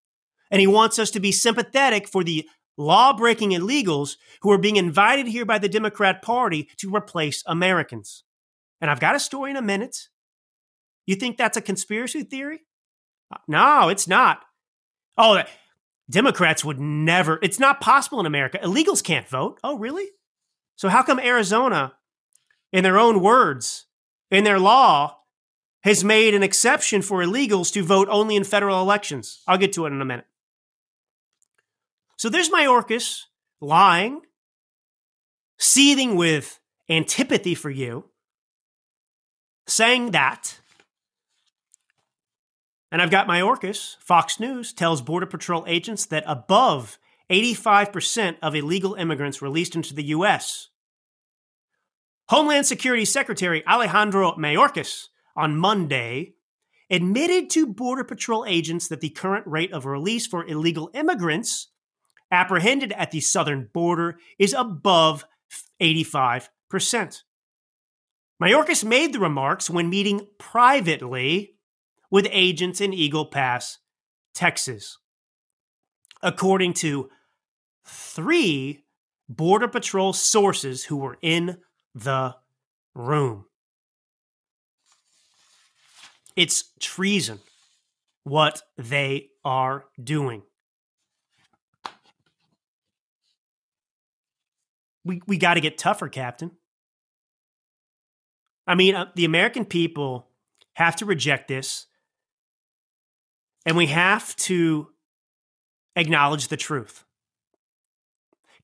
And 0.51 0.59
he 0.59 0.67
wants 0.67 0.99
us 0.99 1.11
to 1.11 1.19
be 1.19 1.31
sympathetic 1.31 2.07
for 2.07 2.23
the 2.23 2.47
law 2.77 3.13
breaking 3.15 3.51
illegals 3.51 4.17
who 4.41 4.51
are 4.51 4.57
being 4.57 4.75
invited 4.75 5.27
here 5.27 5.45
by 5.45 5.59
the 5.59 5.69
Democrat 5.69 6.21
Party 6.21 6.69
to 6.77 6.93
replace 6.93 7.43
Americans. 7.45 8.23
And 8.81 8.91
I've 8.91 8.99
got 8.99 9.15
a 9.15 9.19
story 9.19 9.51
in 9.51 9.57
a 9.57 9.61
minute. 9.61 10.09
You 11.05 11.15
think 11.15 11.37
that's 11.37 11.57
a 11.57 11.61
conspiracy 11.61 12.23
theory? 12.23 12.61
Uh, 13.31 13.37
no, 13.47 13.89
it's 13.89 14.07
not. 14.07 14.41
Oh, 15.17 15.41
Democrats 16.09 16.65
would 16.65 16.79
never, 16.79 17.39
it's 17.41 17.59
not 17.59 17.81
possible 17.81 18.19
in 18.19 18.25
America. 18.25 18.59
Illegals 18.61 19.03
can't 19.03 19.27
vote. 19.27 19.59
Oh, 19.63 19.77
really? 19.77 20.05
So 20.75 20.89
how 20.89 21.03
come 21.03 21.19
Arizona, 21.19 21.93
in 22.71 22.83
their 22.83 22.97
own 22.97 23.21
words, 23.21 23.85
in 24.31 24.43
their 24.43 24.59
law, 24.59 25.19
has 25.83 26.03
made 26.03 26.33
an 26.33 26.43
exception 26.43 27.01
for 27.01 27.23
illegals 27.23 27.71
to 27.73 27.83
vote 27.83 28.07
only 28.09 28.35
in 28.35 28.43
federal 28.43 28.81
elections? 28.81 29.41
I'll 29.47 29.57
get 29.57 29.73
to 29.73 29.85
it 29.85 29.91
in 29.91 30.01
a 30.01 30.05
minute. 30.05 30.25
So 32.17 32.29
there's 32.29 32.49
Mayorkas 32.49 33.23
lying, 33.59 34.21
seething 35.57 36.15
with 36.15 36.59
antipathy 36.89 37.55
for 37.55 37.69
you, 37.69 38.05
saying 39.67 40.11
that. 40.11 40.59
And 42.91 43.01
I've 43.01 43.11
got 43.11 43.27
Mayorkas, 43.27 43.97
Fox 43.99 44.39
News 44.39 44.71
tells 44.71 45.01
Border 45.01 45.25
Patrol 45.25 45.65
agents 45.67 46.05
that 46.07 46.23
above 46.27 46.99
85% 47.33 48.37
of 48.41 48.55
illegal 48.55 48.93
immigrants 48.93 49.41
released 49.41 49.75
into 49.75 49.93
the 49.93 50.03
U.S. 50.05 50.69
Homeland 52.29 52.65
Security 52.65 53.05
Secretary 53.05 53.65
Alejandro 53.67 54.33
Mayorkas 54.33 55.07
on 55.35 55.57
Monday 55.57 56.35
admitted 56.89 57.49
to 57.49 57.65
Border 57.65 58.03
Patrol 58.03 58.45
agents 58.45 58.87
that 58.87 59.01
the 59.01 59.09
current 59.09 59.47
rate 59.47 59.73
of 59.73 59.85
release 59.85 60.27
for 60.27 60.45
illegal 60.45 60.91
immigrants 60.93 61.69
apprehended 62.31 62.91
at 62.93 63.11
the 63.11 63.19
southern 63.19 63.69
border 63.73 64.19
is 64.37 64.53
above 64.53 65.25
85%. 65.81 66.49
Mayorkas 68.41 68.83
made 68.83 69.13
the 69.13 69.19
remarks 69.19 69.69
when 69.69 69.89
meeting 69.89 70.27
privately 70.37 71.55
with 72.11 72.27
agents 72.31 72.79
in 72.79 72.93
Eagle 72.93 73.25
Pass, 73.25 73.79
Texas. 74.35 74.97
According 76.21 76.73
to 76.75 77.09
three 77.85 78.83
Border 79.29 79.67
Patrol 79.67 80.13
sources 80.13 80.85
who 80.85 80.97
were 80.97 81.17
in 81.21 81.57
the 81.95 82.35
room. 82.93 83.45
It's 86.35 86.71
treason 86.79 87.39
what 88.23 88.61
they 88.77 89.29
are 89.45 89.85
doing. 90.01 90.43
We, 95.05 95.21
we 95.27 95.37
got 95.37 95.55
to 95.55 95.61
get 95.61 95.77
tougher, 95.77 96.07
Captain. 96.07 96.51
I 98.65 98.75
mean, 98.75 98.95
uh, 98.95 99.07
the 99.15 99.25
American 99.25 99.65
people 99.65 100.29
have 100.73 100.95
to 100.97 101.05
reject 101.05 101.49
this, 101.49 101.87
and 103.65 103.75
we 103.75 103.87
have 103.87 104.35
to 104.37 104.87
acknowledge 105.95 106.47
the 106.47 106.57
truth. 106.57 107.03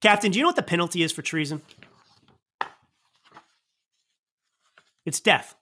Captain, 0.02 0.32
do 0.32 0.40
you 0.40 0.44
know 0.44 0.50
what 0.50 0.56
the 0.56 0.64
penalty 0.64 1.04
is 1.04 1.12
for 1.12 1.22
treason? 1.22 1.62
It's 5.06 5.20
death. 5.20 5.56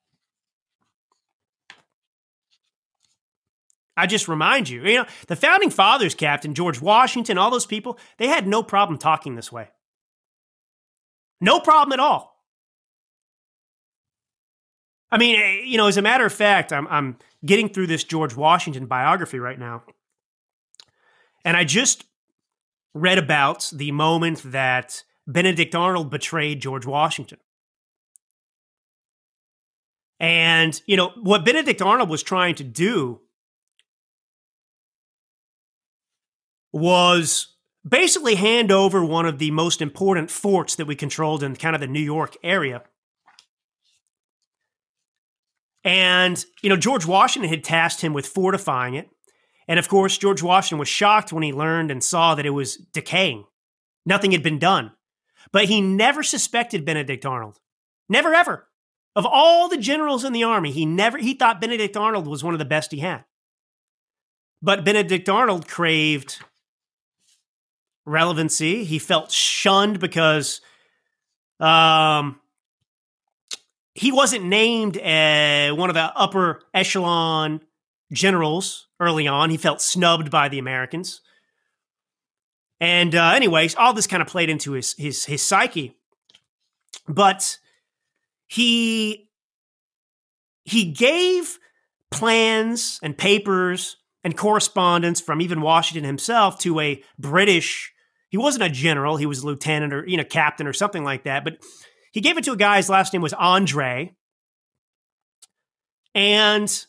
I 3.96 4.06
just 4.06 4.28
remind 4.28 4.70
you, 4.70 4.86
you 4.86 4.98
know, 4.98 5.06
the 5.26 5.36
founding 5.36 5.72
fathers, 5.72 6.14
Captain, 6.14 6.54
George 6.54 6.80
Washington, 6.80 7.40
all 7.40 7.50
those 7.50 7.66
people, 7.66 7.98
they 8.18 8.28
had 8.28 8.48
no 8.48 8.62
problem 8.62 9.00
talking 9.00 9.36
this 9.36 9.52
way. 9.52 9.70
No 11.42 11.60
problem 11.60 11.94
at 11.94 12.00
all. 12.00 12.38
I 15.12 15.18
mean, 15.18 15.40
eh, 15.40 15.62
you 15.66 15.78
know, 15.78 15.88
as 15.88 15.98
a 15.98 16.02
matter 16.02 16.26
of 16.26 16.34
fact, 16.34 16.72
I'm, 16.72 16.88
I'm 16.90 17.18
getting 17.44 17.70
through 17.70 17.88
this 17.88 18.04
George 18.04 18.36
Washington 18.36 18.86
biography 18.86 19.40
right 19.40 19.58
now. 19.58 19.84
And 21.44 21.58
I 21.58 21.64
just 21.64 22.04
read 22.94 23.18
about 23.18 23.70
the 23.74 23.92
moment 23.92 24.42
that 24.52 25.04
Benedict 25.28 25.76
Arnold 25.76 26.10
betrayed 26.10 26.62
George 26.62 26.86
Washington. 26.86 27.40
And, 30.20 30.82
you 30.88 30.98
know, 30.98 31.12
what 31.22 31.46
Benedict 31.46 31.82
Arnold 31.82 32.10
was 32.10 32.24
trying 32.24 32.56
to 32.56 32.64
do 32.64 33.22
was 36.74 37.56
basically 37.88 38.36
hand 38.36 38.72
over 38.72 39.04
one 39.04 39.26
of 39.26 39.40
the 39.40 39.52
most 39.52 39.82
important 39.82 40.32
forts 40.32 40.76
that 40.76 40.88
we 40.88 40.96
controlled 40.96 41.44
in 41.44 41.56
kind 41.56 41.76
of 41.76 41.82
the 41.82 41.88
New 41.88 42.02
York 42.02 42.36
area. 42.44 42.84
And, 45.84 46.44
you 46.62 46.70
know, 46.70 46.76
George 46.76 47.06
Washington 47.06 47.50
had 47.50 47.64
tasked 47.64 48.02
him 48.02 48.14
with 48.14 48.28
fortifying 48.28 48.96
it. 48.96 49.10
And 49.68 49.80
of 49.80 49.90
course, 49.90 50.18
George 50.18 50.42
Washington 50.42 50.80
was 50.80 50.88
shocked 50.88 51.34
when 51.34 51.44
he 51.44 51.52
learned 51.52 51.92
and 51.92 52.04
saw 52.04 52.36
that 52.36 52.46
it 52.46 52.52
was 52.52 52.78
decaying. 52.78 53.46
Nothing 54.06 54.32
had 54.32 54.44
been 54.44 54.60
done. 54.60 54.92
But 55.52 55.66
he 55.66 55.82
never 55.82 56.24
suspected 56.24 56.86
Benedict 56.86 57.26
Arnold. 57.26 57.60
Never 58.10 58.34
ever. 58.34 58.68
Of 59.16 59.26
all 59.26 59.68
the 59.68 59.78
generals 59.78 60.24
in 60.24 60.32
the 60.32 60.44
army, 60.44 60.72
he 60.72 60.86
never 60.86 61.18
he 61.18 61.34
thought 61.34 61.60
Benedict 61.60 61.98
Arnold 61.98 62.28
was 62.28 62.44
one 62.44 62.54
of 62.54 62.60
the 62.60 62.66
best 62.66 62.92
he 62.92 63.00
had. 63.00 63.26
But 64.62 64.86
Benedict 64.86 65.28
Arnold 65.28 65.68
craved 65.68 66.40
relevancy. 68.06 68.84
He 68.84 69.00
felt 69.00 69.32
shunned 69.32 70.00
because 70.00 70.62
um, 71.60 72.40
he 73.94 74.12
wasn't 74.12 74.46
named 74.46 74.98
uh, 74.98 75.72
one 75.76 75.90
of 75.90 75.96
the 75.96 76.12
upper 76.16 76.62
echelon 76.74 77.62
generals 78.12 78.88
early 79.00 79.28
on. 79.28 79.50
He 79.50 79.58
felt 79.58 79.82
snubbed 79.82 80.32
by 80.32 80.50
the 80.50 80.60
Americans. 80.60 81.22
And 82.80 83.16
uh, 83.16 83.32
anyways, 83.32 83.76
all 83.76 83.94
this 83.94 84.08
kind 84.08 84.22
of 84.22 84.28
played 84.28 84.50
into 84.50 84.74
his 84.74 84.94
his 84.98 85.26
his 85.26 85.42
psyche. 85.42 85.98
But 87.08 87.58
he 88.48 89.30
he 90.64 90.92
gave 90.92 91.58
plans 92.12 93.00
and 93.02 93.18
papers 93.18 93.98
and 94.24 94.38
correspondence 94.38 95.22
from 95.22 95.42
even 95.42 95.62
Washington 95.62 96.04
himself 96.04 96.60
to 96.60 96.80
a 96.80 97.04
British 97.18 97.94
he 98.30 98.38
wasn't 98.38 98.64
a 98.64 98.70
general, 98.70 99.18
he 99.18 99.26
was 99.26 99.44
a 99.44 99.46
lieutenant 99.46 99.94
or 99.94 100.06
you 100.08 100.18
know 100.18 100.24
captain 100.24 100.68
or 100.68 100.74
something 100.74 101.04
like 101.04 101.24
that, 101.24 101.44
but 101.44 101.58
he 102.12 102.22
gave 102.22 102.38
it 102.38 102.44
to 102.46 102.52
a 102.52 102.58
guy 102.58 102.78
his 102.78 102.90
last 102.90 103.14
name 103.14 103.22
was 103.22 103.34
Andre. 103.34 104.14
And 106.14 106.86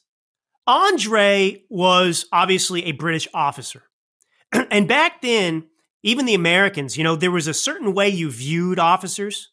Andre 0.69 1.65
was 1.69 2.27
obviously 2.33 2.85
a 2.85 2.93
British 2.93 3.27
officer. 3.35 3.83
and 4.71 4.87
back 4.87 5.21
then, 5.23 5.65
even 6.05 6.27
the 6.27 6.35
Americans, 6.35 6.97
you 6.97 7.03
know, 7.03 7.17
there 7.17 7.33
was 7.33 7.49
a 7.49 7.55
certain 7.55 7.93
way 7.95 8.09
you 8.09 8.31
viewed 8.31 8.79
officers. 8.79 9.51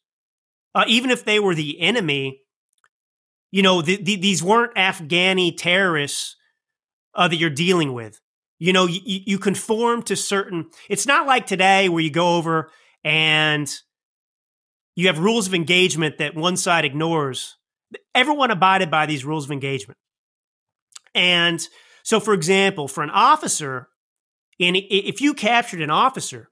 Uh, 0.75 0.85
even 0.87 1.09
if 1.09 1.25
they 1.25 1.39
were 1.39 1.55
the 1.55 1.79
enemy, 1.79 2.41
you 3.49 3.63
know, 3.63 3.81
the, 3.81 3.95
the, 3.95 4.17
these 4.17 4.43
weren't 4.43 4.75
Afghani 4.75 5.55
terrorists 5.57 6.35
uh, 7.15 7.27
that 7.27 7.37
you're 7.37 7.49
dealing 7.49 7.93
with 7.93 8.19
you 8.59 8.73
know 8.73 8.85
you, 8.85 9.01
you 9.05 9.39
conform 9.39 10.01
to 10.03 10.15
certain 10.15 10.69
it's 10.89 11.05
not 11.05 11.27
like 11.27 11.45
today 11.45 11.89
where 11.89 12.01
you 12.01 12.09
go 12.09 12.37
over 12.37 12.69
and 13.03 13.73
you 14.95 15.07
have 15.07 15.19
rules 15.19 15.47
of 15.47 15.53
engagement 15.53 16.17
that 16.17 16.35
one 16.35 16.57
side 16.57 16.85
ignores 16.85 17.57
everyone 18.13 18.51
abided 18.51 18.89
by 18.89 19.05
these 19.05 19.25
rules 19.25 19.45
of 19.45 19.51
engagement 19.51 19.97
and 21.15 21.67
so 22.03 22.19
for 22.19 22.33
example 22.33 22.87
for 22.87 23.03
an 23.03 23.09
officer 23.09 23.87
and 24.59 24.77
if 24.77 25.21
you 25.21 25.33
captured 25.33 25.81
an 25.81 25.89
officer 25.89 26.49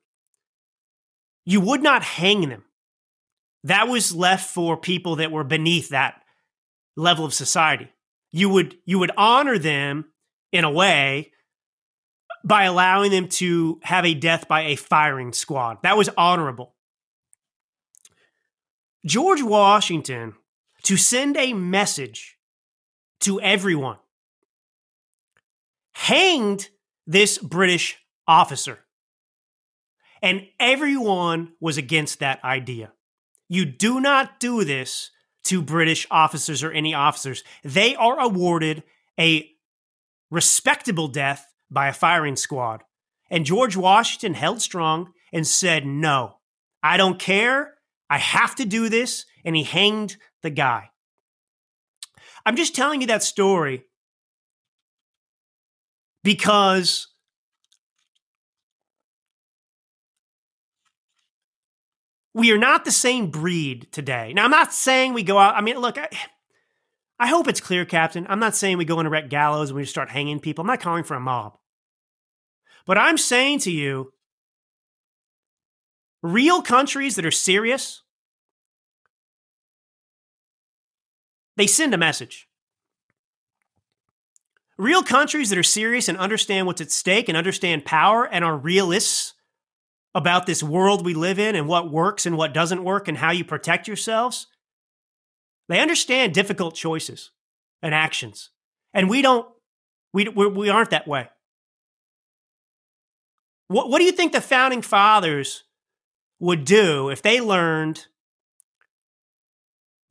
you 1.45 1.61
would 1.61 1.83
not 1.83 2.01
hang 2.03 2.49
them 2.49 2.63
that 3.63 3.87
was 3.87 4.15
left 4.15 4.49
for 4.49 4.75
people 4.75 5.17
that 5.17 5.31
were 5.31 5.43
beneath 5.43 5.89
that 5.89 6.21
level 6.95 7.25
of 7.25 7.33
society 7.33 7.89
you 8.31 8.49
would 8.49 8.75
you 8.85 8.97
would 8.97 9.11
honor 9.17 9.59
them 9.59 10.05
in 10.51 10.63
a 10.63 10.71
way 10.71 11.31
by 12.43 12.63
allowing 12.63 13.11
them 13.11 13.27
to 13.27 13.79
have 13.83 14.05
a 14.05 14.13
death 14.13 14.47
by 14.47 14.61
a 14.63 14.75
firing 14.75 15.31
squad. 15.31 15.77
That 15.83 15.97
was 15.97 16.09
honorable. 16.17 16.75
George 19.05 19.41
Washington, 19.41 20.35
to 20.83 20.97
send 20.97 21.37
a 21.37 21.53
message 21.53 22.37
to 23.21 23.39
everyone, 23.39 23.97
hanged 25.93 26.69
this 27.05 27.37
British 27.37 27.97
officer. 28.27 28.79
And 30.21 30.47
everyone 30.59 31.53
was 31.59 31.77
against 31.77 32.19
that 32.19 32.43
idea. 32.43 32.93
You 33.49 33.65
do 33.65 33.99
not 33.99 34.39
do 34.39 34.63
this 34.63 35.11
to 35.45 35.61
British 35.61 36.07
officers 36.09 36.63
or 36.63 36.71
any 36.71 36.93
officers. 36.93 37.43
They 37.63 37.95
are 37.95 38.19
awarded 38.19 38.83
a 39.19 39.49
respectable 40.31 41.09
death 41.09 41.47
by 41.69 41.87
a 41.87 41.93
firing 41.93 42.37
squad. 42.37 42.83
And 43.29 43.45
George 43.45 43.75
Washington 43.75 44.33
held 44.33 44.61
strong 44.61 45.11
and 45.33 45.45
said, 45.45 45.85
No, 45.85 46.37
I 46.81 46.97
don't 46.97 47.19
care. 47.19 47.73
I 48.09 48.17
have 48.17 48.55
to 48.55 48.65
do 48.65 48.89
this. 48.89 49.25
And 49.43 49.55
he 49.55 49.63
hanged 49.63 50.17
the 50.41 50.49
guy. 50.49 50.89
I'm 52.45 52.55
just 52.55 52.75
telling 52.75 53.01
you 53.01 53.07
that 53.07 53.23
story 53.23 53.85
because 56.23 57.07
we 62.33 62.51
are 62.51 62.57
not 62.57 62.85
the 62.85 62.91
same 62.91 63.29
breed 63.29 63.87
today. 63.91 64.33
Now, 64.33 64.45
I'm 64.45 64.51
not 64.51 64.73
saying 64.73 65.13
we 65.13 65.23
go 65.23 65.37
out. 65.37 65.55
I 65.55 65.61
mean, 65.61 65.77
look, 65.77 65.97
I, 65.97 66.09
I 67.19 67.27
hope 67.27 67.47
it's 67.47 67.61
clear, 67.61 67.85
Captain. 67.85 68.25
I'm 68.29 68.39
not 68.39 68.55
saying 68.55 68.77
we 68.77 68.85
go 68.85 68.99
and 68.99 69.07
erect 69.07 69.29
gallows 69.29 69.69
and 69.69 69.77
we 69.77 69.85
start 69.85 70.09
hanging 70.09 70.39
people. 70.39 70.63
I'm 70.63 70.67
not 70.67 70.81
calling 70.81 71.03
for 71.03 71.15
a 71.15 71.19
mob. 71.19 71.57
But 72.85 72.97
I'm 72.97 73.17
saying 73.17 73.59
to 73.59 73.71
you, 73.71 74.11
real 76.21 76.61
countries 76.61 77.15
that 77.15 77.25
are 77.25 77.31
serious, 77.31 78.01
they 81.55 81.67
send 81.67 81.93
a 81.93 81.97
message. 81.97 82.47
Real 84.77 85.03
countries 85.03 85.49
that 85.49 85.59
are 85.59 85.63
serious 85.63 86.09
and 86.09 86.17
understand 86.17 86.65
what's 86.65 86.81
at 86.81 86.91
stake 86.91 87.29
and 87.29 87.37
understand 87.37 87.85
power 87.85 88.25
and 88.25 88.43
are 88.43 88.57
realists 88.57 89.33
about 90.15 90.45
this 90.45 90.63
world 90.63 91.05
we 91.05 91.13
live 91.13 91.39
in 91.39 91.55
and 91.55 91.67
what 91.67 91.91
works 91.91 92.25
and 92.25 92.37
what 92.37 92.53
doesn't 92.53 92.83
work 92.83 93.07
and 93.07 93.17
how 93.17 93.31
you 93.31 93.43
protect 93.43 93.87
yourselves, 93.87 94.47
they 95.69 95.79
understand 95.79 96.33
difficult 96.33 96.75
choices 96.75 97.31
and 97.81 97.93
actions. 97.93 98.49
And 98.93 99.09
we 99.09 99.21
don't, 99.21 99.47
we, 100.11 100.27
we 100.27 100.69
aren't 100.69 100.91
that 100.91 101.07
way. 101.07 101.29
What, 103.67 103.89
what 103.89 103.99
do 103.99 104.05
you 104.05 104.11
think 104.11 104.33
the 104.33 104.41
founding 104.41 104.81
fathers 104.81 105.63
would 106.39 106.65
do 106.65 107.09
if 107.09 107.21
they 107.21 107.41
learned 107.41 108.07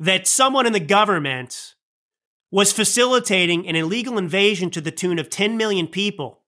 that 0.00 0.26
someone 0.26 0.66
in 0.66 0.72
the 0.72 0.80
government 0.80 1.74
was 2.52 2.70
facilitating 2.72 3.66
an 3.66 3.74
illegal 3.74 4.18
invasion 4.18 4.70
to 4.70 4.80
the 4.80 4.92
tune 4.92 5.18
of 5.18 5.28
10 5.28 5.56
million 5.56 5.88
people 5.88 6.42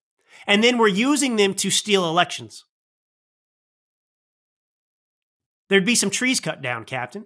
and 0.46 0.62
then 0.62 0.78
were 0.78 0.86
using 0.86 1.34
them 1.34 1.55
to 1.55 1.70
steal 1.70 2.09
elections? 2.09 2.64
There'd 5.68 5.86
be 5.86 5.94
some 5.94 6.11
trees 6.11 6.38
cut 6.40 6.61
down, 6.62 6.84
Captain. 6.84 7.24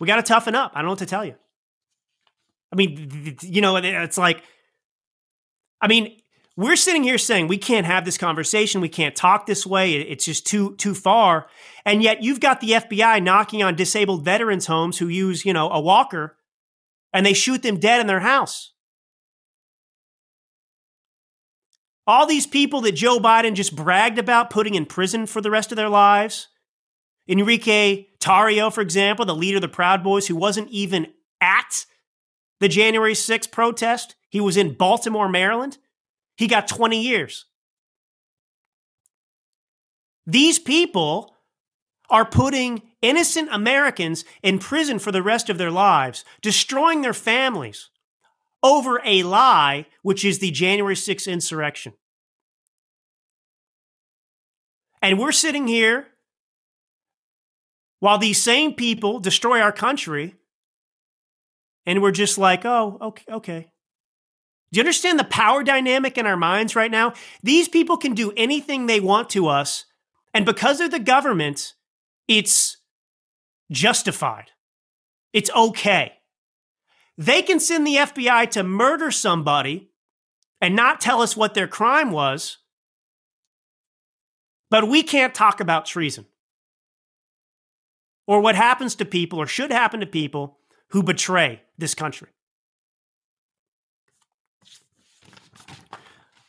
We 0.00 0.08
got 0.08 0.16
to 0.16 0.22
toughen 0.22 0.56
up. 0.56 0.72
I 0.74 0.80
don't 0.80 0.86
know 0.86 0.92
what 0.92 0.98
to 0.98 1.06
tell 1.06 1.24
you. 1.24 1.36
I 2.72 2.76
mean, 2.76 3.38
you 3.42 3.60
know, 3.60 3.76
it's 3.76 4.18
like, 4.18 4.42
I 5.80 5.86
mean, 5.86 6.16
we're 6.56 6.76
sitting 6.76 7.02
here 7.02 7.18
saying 7.18 7.48
we 7.48 7.58
can't 7.58 7.86
have 7.86 8.04
this 8.04 8.18
conversation, 8.18 8.80
we 8.80 8.88
can't 8.88 9.16
talk 9.16 9.46
this 9.46 9.66
way, 9.66 9.94
it's 9.94 10.24
just 10.24 10.46
too 10.46 10.76
too 10.76 10.94
far. 10.94 11.46
And 11.84 12.02
yet 12.02 12.22
you've 12.22 12.40
got 12.40 12.60
the 12.60 12.72
FBI 12.72 13.22
knocking 13.22 13.62
on 13.62 13.74
disabled 13.74 14.24
veterans 14.24 14.66
homes 14.66 14.98
who 14.98 15.08
use, 15.08 15.44
you 15.44 15.52
know, 15.52 15.70
a 15.70 15.80
walker 15.80 16.36
and 17.12 17.24
they 17.24 17.32
shoot 17.32 17.62
them 17.62 17.78
dead 17.78 18.00
in 18.00 18.06
their 18.06 18.20
house. 18.20 18.72
All 22.06 22.26
these 22.26 22.46
people 22.46 22.80
that 22.82 22.92
Joe 22.92 23.18
Biden 23.18 23.54
just 23.54 23.76
bragged 23.76 24.18
about 24.18 24.50
putting 24.50 24.74
in 24.74 24.86
prison 24.86 25.26
for 25.26 25.40
the 25.40 25.50
rest 25.50 25.70
of 25.70 25.76
their 25.76 25.88
lives. 25.88 26.48
Enrique 27.28 28.06
Tarrio, 28.18 28.72
for 28.72 28.80
example, 28.80 29.24
the 29.24 29.34
leader 29.34 29.58
of 29.58 29.62
the 29.62 29.68
Proud 29.68 30.02
Boys, 30.02 30.26
who 30.26 30.34
wasn't 30.34 30.68
even 30.70 31.06
at 31.40 31.86
the 32.58 32.68
January 32.68 33.14
6th 33.14 33.52
protest. 33.52 34.16
He 34.28 34.40
was 34.40 34.56
in 34.56 34.74
Baltimore, 34.74 35.28
Maryland. 35.28 35.78
He 36.36 36.46
got 36.46 36.68
20 36.68 37.00
years. 37.00 37.46
These 40.26 40.58
people 40.58 41.34
are 42.08 42.24
putting 42.24 42.82
innocent 43.00 43.48
Americans 43.50 44.24
in 44.42 44.58
prison 44.58 44.98
for 44.98 45.10
the 45.10 45.22
rest 45.22 45.48
of 45.48 45.58
their 45.58 45.70
lives, 45.70 46.24
destroying 46.40 47.02
their 47.02 47.14
families 47.14 47.90
over 48.62 49.00
a 49.04 49.22
lie, 49.24 49.86
which 50.02 50.24
is 50.24 50.38
the 50.38 50.50
January 50.50 50.94
6th 50.94 51.30
insurrection. 51.30 51.94
And 55.00 55.18
we're 55.18 55.32
sitting 55.32 55.66
here 55.66 56.06
while 57.98 58.18
these 58.18 58.40
same 58.40 58.74
people 58.74 59.18
destroy 59.18 59.60
our 59.60 59.72
country, 59.72 60.36
and 61.86 62.00
we're 62.00 62.12
just 62.12 62.38
like, 62.38 62.64
oh, 62.64 62.98
okay, 63.00 63.24
okay. 63.32 63.71
Do 64.72 64.78
you 64.78 64.82
understand 64.82 65.18
the 65.18 65.24
power 65.24 65.62
dynamic 65.62 66.16
in 66.16 66.26
our 66.26 66.36
minds 66.36 66.74
right 66.74 66.90
now? 66.90 67.12
These 67.42 67.68
people 67.68 67.98
can 67.98 68.14
do 68.14 68.32
anything 68.36 68.86
they 68.86 69.00
want 69.00 69.28
to 69.30 69.46
us, 69.46 69.84
and 70.32 70.46
because 70.46 70.80
of 70.80 70.90
the 70.90 70.98
government, 70.98 71.74
it's 72.26 72.78
justified. 73.70 74.50
It's 75.34 75.50
okay. 75.50 76.14
They 77.18 77.42
can 77.42 77.60
send 77.60 77.86
the 77.86 77.96
FBI 77.96 78.50
to 78.52 78.62
murder 78.62 79.10
somebody 79.10 79.90
and 80.60 80.74
not 80.74 81.00
tell 81.00 81.20
us 81.20 81.36
what 81.36 81.52
their 81.52 81.68
crime 81.68 82.10
was, 82.10 82.58
but 84.70 84.88
we 84.88 85.02
can't 85.02 85.34
talk 85.34 85.60
about 85.60 85.84
treason 85.84 86.24
or 88.26 88.40
what 88.40 88.54
happens 88.54 88.94
to 88.94 89.04
people 89.04 89.38
or 89.38 89.46
should 89.46 89.70
happen 89.70 90.00
to 90.00 90.06
people 90.06 90.58
who 90.88 91.02
betray 91.02 91.60
this 91.76 91.94
country. 91.94 92.28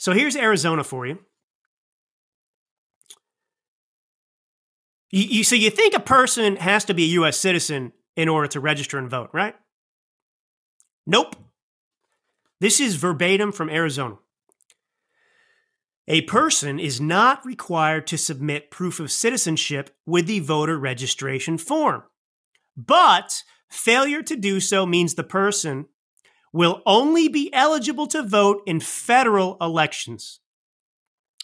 So 0.03 0.11
here's 0.11 0.35
Arizona 0.35 0.83
for 0.83 1.07
you. 1.07 1.17
You, 5.11 5.23
you. 5.23 5.43
So 5.45 5.55
you 5.55 5.69
think 5.69 5.93
a 5.93 6.01
person 6.01 6.57
has 6.57 6.83
to 6.83 6.93
be 6.93 7.03
a 7.03 7.13
U.S. 7.19 7.37
citizen 7.39 7.93
in 8.17 8.27
order 8.27 8.49
to 8.49 8.59
register 8.59 8.97
and 8.97 9.09
vote, 9.09 9.29
right? 9.31 9.55
Nope. 11.07 11.37
This 12.59 12.81
is 12.81 12.97
verbatim 12.97 13.53
from 13.53 13.69
Arizona. 13.69 14.17
A 16.09 16.23
person 16.23 16.81
is 16.81 16.99
not 16.99 17.45
required 17.45 18.05
to 18.07 18.17
submit 18.17 18.71
proof 18.71 18.99
of 18.99 19.09
citizenship 19.09 19.95
with 20.05 20.27
the 20.27 20.39
voter 20.39 20.77
registration 20.77 21.57
form. 21.57 22.03
But 22.75 23.41
failure 23.69 24.21
to 24.21 24.35
do 24.35 24.59
so 24.59 24.85
means 24.85 25.13
the 25.13 25.23
person 25.23 25.85
will 26.53 26.81
only 26.85 27.27
be 27.27 27.51
eligible 27.51 28.07
to 28.07 28.23
vote 28.23 28.61
in 28.65 28.79
federal 28.79 29.57
elections. 29.59 30.39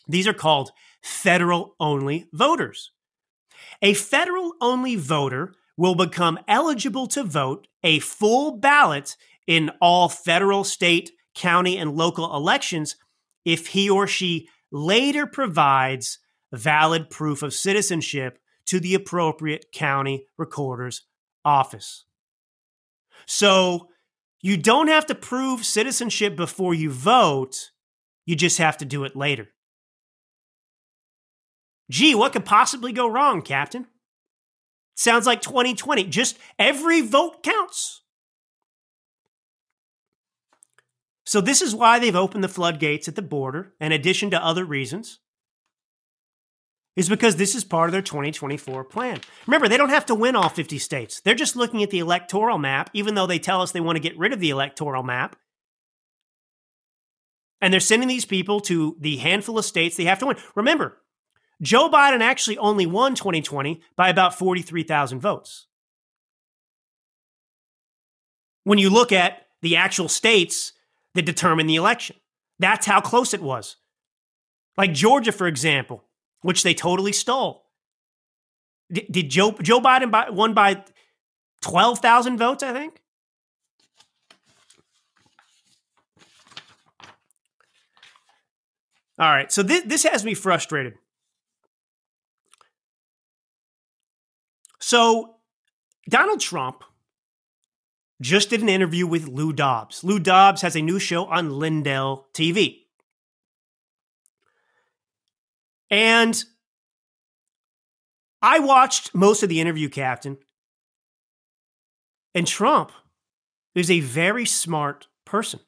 These 0.08 0.28
are 0.28 0.34
called 0.34 0.72
federal 1.02 1.76
only 1.80 2.30
voters. 2.32 2.92
A 3.82 3.94
federal 3.94 4.54
only 4.62 4.96
voter 4.96 5.54
will 5.76 5.96
become 5.96 6.40
eligible 6.48 7.08
to 7.08 7.24
vote 7.24 7.68
a 7.84 8.00
full 8.00 8.58
ballot 8.58 9.16
in 9.48 9.72
all 9.82 10.10
federal, 10.10 10.64
state, 10.64 11.12
county, 11.34 11.78
and 11.78 11.96
local 11.96 12.36
elections 12.36 12.96
if 13.46 13.68
he 13.68 13.90
or 13.90 14.06
she 14.06 14.48
later 14.72 15.26
provides 15.26 16.20
valid 16.52 17.10
proof 17.10 17.42
of 17.42 17.54
citizenship 17.54 18.40
to 18.66 18.80
the 18.80 18.94
appropriate 18.94 19.72
county 19.72 20.26
recorder's 20.38 21.04
office. 21.46 22.06
So 23.26 23.89
you 24.42 24.58
don't 24.58 24.88
have 24.88 25.06
to 25.08 25.16
prove 25.16 25.66
citizenship 25.66 26.36
before 26.36 26.74
you 26.74 26.92
vote, 26.92 27.72
you 28.26 28.36
just 28.36 28.58
have 28.58 28.78
to 28.78 28.86
do 28.86 29.04
it 29.04 29.16
later. 29.16 29.50
Gee, 31.90 32.16
what 32.16 32.34
could 32.34 32.46
possibly 32.46 32.92
go 32.92 33.08
wrong, 33.08 33.42
Captain? 33.42 33.88
Sounds 34.96 35.26
like 35.26 35.42
2020. 35.42 36.04
Just 36.06 36.38
every 36.58 37.02
vote 37.02 37.42
counts. 37.42 38.02
So, 41.26 41.42
this 41.42 41.62
is 41.62 41.76
why 41.76 42.00
they've 42.00 42.16
opened 42.16 42.44
the 42.44 42.48
floodgates 42.48 43.08
at 43.08 43.16
the 43.16 43.22
border, 43.22 43.74
in 43.80 43.92
addition 43.92 44.32
to 44.32 44.44
other 44.44 44.66
reasons, 44.66 45.20
is 47.00 47.10
because 47.10 47.38
this 47.38 47.56
is 47.56 47.64
part 47.64 47.88
of 47.88 47.94
their 47.94 48.02
2024 48.02 48.84
plan. 48.84 49.22
Remember, 49.48 49.68
they 49.68 49.78
don't 49.78 49.90
have 49.90 50.06
to 50.08 50.16
win 50.16 50.36
all 50.36 50.50
50 50.50 50.78
states. 50.78 51.22
They're 51.22 51.34
just 51.34 51.56
looking 51.56 51.82
at 51.82 51.90
the 51.90 52.00
electoral 52.00 52.58
map, 52.58 52.90
even 52.94 53.16
though 53.16 53.26
they 53.26 53.40
tell 53.40 53.62
us 53.62 53.72
they 53.72 53.80
want 53.80 53.96
to 53.96 54.02
get 54.02 54.18
rid 54.18 54.34
of 54.34 54.40
the 54.40 54.50
electoral 54.50 55.02
map. 55.02 55.36
And 57.62 57.74
they're 57.74 57.80
sending 57.80 58.10
these 58.10 58.26
people 58.26 58.60
to 58.62 58.98
the 59.00 59.18
handful 59.18 59.58
of 59.58 59.66
states 59.66 59.96
they 59.96 60.06
have 60.06 60.20
to 60.20 60.26
win. 60.26 60.38
Remember, 60.56 60.98
Joe 61.62 61.90
Biden 61.90 62.22
actually 62.22 62.58
only 62.58 62.86
won 62.86 63.16
2020 63.16 63.82
by 63.96 64.10
about 64.10 64.38
43,000 64.38 65.20
votes. 65.20 65.68
When 68.66 68.78
you 68.78 68.90
look 68.90 69.12
at 69.12 69.48
the 69.62 69.78
actual 69.78 70.10
states 70.10 70.74
that 71.16 71.26
determine 71.26 71.68
the 71.68 71.76
election. 71.76 72.16
That's 72.60 72.86
how 72.86 73.02
close 73.02 73.34
it 73.34 73.42
was. 73.42 73.78
Like 74.78 74.94
Georgia, 74.94 75.32
for 75.32 75.48
example, 75.48 76.04
which 76.42 76.64
they 76.64 76.74
totally 76.74 77.12
stole. 77.12 77.66
D- 78.92 79.08
did 79.10 79.30
Joe 79.30 79.52
Joe 79.62 79.80
Biden 79.80 80.34
won 80.34 80.54
by 80.54 80.84
twelve 81.62 82.00
thousand 82.00 82.38
votes? 82.38 82.64
I 82.64 82.74
think. 82.74 83.02
All 89.20 89.30
right, 89.30 89.52
so 89.52 89.64
this 89.64 89.84
this 89.84 90.04
has 90.04 90.24
me 90.24 90.34
frustrated. 90.34 90.94
So 94.80 95.36
Donald 96.10 96.40
Trump 96.40 96.84
just 98.22 98.50
did 98.50 98.62
an 98.62 98.70
interview 98.70 99.06
with 99.06 99.28
Lou 99.28 99.54
Dobbs. 99.54 100.04
Lou 100.04 100.20
Dobbs 100.20 100.62
has 100.62 100.76
a 100.76 100.82
new 100.82 101.00
show 101.00 101.26
on 101.26 101.60
Lindell 101.60 102.28
TV. 102.34 102.86
And 105.90 106.44
I 108.42 108.60
watched 108.60 109.14
most 109.14 109.44
of 109.44 109.50
the 109.50 109.60
interview, 109.60 109.90
Captain. 109.90 110.38
And 112.34 112.48
Trump 112.48 112.92
is 113.76 113.90
a 113.90 114.00
very 114.00 114.46
smart 114.46 115.08
person. 115.26 115.60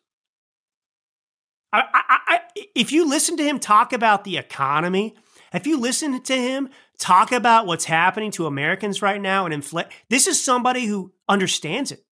I, 1.74 1.84
I, 1.94 2.18
I, 2.28 2.40
if 2.76 2.92
you 2.92 3.08
listen 3.08 3.38
to 3.38 3.44
him 3.44 3.60
talk 3.60 3.94
about 3.94 4.24
the 4.24 4.38
economy, 4.38 5.16
if 5.54 5.66
you 5.66 5.80
listen 5.80 6.22
to 6.22 6.36
him 6.36 6.70
talk 7.00 7.32
about 7.32 7.66
what's 7.66 7.86
happening 7.86 8.32
to 8.32 8.46
Americans 8.46 9.02
right 9.02 9.22
now 9.22 9.46
and 9.46 9.54
inflate, 9.54 9.88
this 10.10 10.28
is 10.28 10.44
somebody 10.44 10.86
who 10.86 11.14
understands 11.28 11.92
it. 11.92 12.04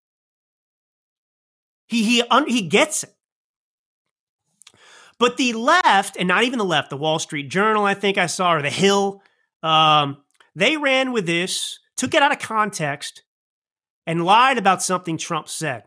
He 1.88 2.04
he 2.04 2.22
un, 2.22 2.48
he 2.48 2.62
gets 2.62 3.02
it. 3.02 3.14
But 5.20 5.36
the 5.36 5.52
left, 5.52 6.16
and 6.16 6.26
not 6.26 6.44
even 6.44 6.58
the 6.58 6.64
left, 6.64 6.88
the 6.88 6.96
Wall 6.96 7.18
Street 7.18 7.50
Journal, 7.50 7.84
I 7.84 7.92
think 7.92 8.16
I 8.16 8.24
saw, 8.24 8.54
or 8.54 8.62
the 8.62 8.70
Hill, 8.70 9.22
um, 9.62 10.16
they 10.56 10.78
ran 10.78 11.12
with 11.12 11.26
this, 11.26 11.78
took 11.98 12.14
it 12.14 12.22
out 12.22 12.32
of 12.32 12.38
context, 12.38 13.22
and 14.06 14.24
lied 14.24 14.56
about 14.56 14.82
something 14.82 15.18
Trump 15.18 15.50
said. 15.50 15.84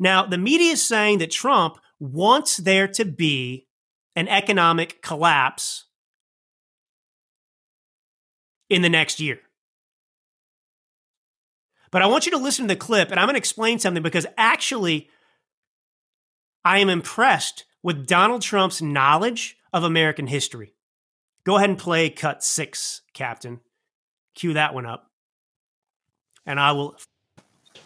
Now, 0.00 0.26
the 0.26 0.38
media 0.38 0.72
is 0.72 0.86
saying 0.86 1.18
that 1.18 1.30
Trump 1.30 1.78
wants 2.00 2.56
there 2.56 2.88
to 2.88 3.04
be 3.04 3.68
an 4.16 4.26
economic 4.26 5.00
collapse 5.00 5.84
in 8.68 8.82
the 8.82 8.88
next 8.88 9.20
year. 9.20 9.38
But 11.92 12.02
I 12.02 12.06
want 12.06 12.26
you 12.26 12.32
to 12.32 12.38
listen 12.38 12.66
to 12.66 12.74
the 12.74 12.76
clip 12.76 13.12
and 13.12 13.20
I'm 13.20 13.26
going 13.26 13.34
to 13.34 13.38
explain 13.38 13.78
something 13.78 14.02
because 14.02 14.26
actually, 14.36 15.08
I 16.64 16.78
am 16.78 16.88
impressed 16.88 17.64
with 17.82 18.06
Donald 18.06 18.42
Trump's 18.42 18.80
knowledge 18.80 19.56
of 19.72 19.82
American 19.82 20.28
history. 20.28 20.74
Go 21.44 21.56
ahead 21.56 21.70
and 21.70 21.78
play 21.78 22.08
cut 22.10 22.44
six, 22.44 23.02
Captain. 23.14 23.60
Cue 24.34 24.52
that 24.54 24.74
one 24.74 24.86
up. 24.86 25.10
And 26.46 26.60
I 26.60 26.72
will. 26.72 26.96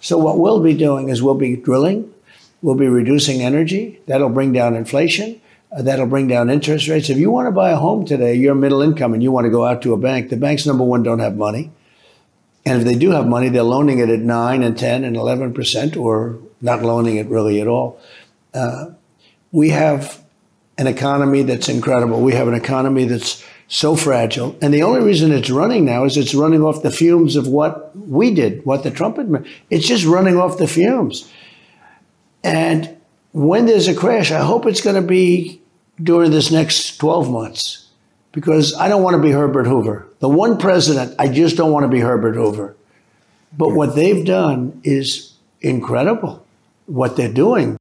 So, 0.01 0.19
what 0.19 0.39
we'll 0.39 0.61
be 0.61 0.75
doing 0.75 1.09
is 1.09 1.23
we'll 1.23 1.35
be 1.35 1.57
drilling, 1.57 2.13
we'll 2.61 2.75
be 2.75 2.89
reducing 2.89 3.43
energy. 3.43 4.01
That'll 4.07 4.29
bring 4.29 4.53
down 4.53 4.77
inflation. 4.77 5.41
Uh, 5.77 5.83
that'll 5.83 6.07
bring 6.07 6.29
down 6.29 6.49
interest 6.49 6.89
rates. 6.89 7.11
If 7.11 7.19
you 7.19 7.31
want 7.31 7.49
to 7.49 7.53
buy 7.53 7.71
a 7.71 7.77
home 7.77 8.05
today, 8.05 8.35
you're 8.35 8.55
middle 8.55 8.83
income 8.83 9.15
and 9.15 9.23
you 9.23 9.33
want 9.33 9.47
to 9.47 9.51
go 9.51 9.65
out 9.65 9.83
to 9.83 9.93
a 9.95 9.97
bank, 9.97 10.31
the 10.31 10.37
banks, 10.37 10.65
number 10.65 10.85
one, 10.85 11.03
don't 11.03 11.19
have 11.19 11.37
money. 11.37 11.73
And 12.65 12.79
if 12.79 12.85
they 12.85 12.95
do 12.95 13.11
have 13.11 13.27
money, 13.27 13.49
they're 13.49 13.63
loaning 13.63 13.99
it 13.99 14.09
at 14.09 14.21
9 14.21 14.63
and 14.63 14.79
10 14.79 15.05
and 15.05 15.17
11% 15.17 15.97
or 15.97 16.39
not 16.61 16.83
loaning 16.83 17.17
it 17.17 17.27
really 17.27 17.61
at 17.61 17.69
all. 17.69 18.01
We 19.53 19.71
have 19.71 20.23
an 20.79 20.87
economy 20.87 21.43
that's 21.43 21.69
incredible. 21.69 22.21
We 22.21 22.35
have 22.35 22.49
an 22.49 22.55
economy 22.55 23.05
that's 23.05 23.45
so 23.69 23.97
fragile. 23.97 24.57
And 24.63 24.73
the 24.73 24.83
only 24.83 25.01
reason 25.01 25.33
it's 25.33 25.51
running 25.51 25.85
now 25.85 26.05
is 26.05 26.17
it's 26.17 26.35
running 26.35 26.63
off 26.63 26.83
the 26.83 26.91
fumes 26.91 27.35
of 27.35 27.49
what 27.49 27.97
we 27.97 28.33
did, 28.33 28.65
what 28.65 28.83
the 28.83 28.91
Trump 28.91 29.19
administration. 29.19 29.63
It's 29.71 29.87
just 29.87 30.05
running 30.05 30.37
off 30.37 30.59
the 30.59 30.69
fumes. 30.69 31.31
And 32.45 32.97
when 33.33 33.67
there's 33.67 33.89
a 33.89 33.95
crash, 33.95 34.31
I 34.31 34.41
hope 34.41 34.67
it's 34.67 34.81
going 34.81 34.97
to 34.97 35.07
be 35.07 35.61
during 36.01 36.31
this 36.31 36.51
next 36.51 36.99
12 36.99 37.31
months 37.31 37.89
because 38.33 38.75
I 38.75 38.89
don't 38.89 39.03
want 39.03 39.17
to 39.17 39.23
be 39.23 39.33
Herbert 39.33 39.67
Hoover. 39.67 40.07
The 40.21 40.29
one 40.29 40.59
president, 40.59 41.15
I 41.19 41.29
just 41.29 41.57
don't 41.57 41.73
want 41.73 41.85
to 41.85 41.89
be 41.89 42.01
Herbert 42.01 42.35
Hoover. 42.35 42.77
But 43.57 43.71
what 43.71 43.97
they've 43.97 44.25
done 44.25 44.81
is 44.85 45.33
incredible, 45.61 46.45
what 46.85 47.17
they're 47.17 47.33
doing. 47.33 47.79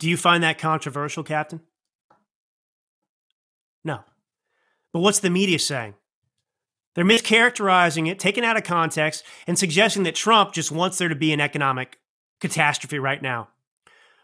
Do 0.00 0.08
you 0.08 0.16
find 0.16 0.42
that 0.42 0.58
controversial, 0.58 1.22
Captain? 1.22 1.60
No. 3.84 4.00
But 4.92 5.00
what's 5.00 5.20
the 5.20 5.30
media 5.30 5.58
saying? 5.58 5.94
They're 6.94 7.04
mischaracterizing 7.04 8.08
it, 8.08 8.18
taken 8.18 8.42
out 8.42 8.56
of 8.56 8.64
context, 8.64 9.24
and 9.46 9.58
suggesting 9.58 10.02
that 10.04 10.14
Trump 10.14 10.52
just 10.52 10.72
wants 10.72 10.98
there 10.98 11.10
to 11.10 11.14
be 11.14 11.32
an 11.32 11.40
economic 11.40 11.98
catastrophe 12.40 12.98
right 12.98 13.20
now. 13.20 13.48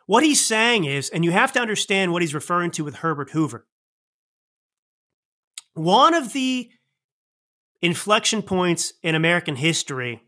What 0.06 0.24
he's 0.24 0.44
saying 0.44 0.84
is, 0.84 1.10
and 1.10 1.24
you 1.24 1.30
have 1.30 1.52
to 1.52 1.60
understand 1.60 2.10
what 2.10 2.22
he's 2.22 2.34
referring 2.34 2.70
to 2.72 2.84
with 2.84 2.96
Herbert 2.96 3.30
Hoover. 3.30 3.66
One 5.74 6.14
of 6.14 6.32
the 6.32 6.70
inflection 7.82 8.40
points 8.40 8.94
in 9.02 9.14
American 9.14 9.56
history 9.56 10.22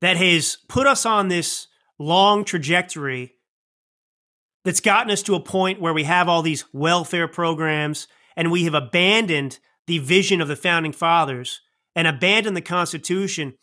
that 0.00 0.16
has 0.16 0.58
put 0.68 0.86
us 0.86 1.04
on 1.04 1.26
this 1.26 1.66
long 1.98 2.44
trajectory 2.44 3.34
that's 4.64 4.80
gotten 4.80 5.10
us 5.10 5.22
to 5.22 5.34
a 5.34 5.40
point 5.40 5.80
where 5.80 5.92
we 5.92 6.04
have 6.04 6.28
all 6.28 6.42
these 6.42 6.64
welfare 6.72 7.28
programs 7.28 8.08
and 8.36 8.50
we 8.50 8.64
have 8.64 8.74
abandoned 8.74 9.58
the 9.86 9.98
vision 9.98 10.40
of 10.40 10.48
the 10.48 10.56
founding 10.56 10.92
fathers 10.92 11.60
and 11.94 12.08
abandoned 12.08 12.56
the 12.56 12.62
Constitution 12.62 13.54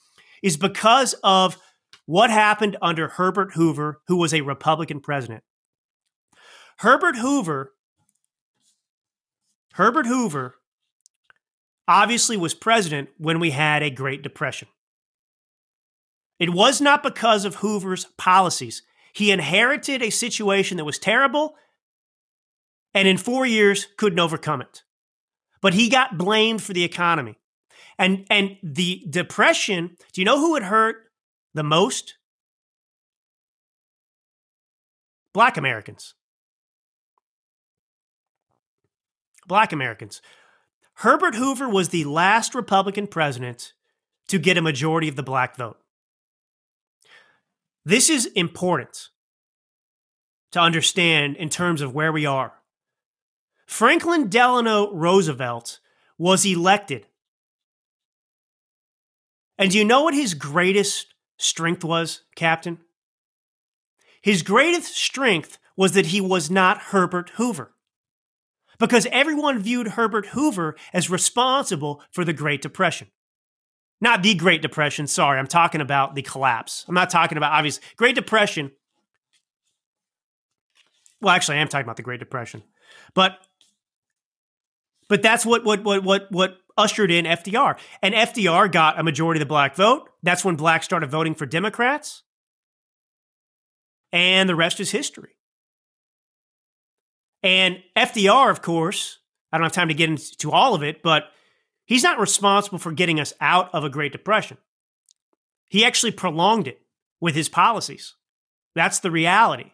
is 0.43 0.57
because 0.57 1.13
of 1.23 1.57
what 2.05 2.29
happened 2.29 2.77
under 2.81 3.07
Herbert 3.07 3.53
Hoover, 3.53 4.01
who 4.07 4.17
was 4.17 4.33
a 4.33 4.41
Republican 4.41 4.99
president. 4.99 5.43
Herbert 6.79 7.17
Hoover, 7.17 7.73
Herbert 9.73 10.07
Hoover 10.07 10.55
obviously 11.87 12.37
was 12.37 12.53
president 12.53 13.09
when 13.17 13.39
we 13.39 13.51
had 13.51 13.83
a 13.83 13.89
Great 13.89 14.21
Depression. 14.21 14.67
It 16.39 16.51
was 16.51 16.81
not 16.81 17.03
because 17.03 17.45
of 17.45 17.55
Hoover's 17.55 18.05
policies. 18.17 18.81
He 19.13 19.31
inherited 19.31 20.01
a 20.01 20.09
situation 20.09 20.77
that 20.77 20.85
was 20.85 20.99
terrible 20.99 21.55
and 22.93 23.07
in 23.07 23.17
four 23.17 23.45
years 23.45 23.87
couldn't 23.97 24.19
overcome 24.19 24.61
it. 24.61 24.83
But 25.61 25.73
he 25.73 25.89
got 25.89 26.17
blamed 26.17 26.61
for 26.61 26.73
the 26.73 26.83
economy. 26.83 27.37
And, 27.97 28.25
and 28.29 28.57
the 28.63 29.05
depression, 29.09 29.95
do 30.13 30.21
you 30.21 30.25
know 30.25 30.39
who 30.39 30.55
it 30.55 30.63
hurt 30.63 30.95
the 31.53 31.63
most? 31.63 32.15
Black 35.33 35.57
Americans. 35.57 36.15
Black 39.47 39.71
Americans. 39.71 40.21
Herbert 40.95 41.35
Hoover 41.35 41.69
was 41.69 41.89
the 41.89 42.05
last 42.05 42.53
Republican 42.55 43.07
president 43.07 43.73
to 44.27 44.39
get 44.39 44.57
a 44.57 44.61
majority 44.61 45.07
of 45.07 45.15
the 45.15 45.23
black 45.23 45.57
vote. 45.57 45.80
This 47.83 48.09
is 48.09 48.27
important 48.27 49.09
to 50.51 50.59
understand 50.59 51.37
in 51.37 51.49
terms 51.49 51.81
of 51.81 51.93
where 51.93 52.11
we 52.11 52.25
are. 52.25 52.53
Franklin 53.65 54.29
Delano 54.29 54.93
Roosevelt 54.93 55.79
was 56.17 56.45
elected. 56.45 57.07
And 59.57 59.71
do 59.71 59.77
you 59.77 59.85
know 59.85 60.03
what 60.03 60.13
his 60.13 60.33
greatest 60.33 61.13
strength 61.37 61.83
was, 61.83 62.21
Captain? 62.35 62.79
His 64.21 64.43
greatest 64.43 64.95
strength 64.95 65.57
was 65.75 65.93
that 65.93 66.07
he 66.07 66.21
was 66.21 66.51
not 66.51 66.77
Herbert 66.77 67.31
Hoover. 67.35 67.73
Because 68.77 69.07
everyone 69.11 69.59
viewed 69.59 69.89
Herbert 69.89 70.27
Hoover 70.27 70.75
as 70.93 71.09
responsible 71.09 72.03
for 72.11 72.25
the 72.25 72.33
Great 72.33 72.61
Depression. 72.61 73.07
Not 74.01 74.23
the 74.23 74.33
Great 74.33 74.63
Depression, 74.63 75.05
sorry, 75.05 75.37
I'm 75.37 75.47
talking 75.47 75.79
about 75.79 76.15
the 76.15 76.23
collapse. 76.23 76.83
I'm 76.87 76.95
not 76.95 77.11
talking 77.11 77.37
about 77.37 77.53
obvious 77.53 77.79
Great 77.95 78.15
Depression. 78.15 78.71
Well, 81.21 81.33
actually, 81.33 81.57
I 81.57 81.61
am 81.61 81.67
talking 81.67 81.85
about 81.85 81.97
the 81.97 82.03
Great 82.03 82.19
Depression. 82.19 82.63
But 83.13 83.37
but 85.07 85.21
that's 85.21 85.45
what 85.45 85.63
what 85.63 85.83
what 85.83 86.03
what 86.03 86.31
what 86.31 86.57
ushered 86.77 87.11
in 87.11 87.25
FDR. 87.25 87.77
And 88.01 88.15
FDR 88.15 88.71
got 88.71 88.99
a 88.99 89.03
majority 89.03 89.39
of 89.39 89.41
the 89.41 89.49
black 89.49 89.75
vote. 89.75 90.09
That's 90.23 90.43
when 90.43 90.55
blacks 90.55 90.85
started 90.85 91.11
voting 91.11 91.35
for 91.35 91.45
Democrats. 91.45 92.23
And 94.11 94.49
the 94.49 94.55
rest 94.55 94.79
is 94.79 94.91
history. 94.91 95.35
And 97.43 97.77
FDR, 97.95 98.49
of 98.49 98.61
course, 98.61 99.19
I 99.51 99.57
don't 99.57 99.65
have 99.65 99.71
time 99.71 99.87
to 99.89 99.93
get 99.93 100.09
into 100.09 100.51
all 100.51 100.75
of 100.75 100.83
it, 100.83 101.01
but 101.01 101.25
he's 101.91 102.03
not 102.03 102.21
responsible 102.21 102.79
for 102.79 102.93
getting 102.93 103.19
us 103.19 103.33
out 103.41 103.69
of 103.75 103.83
a 103.83 103.89
Great 103.89 104.13
Depression. 104.13 104.55
He 105.67 105.83
actually 105.83 106.13
prolonged 106.13 106.69
it 106.69 106.79
with 107.19 107.35
his 107.35 107.49
policies. 107.49 108.15
That's 108.75 108.99
the 108.99 109.11
reality. 109.11 109.73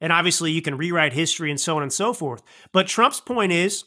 And 0.00 0.12
obviously, 0.12 0.50
you 0.50 0.60
can 0.60 0.76
rewrite 0.76 1.12
history 1.12 1.52
and 1.52 1.60
so 1.60 1.76
on 1.76 1.84
and 1.84 1.92
so 1.92 2.12
forth. 2.12 2.42
But 2.72 2.88
Trump's 2.88 3.20
point 3.20 3.52
is 3.52 3.84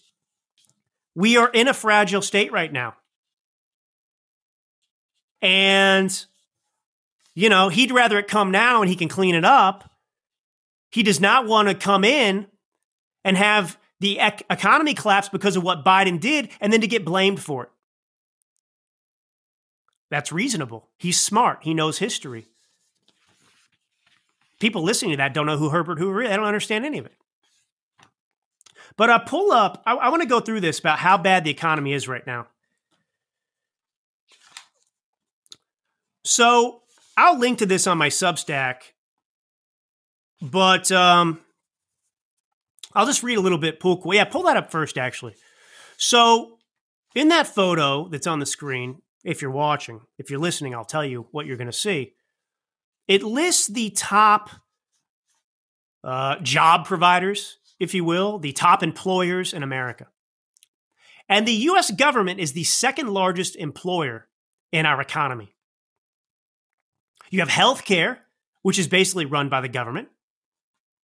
we 1.15 1.35
are 1.35 1.49
in 1.49 1.67
a 1.67 1.73
fragile 1.73 2.21
state 2.21 2.53
right 2.53 2.71
now. 2.71 2.95
And, 5.41 6.25
you 7.33 7.49
know, 7.49 7.67
he'd 7.67 7.91
rather 7.91 8.17
it 8.19 8.29
come 8.29 8.51
now 8.51 8.81
and 8.81 8.89
he 8.89 8.95
can 8.95 9.09
clean 9.09 9.35
it 9.35 9.43
up. 9.43 9.91
He 10.91 11.03
does 11.03 11.19
not 11.19 11.45
want 11.45 11.67
to 11.67 11.75
come 11.75 12.05
in 12.05 12.47
and 13.25 13.35
have 13.35 13.77
the 13.99 14.19
ec- 14.19 14.45
economy 14.49 14.93
collapsed 14.93 15.31
because 15.31 15.55
of 15.55 15.63
what 15.63 15.85
Biden 15.85 16.19
did 16.19 16.49
and 16.59 16.71
then 16.71 16.81
to 16.81 16.87
get 16.87 17.05
blamed 17.05 17.41
for 17.41 17.63
it. 17.63 17.69
That's 20.09 20.31
reasonable. 20.31 20.87
He's 20.97 21.19
smart. 21.19 21.59
He 21.61 21.73
knows 21.73 21.97
history. 21.97 22.45
People 24.59 24.83
listening 24.83 25.11
to 25.11 25.17
that 25.17 25.33
don't 25.33 25.45
know 25.45 25.57
who 25.57 25.69
Herbert 25.69 25.99
Hoover 25.99 26.21
is. 26.21 26.29
They 26.29 26.35
don't 26.35 26.45
understand 26.45 26.85
any 26.85 26.99
of 26.99 27.05
it. 27.05 27.13
But 28.97 29.09
I 29.09 29.17
pull 29.17 29.51
up, 29.51 29.83
I, 29.85 29.95
I 29.95 30.09
want 30.09 30.21
to 30.21 30.27
go 30.27 30.39
through 30.39 30.61
this 30.61 30.79
about 30.79 30.99
how 30.99 31.17
bad 31.17 31.43
the 31.43 31.51
economy 31.51 31.93
is 31.93 32.07
right 32.07 32.25
now. 32.25 32.47
So 36.23 36.81
I'll 37.17 37.37
link 37.37 37.59
to 37.59 37.65
this 37.65 37.87
on 37.87 37.97
my 37.97 38.09
Substack, 38.09 38.77
but 40.41 40.91
um, 40.91 41.39
I'll 42.95 43.05
just 43.05 43.23
read 43.23 43.37
a 43.37 43.41
little 43.41 43.57
bit. 43.57 43.79
Pull, 43.79 44.01
yeah, 44.13 44.23
pull 44.25 44.43
that 44.43 44.57
up 44.57 44.71
first, 44.71 44.97
actually. 44.97 45.35
So 45.97 46.57
in 47.13 47.29
that 47.29 47.47
photo 47.47 48.07
that's 48.07 48.27
on 48.27 48.39
the 48.39 48.45
screen, 48.45 49.01
if 49.23 49.41
you're 49.41 49.51
watching, 49.51 50.01
if 50.17 50.29
you're 50.29 50.39
listening, 50.39 50.73
I'll 50.73 50.85
tell 50.85 51.05
you 51.05 51.27
what 51.31 51.45
you're 51.45 51.57
going 51.57 51.67
to 51.67 51.73
see. 51.73 52.13
It 53.07 53.23
lists 53.23 53.67
the 53.67 53.89
top 53.89 54.49
uh, 56.03 56.37
job 56.41 56.85
providers 56.85 57.57
if 57.79 57.93
you 57.93 58.03
will, 58.03 58.39
the 58.39 58.53
top 58.53 58.83
employers 58.83 59.53
in 59.53 59.63
America. 59.63 60.07
And 61.27 61.47
the 61.47 61.53
US 61.53 61.91
government 61.91 62.39
is 62.39 62.53
the 62.53 62.63
second 62.63 63.09
largest 63.09 63.55
employer 63.55 64.27
in 64.71 64.85
our 64.85 65.01
economy. 65.01 65.55
You 67.29 67.39
have 67.39 67.49
healthcare, 67.49 68.19
which 68.61 68.79
is 68.79 68.87
basically 68.87 69.25
run 69.25 69.49
by 69.49 69.61
the 69.61 69.69
government, 69.69 70.09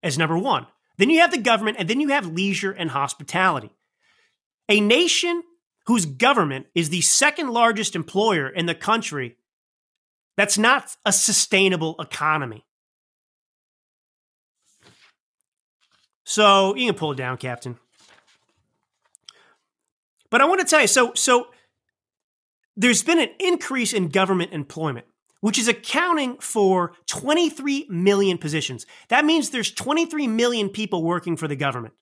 as 0.03 0.17
number 0.17 0.37
one. 0.37 0.67
Then 0.97 1.09
you 1.09 1.19
have 1.21 1.31
the 1.31 1.37
government, 1.37 1.77
and 1.79 1.89
then 1.89 1.99
you 1.99 2.09
have 2.09 2.27
leisure 2.27 2.71
and 2.71 2.91
hospitality. 2.91 3.71
A 4.69 4.79
nation 4.79 5.43
whose 5.87 6.05
government 6.05 6.67
is 6.75 6.89
the 6.89 7.01
second 7.01 7.49
largest 7.49 7.95
employer 7.95 8.47
in 8.47 8.65
the 8.65 8.75
country, 8.75 9.37
that's 10.37 10.57
not 10.57 10.95
a 11.05 11.11
sustainable 11.11 11.95
economy. 11.99 12.65
So 16.23 16.75
you 16.75 16.85
can 16.85 16.95
pull 16.95 17.11
it 17.11 17.17
down, 17.17 17.37
Captain. 17.37 17.77
But 20.29 20.39
I 20.39 20.45
want 20.45 20.61
to 20.61 20.65
tell 20.65 20.79
you 20.81 20.87
so 20.87 21.11
so 21.13 21.47
there's 22.77 23.03
been 23.03 23.19
an 23.19 23.29
increase 23.39 23.91
in 23.91 24.07
government 24.07 24.53
employment, 24.53 25.05
which 25.41 25.59
is 25.59 25.67
accounting 25.67 26.37
for 26.37 26.93
23 27.07 27.87
million 27.89 28.37
positions. 28.37 28.85
That 29.09 29.25
means 29.25 29.49
there's 29.49 29.71
23 29.71 30.27
million 30.27 30.69
people 30.69 31.03
working 31.03 31.35
for 31.35 31.47
the 31.47 31.55
government. 31.55 31.93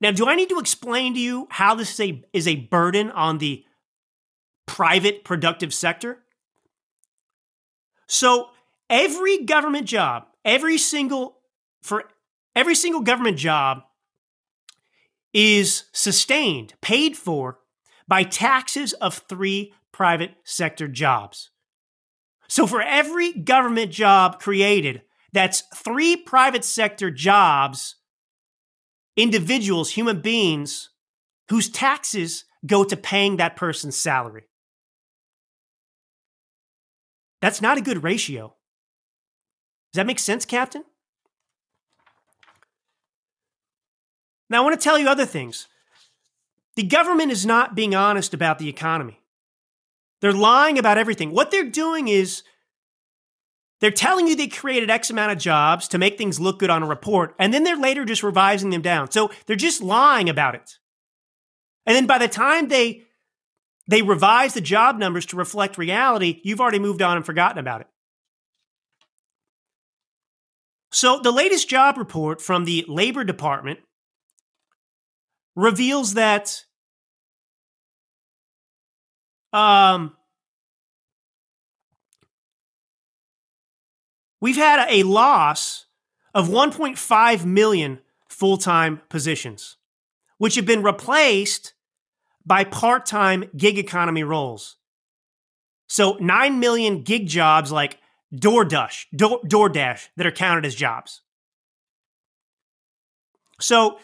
Now, 0.00 0.12
do 0.12 0.26
I 0.26 0.34
need 0.34 0.48
to 0.48 0.58
explain 0.58 1.12
to 1.14 1.20
you 1.20 1.46
how 1.50 1.74
this 1.74 1.92
is 1.92 2.00
a, 2.00 2.24
is 2.32 2.48
a 2.48 2.56
burden 2.56 3.10
on 3.10 3.38
the 3.38 3.64
private 4.66 5.24
productive 5.24 5.74
sector? 5.74 6.20
So, 8.06 8.48
every 8.88 9.44
government 9.44 9.86
job, 9.86 10.26
every 10.44 10.78
single 10.78 11.36
for 11.82 12.04
every 12.56 12.74
single 12.74 13.02
government 13.02 13.36
job 13.36 13.82
is 15.32 15.84
sustained, 15.92 16.74
paid 16.80 17.16
for 17.16 17.58
by 18.08 18.24
taxes 18.24 18.92
of 18.94 19.14
three 19.28 19.72
private 19.92 20.32
sector 20.44 20.88
jobs. 20.88 21.50
So 22.48 22.66
for 22.66 22.82
every 22.82 23.32
government 23.32 23.92
job 23.92 24.40
created, 24.40 25.02
that's 25.32 25.62
three 25.74 26.16
private 26.16 26.64
sector 26.64 27.10
jobs, 27.10 27.96
individuals, 29.16 29.90
human 29.90 30.20
beings, 30.20 30.90
whose 31.48 31.68
taxes 31.68 32.44
go 32.66 32.84
to 32.84 32.96
paying 32.96 33.36
that 33.36 33.56
person's 33.56 33.96
salary. 33.96 34.44
That's 37.40 37.62
not 37.62 37.78
a 37.78 37.82
good 37.82 38.02
ratio. 38.02 38.54
Does 39.92 39.98
that 39.98 40.06
make 40.06 40.18
sense, 40.18 40.44
Captain? 40.44 40.84
Now, 44.48 44.58
I 44.58 44.64
want 44.64 44.78
to 44.78 44.84
tell 44.84 44.98
you 44.98 45.08
other 45.08 45.26
things. 45.26 45.68
The 46.76 46.82
government 46.82 47.30
is 47.30 47.46
not 47.46 47.74
being 47.74 47.94
honest 47.94 48.34
about 48.34 48.58
the 48.58 48.68
economy. 48.68 49.20
They're 50.20 50.32
lying 50.32 50.78
about 50.78 50.98
everything. 50.98 51.32
What 51.32 51.50
they're 51.50 51.64
doing 51.64 52.08
is 52.08 52.42
they're 53.80 53.90
telling 53.90 54.26
you 54.26 54.36
they 54.36 54.48
created 54.48 54.90
X 54.90 55.10
amount 55.10 55.32
of 55.32 55.38
jobs 55.38 55.88
to 55.88 55.98
make 55.98 56.18
things 56.18 56.38
look 56.38 56.58
good 56.58 56.70
on 56.70 56.82
a 56.82 56.86
report, 56.86 57.34
and 57.38 57.52
then 57.52 57.64
they're 57.64 57.76
later 57.76 58.04
just 58.04 58.22
revising 58.22 58.70
them 58.70 58.82
down. 58.82 59.10
So 59.10 59.30
they're 59.46 59.56
just 59.56 59.82
lying 59.82 60.28
about 60.28 60.54
it. 60.54 60.78
And 61.86 61.96
then 61.96 62.06
by 62.06 62.18
the 62.18 62.28
time 62.28 62.68
they 62.68 63.04
they 63.88 64.02
revise 64.02 64.54
the 64.54 64.60
job 64.60 64.98
numbers 64.98 65.26
to 65.26 65.36
reflect 65.36 65.78
reality, 65.78 66.40
you've 66.44 66.60
already 66.60 66.78
moved 66.78 67.02
on 67.02 67.16
and 67.16 67.26
forgotten 67.26 67.58
about 67.58 67.80
it. 67.80 67.88
So 70.92 71.18
the 71.18 71.32
latest 71.32 71.68
job 71.68 71.96
report 71.96 72.40
from 72.42 72.64
the 72.64 72.84
Labor 72.86 73.24
Department 73.24 73.80
reveals 75.56 76.14
that 76.14 76.64
um, 79.52 80.16
we've 84.40 84.56
had 84.56 84.86
a 84.88 85.02
loss 85.02 85.86
of 86.34 86.48
1.5 86.48 87.44
million 87.44 88.00
full 88.28 88.56
time 88.56 89.00
positions, 89.08 89.76
which 90.38 90.54
have 90.54 90.66
been 90.66 90.82
replaced 90.82 91.74
by 92.44 92.64
part 92.64 93.06
time 93.06 93.44
gig 93.56 93.78
economy 93.78 94.22
roles. 94.22 94.76
So, 95.88 96.16
9 96.20 96.60
million 96.60 97.02
gig 97.02 97.26
jobs 97.26 97.72
like 97.72 97.98
DoorDash, 98.32 99.06
Door, 99.14 99.40
DoorDash 99.42 100.08
that 100.16 100.26
are 100.26 100.30
counted 100.30 100.64
as 100.64 100.74
jobs. 100.74 101.22
So, 103.60 103.98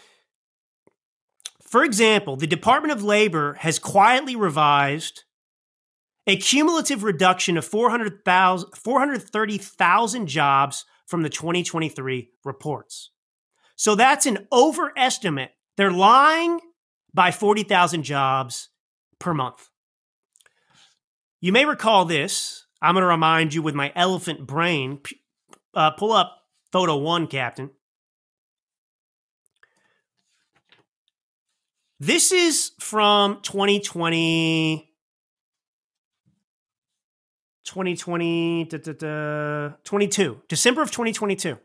for 1.62 1.84
example, 1.84 2.36
the 2.36 2.46
Department 2.46 2.92
of 2.92 3.02
Labor 3.02 3.54
has 3.54 3.78
quietly 3.78 4.36
revised 4.36 5.24
a 6.26 6.36
cumulative 6.36 7.04
reduction 7.04 7.56
of 7.56 7.64
430,000 7.64 10.26
jobs 10.26 10.84
from 11.06 11.22
the 11.22 11.30
2023 11.30 12.30
reports. 12.44 13.12
So 13.76 13.94
that's 13.94 14.26
an 14.26 14.48
overestimate. 14.50 15.52
They're 15.76 15.92
lying 15.92 16.58
by 17.14 17.30
40,000 17.30 18.02
jobs 18.02 18.70
per 19.18 19.32
month. 19.32 19.70
You 21.40 21.52
may 21.52 21.64
recall 21.64 22.04
this. 22.04 22.66
I'm 22.82 22.94
going 22.94 23.02
to 23.02 23.08
remind 23.08 23.54
you 23.54 23.62
with 23.62 23.74
my 23.74 23.90
elephant 23.94 24.46
brain. 24.46 25.00
Uh, 25.74 25.90
pull 25.92 26.12
up 26.12 26.42
photo 26.72 26.96
one, 26.96 27.26
Captain. 27.26 27.70
This 32.00 32.32
is 32.32 32.72
from 32.78 33.40
2020. 33.42 34.85
2020, 37.66 38.64
da, 38.64 38.78
da, 38.78 38.92
da, 38.92 39.76
22, 39.84 40.42
December 40.48 40.82
of 40.82 40.90
2022. 40.90 41.58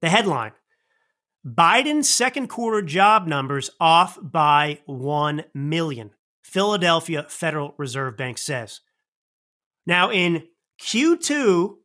The 0.00 0.08
headline 0.08 0.52
Biden's 1.46 2.08
second 2.08 2.48
quarter 2.48 2.82
job 2.82 3.26
numbers 3.26 3.70
off 3.80 4.18
by 4.20 4.80
1 4.86 5.44
million. 5.54 6.10
Philadelphia 6.42 7.26
Federal 7.28 7.74
Reserve 7.78 8.16
Bank 8.16 8.36
says. 8.36 8.80
Now, 9.86 10.10
in 10.10 10.48
Q2 10.82 11.76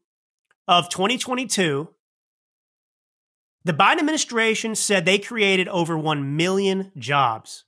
of 0.67 0.89
2022, 0.89 1.89
the 3.63 3.73
Biden 3.73 3.99
administration 3.99 4.75
said 4.75 5.05
they 5.05 5.19
created 5.19 5.67
over 5.67 5.97
1 5.97 6.35
million 6.35 6.91
jobs. 6.97 7.63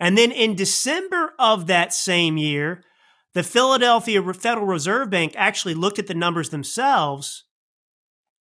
And 0.00 0.16
then 0.16 0.30
in 0.30 0.54
December 0.54 1.34
of 1.38 1.66
that 1.68 1.92
same 1.92 2.36
year, 2.36 2.82
the 3.38 3.44
Philadelphia 3.44 4.20
Federal 4.34 4.66
Reserve 4.66 5.10
Bank 5.10 5.32
actually 5.36 5.74
looked 5.74 6.00
at 6.00 6.08
the 6.08 6.14
numbers 6.14 6.50
themselves 6.50 7.44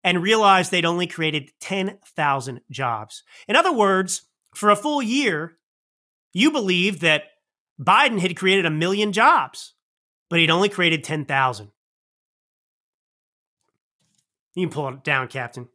and 0.04 0.24
realized 0.24 0.72
they'd 0.72 0.86
only 0.86 1.06
created 1.06 1.52
10,000 1.62 2.62
jobs. 2.72 3.22
In 3.48 3.56
other 3.56 3.72
words, 3.72 4.24
for 4.56 4.72
a 4.72 4.76
full 4.76 5.04
year, 5.04 5.60
you 6.34 6.50
believed 6.50 7.02
that 7.02 7.26
Biden 7.80 8.20
had 8.20 8.36
created 8.36 8.66
a 8.66 8.72
million 8.72 9.14
jobs, 9.14 9.76
but 10.32 10.39
he'd 10.39 10.50
only 10.50 10.68
created 10.68 11.04
10,000. 11.04 11.70
You 14.56 14.66
can 14.66 14.74
pull 14.74 14.89
it 14.89 15.04
down, 15.04 15.28
Captain. 15.28 15.70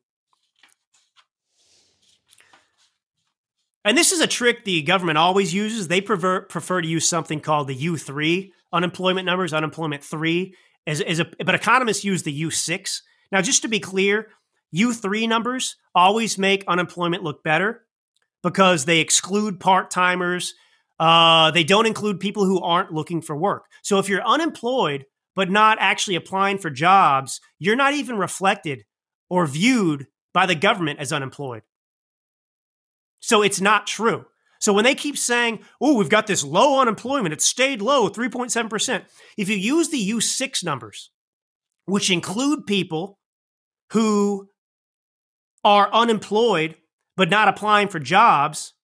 And 3.84 3.98
this 3.98 4.12
is 4.12 4.20
a 4.20 4.26
trick 4.26 4.64
the 4.64 4.82
government 4.82 5.18
always 5.18 5.52
uses. 5.52 5.88
They 5.88 6.00
prefer, 6.00 6.42
prefer 6.42 6.80
to 6.80 6.88
use 6.88 7.08
something 7.08 7.40
called 7.40 7.68
the 7.68 7.76
U3 7.76 8.50
unemployment 8.72 9.26
numbers, 9.26 9.52
unemployment 9.52 10.02
three, 10.02 10.54
as, 10.86 11.00
as 11.00 11.20
a, 11.20 11.26
but 11.44 11.54
economists 11.54 12.04
use 12.04 12.22
the 12.22 12.42
U6. 12.42 13.00
Now, 13.30 13.42
just 13.42 13.62
to 13.62 13.68
be 13.68 13.80
clear, 13.80 14.28
U3 14.74 15.28
numbers 15.28 15.76
always 15.94 16.38
make 16.38 16.64
unemployment 16.66 17.22
look 17.22 17.42
better 17.42 17.84
because 18.42 18.84
they 18.84 19.00
exclude 19.00 19.60
part 19.60 19.90
timers. 19.90 20.54
Uh, 20.98 21.50
they 21.50 21.64
don't 21.64 21.86
include 21.86 22.20
people 22.20 22.44
who 22.44 22.60
aren't 22.60 22.92
looking 22.92 23.20
for 23.20 23.36
work. 23.36 23.64
So 23.82 23.98
if 23.98 24.08
you're 24.08 24.22
unemployed 24.22 25.04
but 25.34 25.50
not 25.50 25.78
actually 25.80 26.16
applying 26.16 26.58
for 26.58 26.70
jobs, 26.70 27.40
you're 27.58 27.76
not 27.76 27.94
even 27.94 28.18
reflected 28.18 28.84
or 29.30 29.46
viewed 29.46 30.06
by 30.34 30.46
the 30.46 30.54
government 30.54 30.98
as 30.98 31.12
unemployed. 31.12 31.62
So 33.22 33.40
it's 33.40 33.60
not 33.60 33.86
true. 33.86 34.26
So 34.60 34.72
when 34.72 34.84
they 34.84 34.94
keep 34.94 35.16
saying, 35.16 35.60
oh, 35.80 35.96
we've 35.96 36.10
got 36.10 36.26
this 36.26 36.44
low 36.44 36.80
unemployment, 36.80 37.32
it 37.32 37.40
stayed 37.40 37.80
low, 37.80 38.08
3.7%. 38.08 39.04
If 39.38 39.48
you 39.48 39.56
use 39.56 39.88
the 39.88 40.10
U6 40.10 40.62
numbers, 40.64 41.10
which 41.86 42.10
include 42.10 42.66
people 42.66 43.18
who 43.92 44.50
are 45.64 45.92
unemployed 45.92 46.76
but 47.16 47.30
not 47.30 47.48
applying 47.48 47.88
for 47.88 47.98
jobs, 47.98 48.74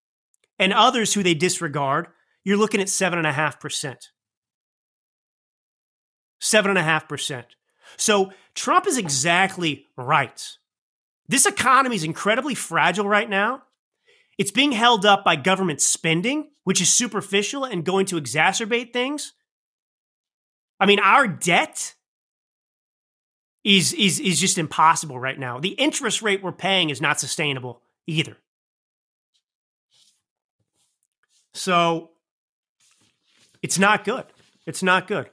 and 0.58 0.72
others 0.72 1.14
who 1.14 1.22
they 1.22 1.34
disregard, 1.34 2.08
you're 2.44 2.56
looking 2.56 2.80
at 2.80 2.88
7.5%. 2.88 3.96
7.5%. 6.40 7.44
So 7.96 8.32
Trump 8.54 8.86
is 8.86 8.98
exactly 8.98 9.86
right. 9.96 10.56
This 11.28 11.46
economy 11.46 11.96
is 11.96 12.04
incredibly 12.04 12.54
fragile 12.54 13.08
right 13.08 13.28
now. 13.28 13.62
It's 14.38 14.52
being 14.52 14.72
held 14.72 15.04
up 15.04 15.24
by 15.24 15.34
government 15.36 15.80
spending, 15.80 16.50
which 16.62 16.80
is 16.80 16.92
superficial 16.92 17.64
and 17.64 17.84
going 17.84 18.06
to 18.06 18.20
exacerbate 18.20 18.92
things. 18.92 19.32
I 20.78 20.86
mean, 20.86 21.00
our 21.00 21.26
debt 21.26 21.94
is, 23.64 23.92
is, 23.94 24.20
is 24.20 24.40
just 24.40 24.56
impossible 24.56 25.18
right 25.18 25.38
now. 25.38 25.58
The 25.58 25.70
interest 25.70 26.22
rate 26.22 26.42
we're 26.42 26.52
paying 26.52 26.90
is 26.90 27.00
not 27.00 27.18
sustainable 27.18 27.82
either. 28.06 28.36
So 31.52 32.10
it's 33.60 33.78
not 33.78 34.04
good. 34.04 34.24
It's 34.66 34.84
not 34.84 35.08
good. 35.08 35.28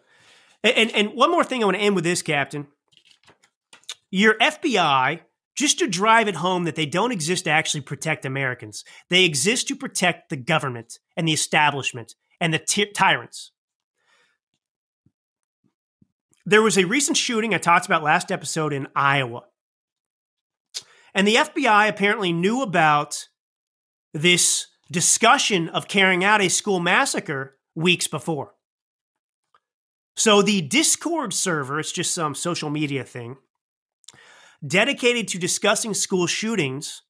And, 0.64 0.76
and, 0.76 0.91
and 0.91 1.10
one 1.16 1.30
more 1.30 1.43
thing 1.43 1.62
I 1.62 1.66
want 1.66 1.78
to 1.78 1.84
end 1.84 1.93
with 1.93 2.03
this, 2.03 2.24
Captain. 2.24 2.66
Your 4.10 4.36
FBI 4.39 5.20
just 5.56 5.80
to 5.80 5.88
drive 5.88 6.28
it 6.28 6.36
home 6.36 6.66
that 6.66 6.76
they 6.76 6.86
don't 6.86 7.12
exist 7.12 7.45
to 7.45 7.49
actually 7.49 7.82
protect 7.82 8.26
Americans. 8.26 8.84
They 9.10 9.24
exist 9.24 9.68
to 9.70 9.76
protect 9.76 10.30
the 10.30 10.38
government 10.38 10.99
and 11.16 11.28
the 11.28 11.34
establishment 11.34 12.16
and 12.39 12.53
the 12.53 12.60
ty- 12.60 12.91
tyrants. 12.93 13.51
There 16.45 16.62
was 16.62 16.78
a 16.78 16.86
recent 16.86 17.18
shooting 17.18 17.53
I 17.53 17.58
talked 17.58 17.86
about 17.86 18.03
last 18.03 18.32
episode 18.32 18.74
in 18.74 18.88
Iowa. 18.95 19.45
And 21.16 21.28
the 21.28 21.36
FBI 21.36 21.88
apparently 21.88 22.34
knew 22.34 22.62
about 22.62 23.28
this 24.14 24.68
discussion 24.91 25.70
of 25.70 25.88
carrying 25.88 26.24
out 26.24 26.41
a 26.41 26.49
school 26.49 26.80
massacre 26.80 27.58
weeks 27.74 28.08
before. 28.08 28.53
So 30.16 30.41
the 30.41 30.62
Discord 30.62 31.34
server, 31.34 31.80
it's 31.80 31.91
just 31.91 32.14
some 32.14 32.36
social 32.36 32.70
media 32.70 33.03
thing, 33.03 33.38
dedicated 34.66 35.28
to 35.30 35.39
discussing 35.39 35.93
school 35.93 36.28
shootings 36.28 37.01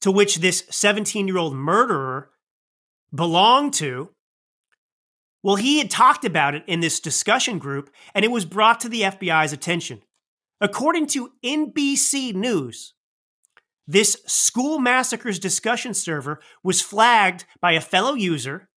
to 0.00 0.10
which 0.10 0.36
this 0.36 0.64
17 0.70 1.26
year 1.26 1.38
old 1.38 1.54
murderer 1.54 2.30
belonged 3.14 3.72
to. 3.74 4.10
Well, 5.42 5.56
he 5.56 5.78
had 5.78 5.90
talked 5.90 6.24
about 6.24 6.54
it 6.54 6.64
in 6.66 6.80
this 6.80 7.00
discussion 7.00 7.58
group, 7.58 7.90
and 8.14 8.24
it 8.24 8.30
was 8.30 8.44
brought 8.44 8.80
to 8.80 8.88
the 8.88 9.02
FBI's 9.02 9.52
attention. 9.52 10.02
According 10.60 11.06
to 11.08 11.32
NBC 11.44 12.34
News, 12.34 12.94
this 13.86 14.16
school 14.26 14.78
massacres 14.78 15.38
discussion 15.38 15.92
server 15.92 16.40
was 16.62 16.80
flagged 16.80 17.44
by 17.60 17.72
a 17.72 17.80
fellow 17.80 18.14
user 18.14 18.68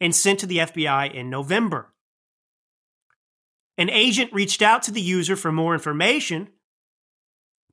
and 0.00 0.14
sent 0.14 0.40
to 0.40 0.46
the 0.46 0.58
FBI 0.58 1.12
in 1.14 1.28
November. 1.28 1.92
An 3.78 3.90
agent 3.90 4.32
reached 4.32 4.62
out 4.62 4.82
to 4.84 4.92
the 4.92 5.00
user 5.00 5.36
for 5.36 5.52
more 5.52 5.74
information, 5.74 6.48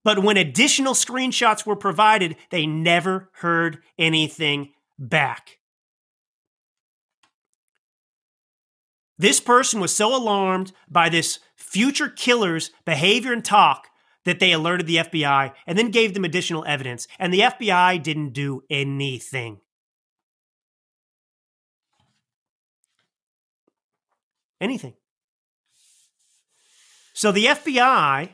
but 0.03 0.23
when 0.23 0.37
additional 0.37 0.93
screenshots 0.93 1.65
were 1.65 1.75
provided, 1.75 2.35
they 2.51 2.65
never 2.65 3.29
heard 3.33 3.79
anything 3.97 4.71
back. 4.97 5.57
This 9.17 9.41
person 9.41 9.81
was 9.81 9.93
so 9.93 10.15
alarmed 10.15 10.71
by 10.89 11.09
this 11.09 11.39
future 11.57 12.07
killer's 12.07 12.71
behavior 12.85 13.33
and 13.33 13.43
talk 13.43 13.87
that 14.23 14.39
they 14.39 14.53
alerted 14.53 14.87
the 14.87 14.97
FBI 14.97 15.53
and 15.67 15.77
then 15.77 15.91
gave 15.91 16.13
them 16.13 16.23
additional 16.23 16.63
evidence, 16.65 17.07
and 17.19 17.33
the 17.33 17.41
FBI 17.41 18.01
didn't 18.01 18.31
do 18.31 18.63
anything. 18.69 19.59
Anything. 24.61 24.93
So 27.13 27.31
the 27.31 27.45
FBI 27.45 28.29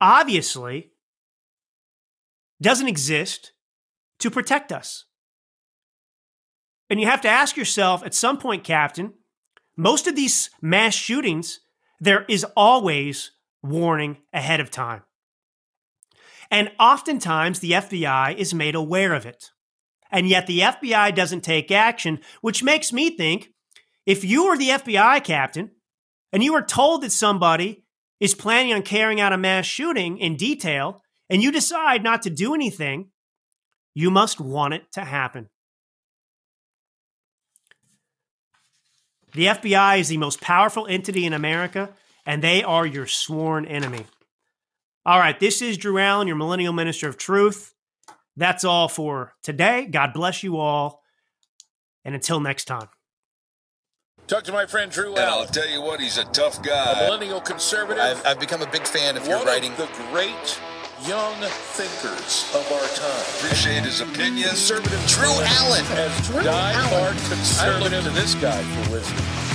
obviously 0.00 0.90
doesn't 2.60 2.88
exist 2.88 3.52
to 4.20 4.30
protect 4.30 4.72
us. 4.72 5.04
And 6.90 7.00
you 7.00 7.06
have 7.06 7.20
to 7.22 7.28
ask 7.28 7.56
yourself 7.56 8.04
at 8.04 8.14
some 8.14 8.38
point, 8.38 8.64
Captain, 8.64 9.14
most 9.76 10.06
of 10.06 10.14
these 10.14 10.50
mass 10.62 10.94
shootings, 10.94 11.60
there 12.00 12.24
is 12.28 12.44
always 12.56 13.32
warning 13.62 14.18
ahead 14.32 14.60
of 14.60 14.70
time. 14.70 15.02
And 16.50 16.70
oftentimes 16.78 17.60
the 17.60 17.72
FBI 17.72 18.36
is 18.36 18.54
made 18.54 18.74
aware 18.74 19.14
of 19.14 19.26
it. 19.26 19.50
And 20.10 20.28
yet 20.28 20.46
the 20.46 20.60
FBI 20.60 21.14
doesn't 21.14 21.40
take 21.40 21.72
action, 21.72 22.20
which 22.40 22.62
makes 22.62 22.92
me 22.92 23.16
think 23.16 23.48
if 24.06 24.24
you 24.24 24.44
are 24.44 24.58
the 24.58 24.68
FBI 24.68 25.24
captain 25.24 25.72
and 26.32 26.44
you 26.44 26.54
are 26.54 26.62
told 26.64 27.02
that 27.02 27.12
somebody 27.12 27.84
is 28.20 28.34
planning 28.34 28.72
on 28.72 28.82
carrying 28.82 29.20
out 29.20 29.32
a 29.32 29.38
mass 29.38 29.66
shooting 29.66 30.18
in 30.18 30.36
detail 30.36 31.02
and 31.30 31.42
you 31.42 31.52
decide 31.52 32.02
not 32.02 32.22
to 32.22 32.30
do 32.30 32.54
anything, 32.54 33.10
you 33.94 34.10
must 34.10 34.40
want 34.40 34.74
it 34.74 34.90
to 34.92 35.02
happen. 35.02 35.48
The 39.34 39.46
FBI 39.46 39.98
is 39.98 40.08
the 40.08 40.16
most 40.16 40.40
powerful 40.40 40.86
entity 40.86 41.26
in 41.26 41.32
America, 41.32 41.90
and 42.24 42.42
they 42.42 42.62
are 42.62 42.86
your 42.86 43.06
sworn 43.06 43.66
enemy. 43.66 44.06
All 45.04 45.18
right, 45.18 45.38
this 45.38 45.60
is 45.60 45.76
Drew 45.76 45.98
Allen, 45.98 46.28
your 46.28 46.36
millennial 46.36 46.72
minister 46.72 47.08
of 47.08 47.18
truth. 47.18 47.74
That's 48.36 48.64
all 48.64 48.88
for 48.88 49.34
today. 49.42 49.86
God 49.86 50.12
bless 50.12 50.42
you 50.42 50.58
all. 50.58 51.02
And 52.04 52.14
until 52.14 52.40
next 52.40 52.64
time. 52.66 52.88
Talk 54.26 54.44
to 54.44 54.52
my 54.52 54.66
friend 54.66 54.90
Drew 54.90 55.10
And 55.10 55.18
I'll 55.20 55.46
tell 55.46 55.68
you 55.68 55.82
what, 55.82 56.00
he's 56.00 56.16
a 56.16 56.24
tough 56.24 56.62
guy. 56.62 56.92
a 56.92 56.94
guy. 56.94 57.06
millennial 57.06 57.40
conservative. 57.40 58.02
I've, 58.02 58.26
I've 58.26 58.40
become 58.40 58.62
a 58.62 58.70
big 58.70 58.86
fan 58.86 59.16
of 59.16 59.26
your 59.26 59.38
one 59.38 59.46
writing. 59.46 59.72
of 59.72 59.78
the 59.78 59.88
great 60.10 60.60
young 61.02 61.34
thinkers 61.74 62.50
of 62.54 62.70
our 62.72 62.86
time. 62.96 63.24
Appreciate 63.38 63.82
his 63.84 64.00
opinions. 64.00 64.48
Conservative 64.50 65.04
Drew 65.06 65.28
Allen. 65.28 65.84
as 65.92 66.28
die-hard 66.28 67.16
conservative. 67.28 68.04
To 68.04 68.10
this 68.10 68.34
guy 68.36 68.62
for 68.62 68.92
wisdom. 68.92 69.53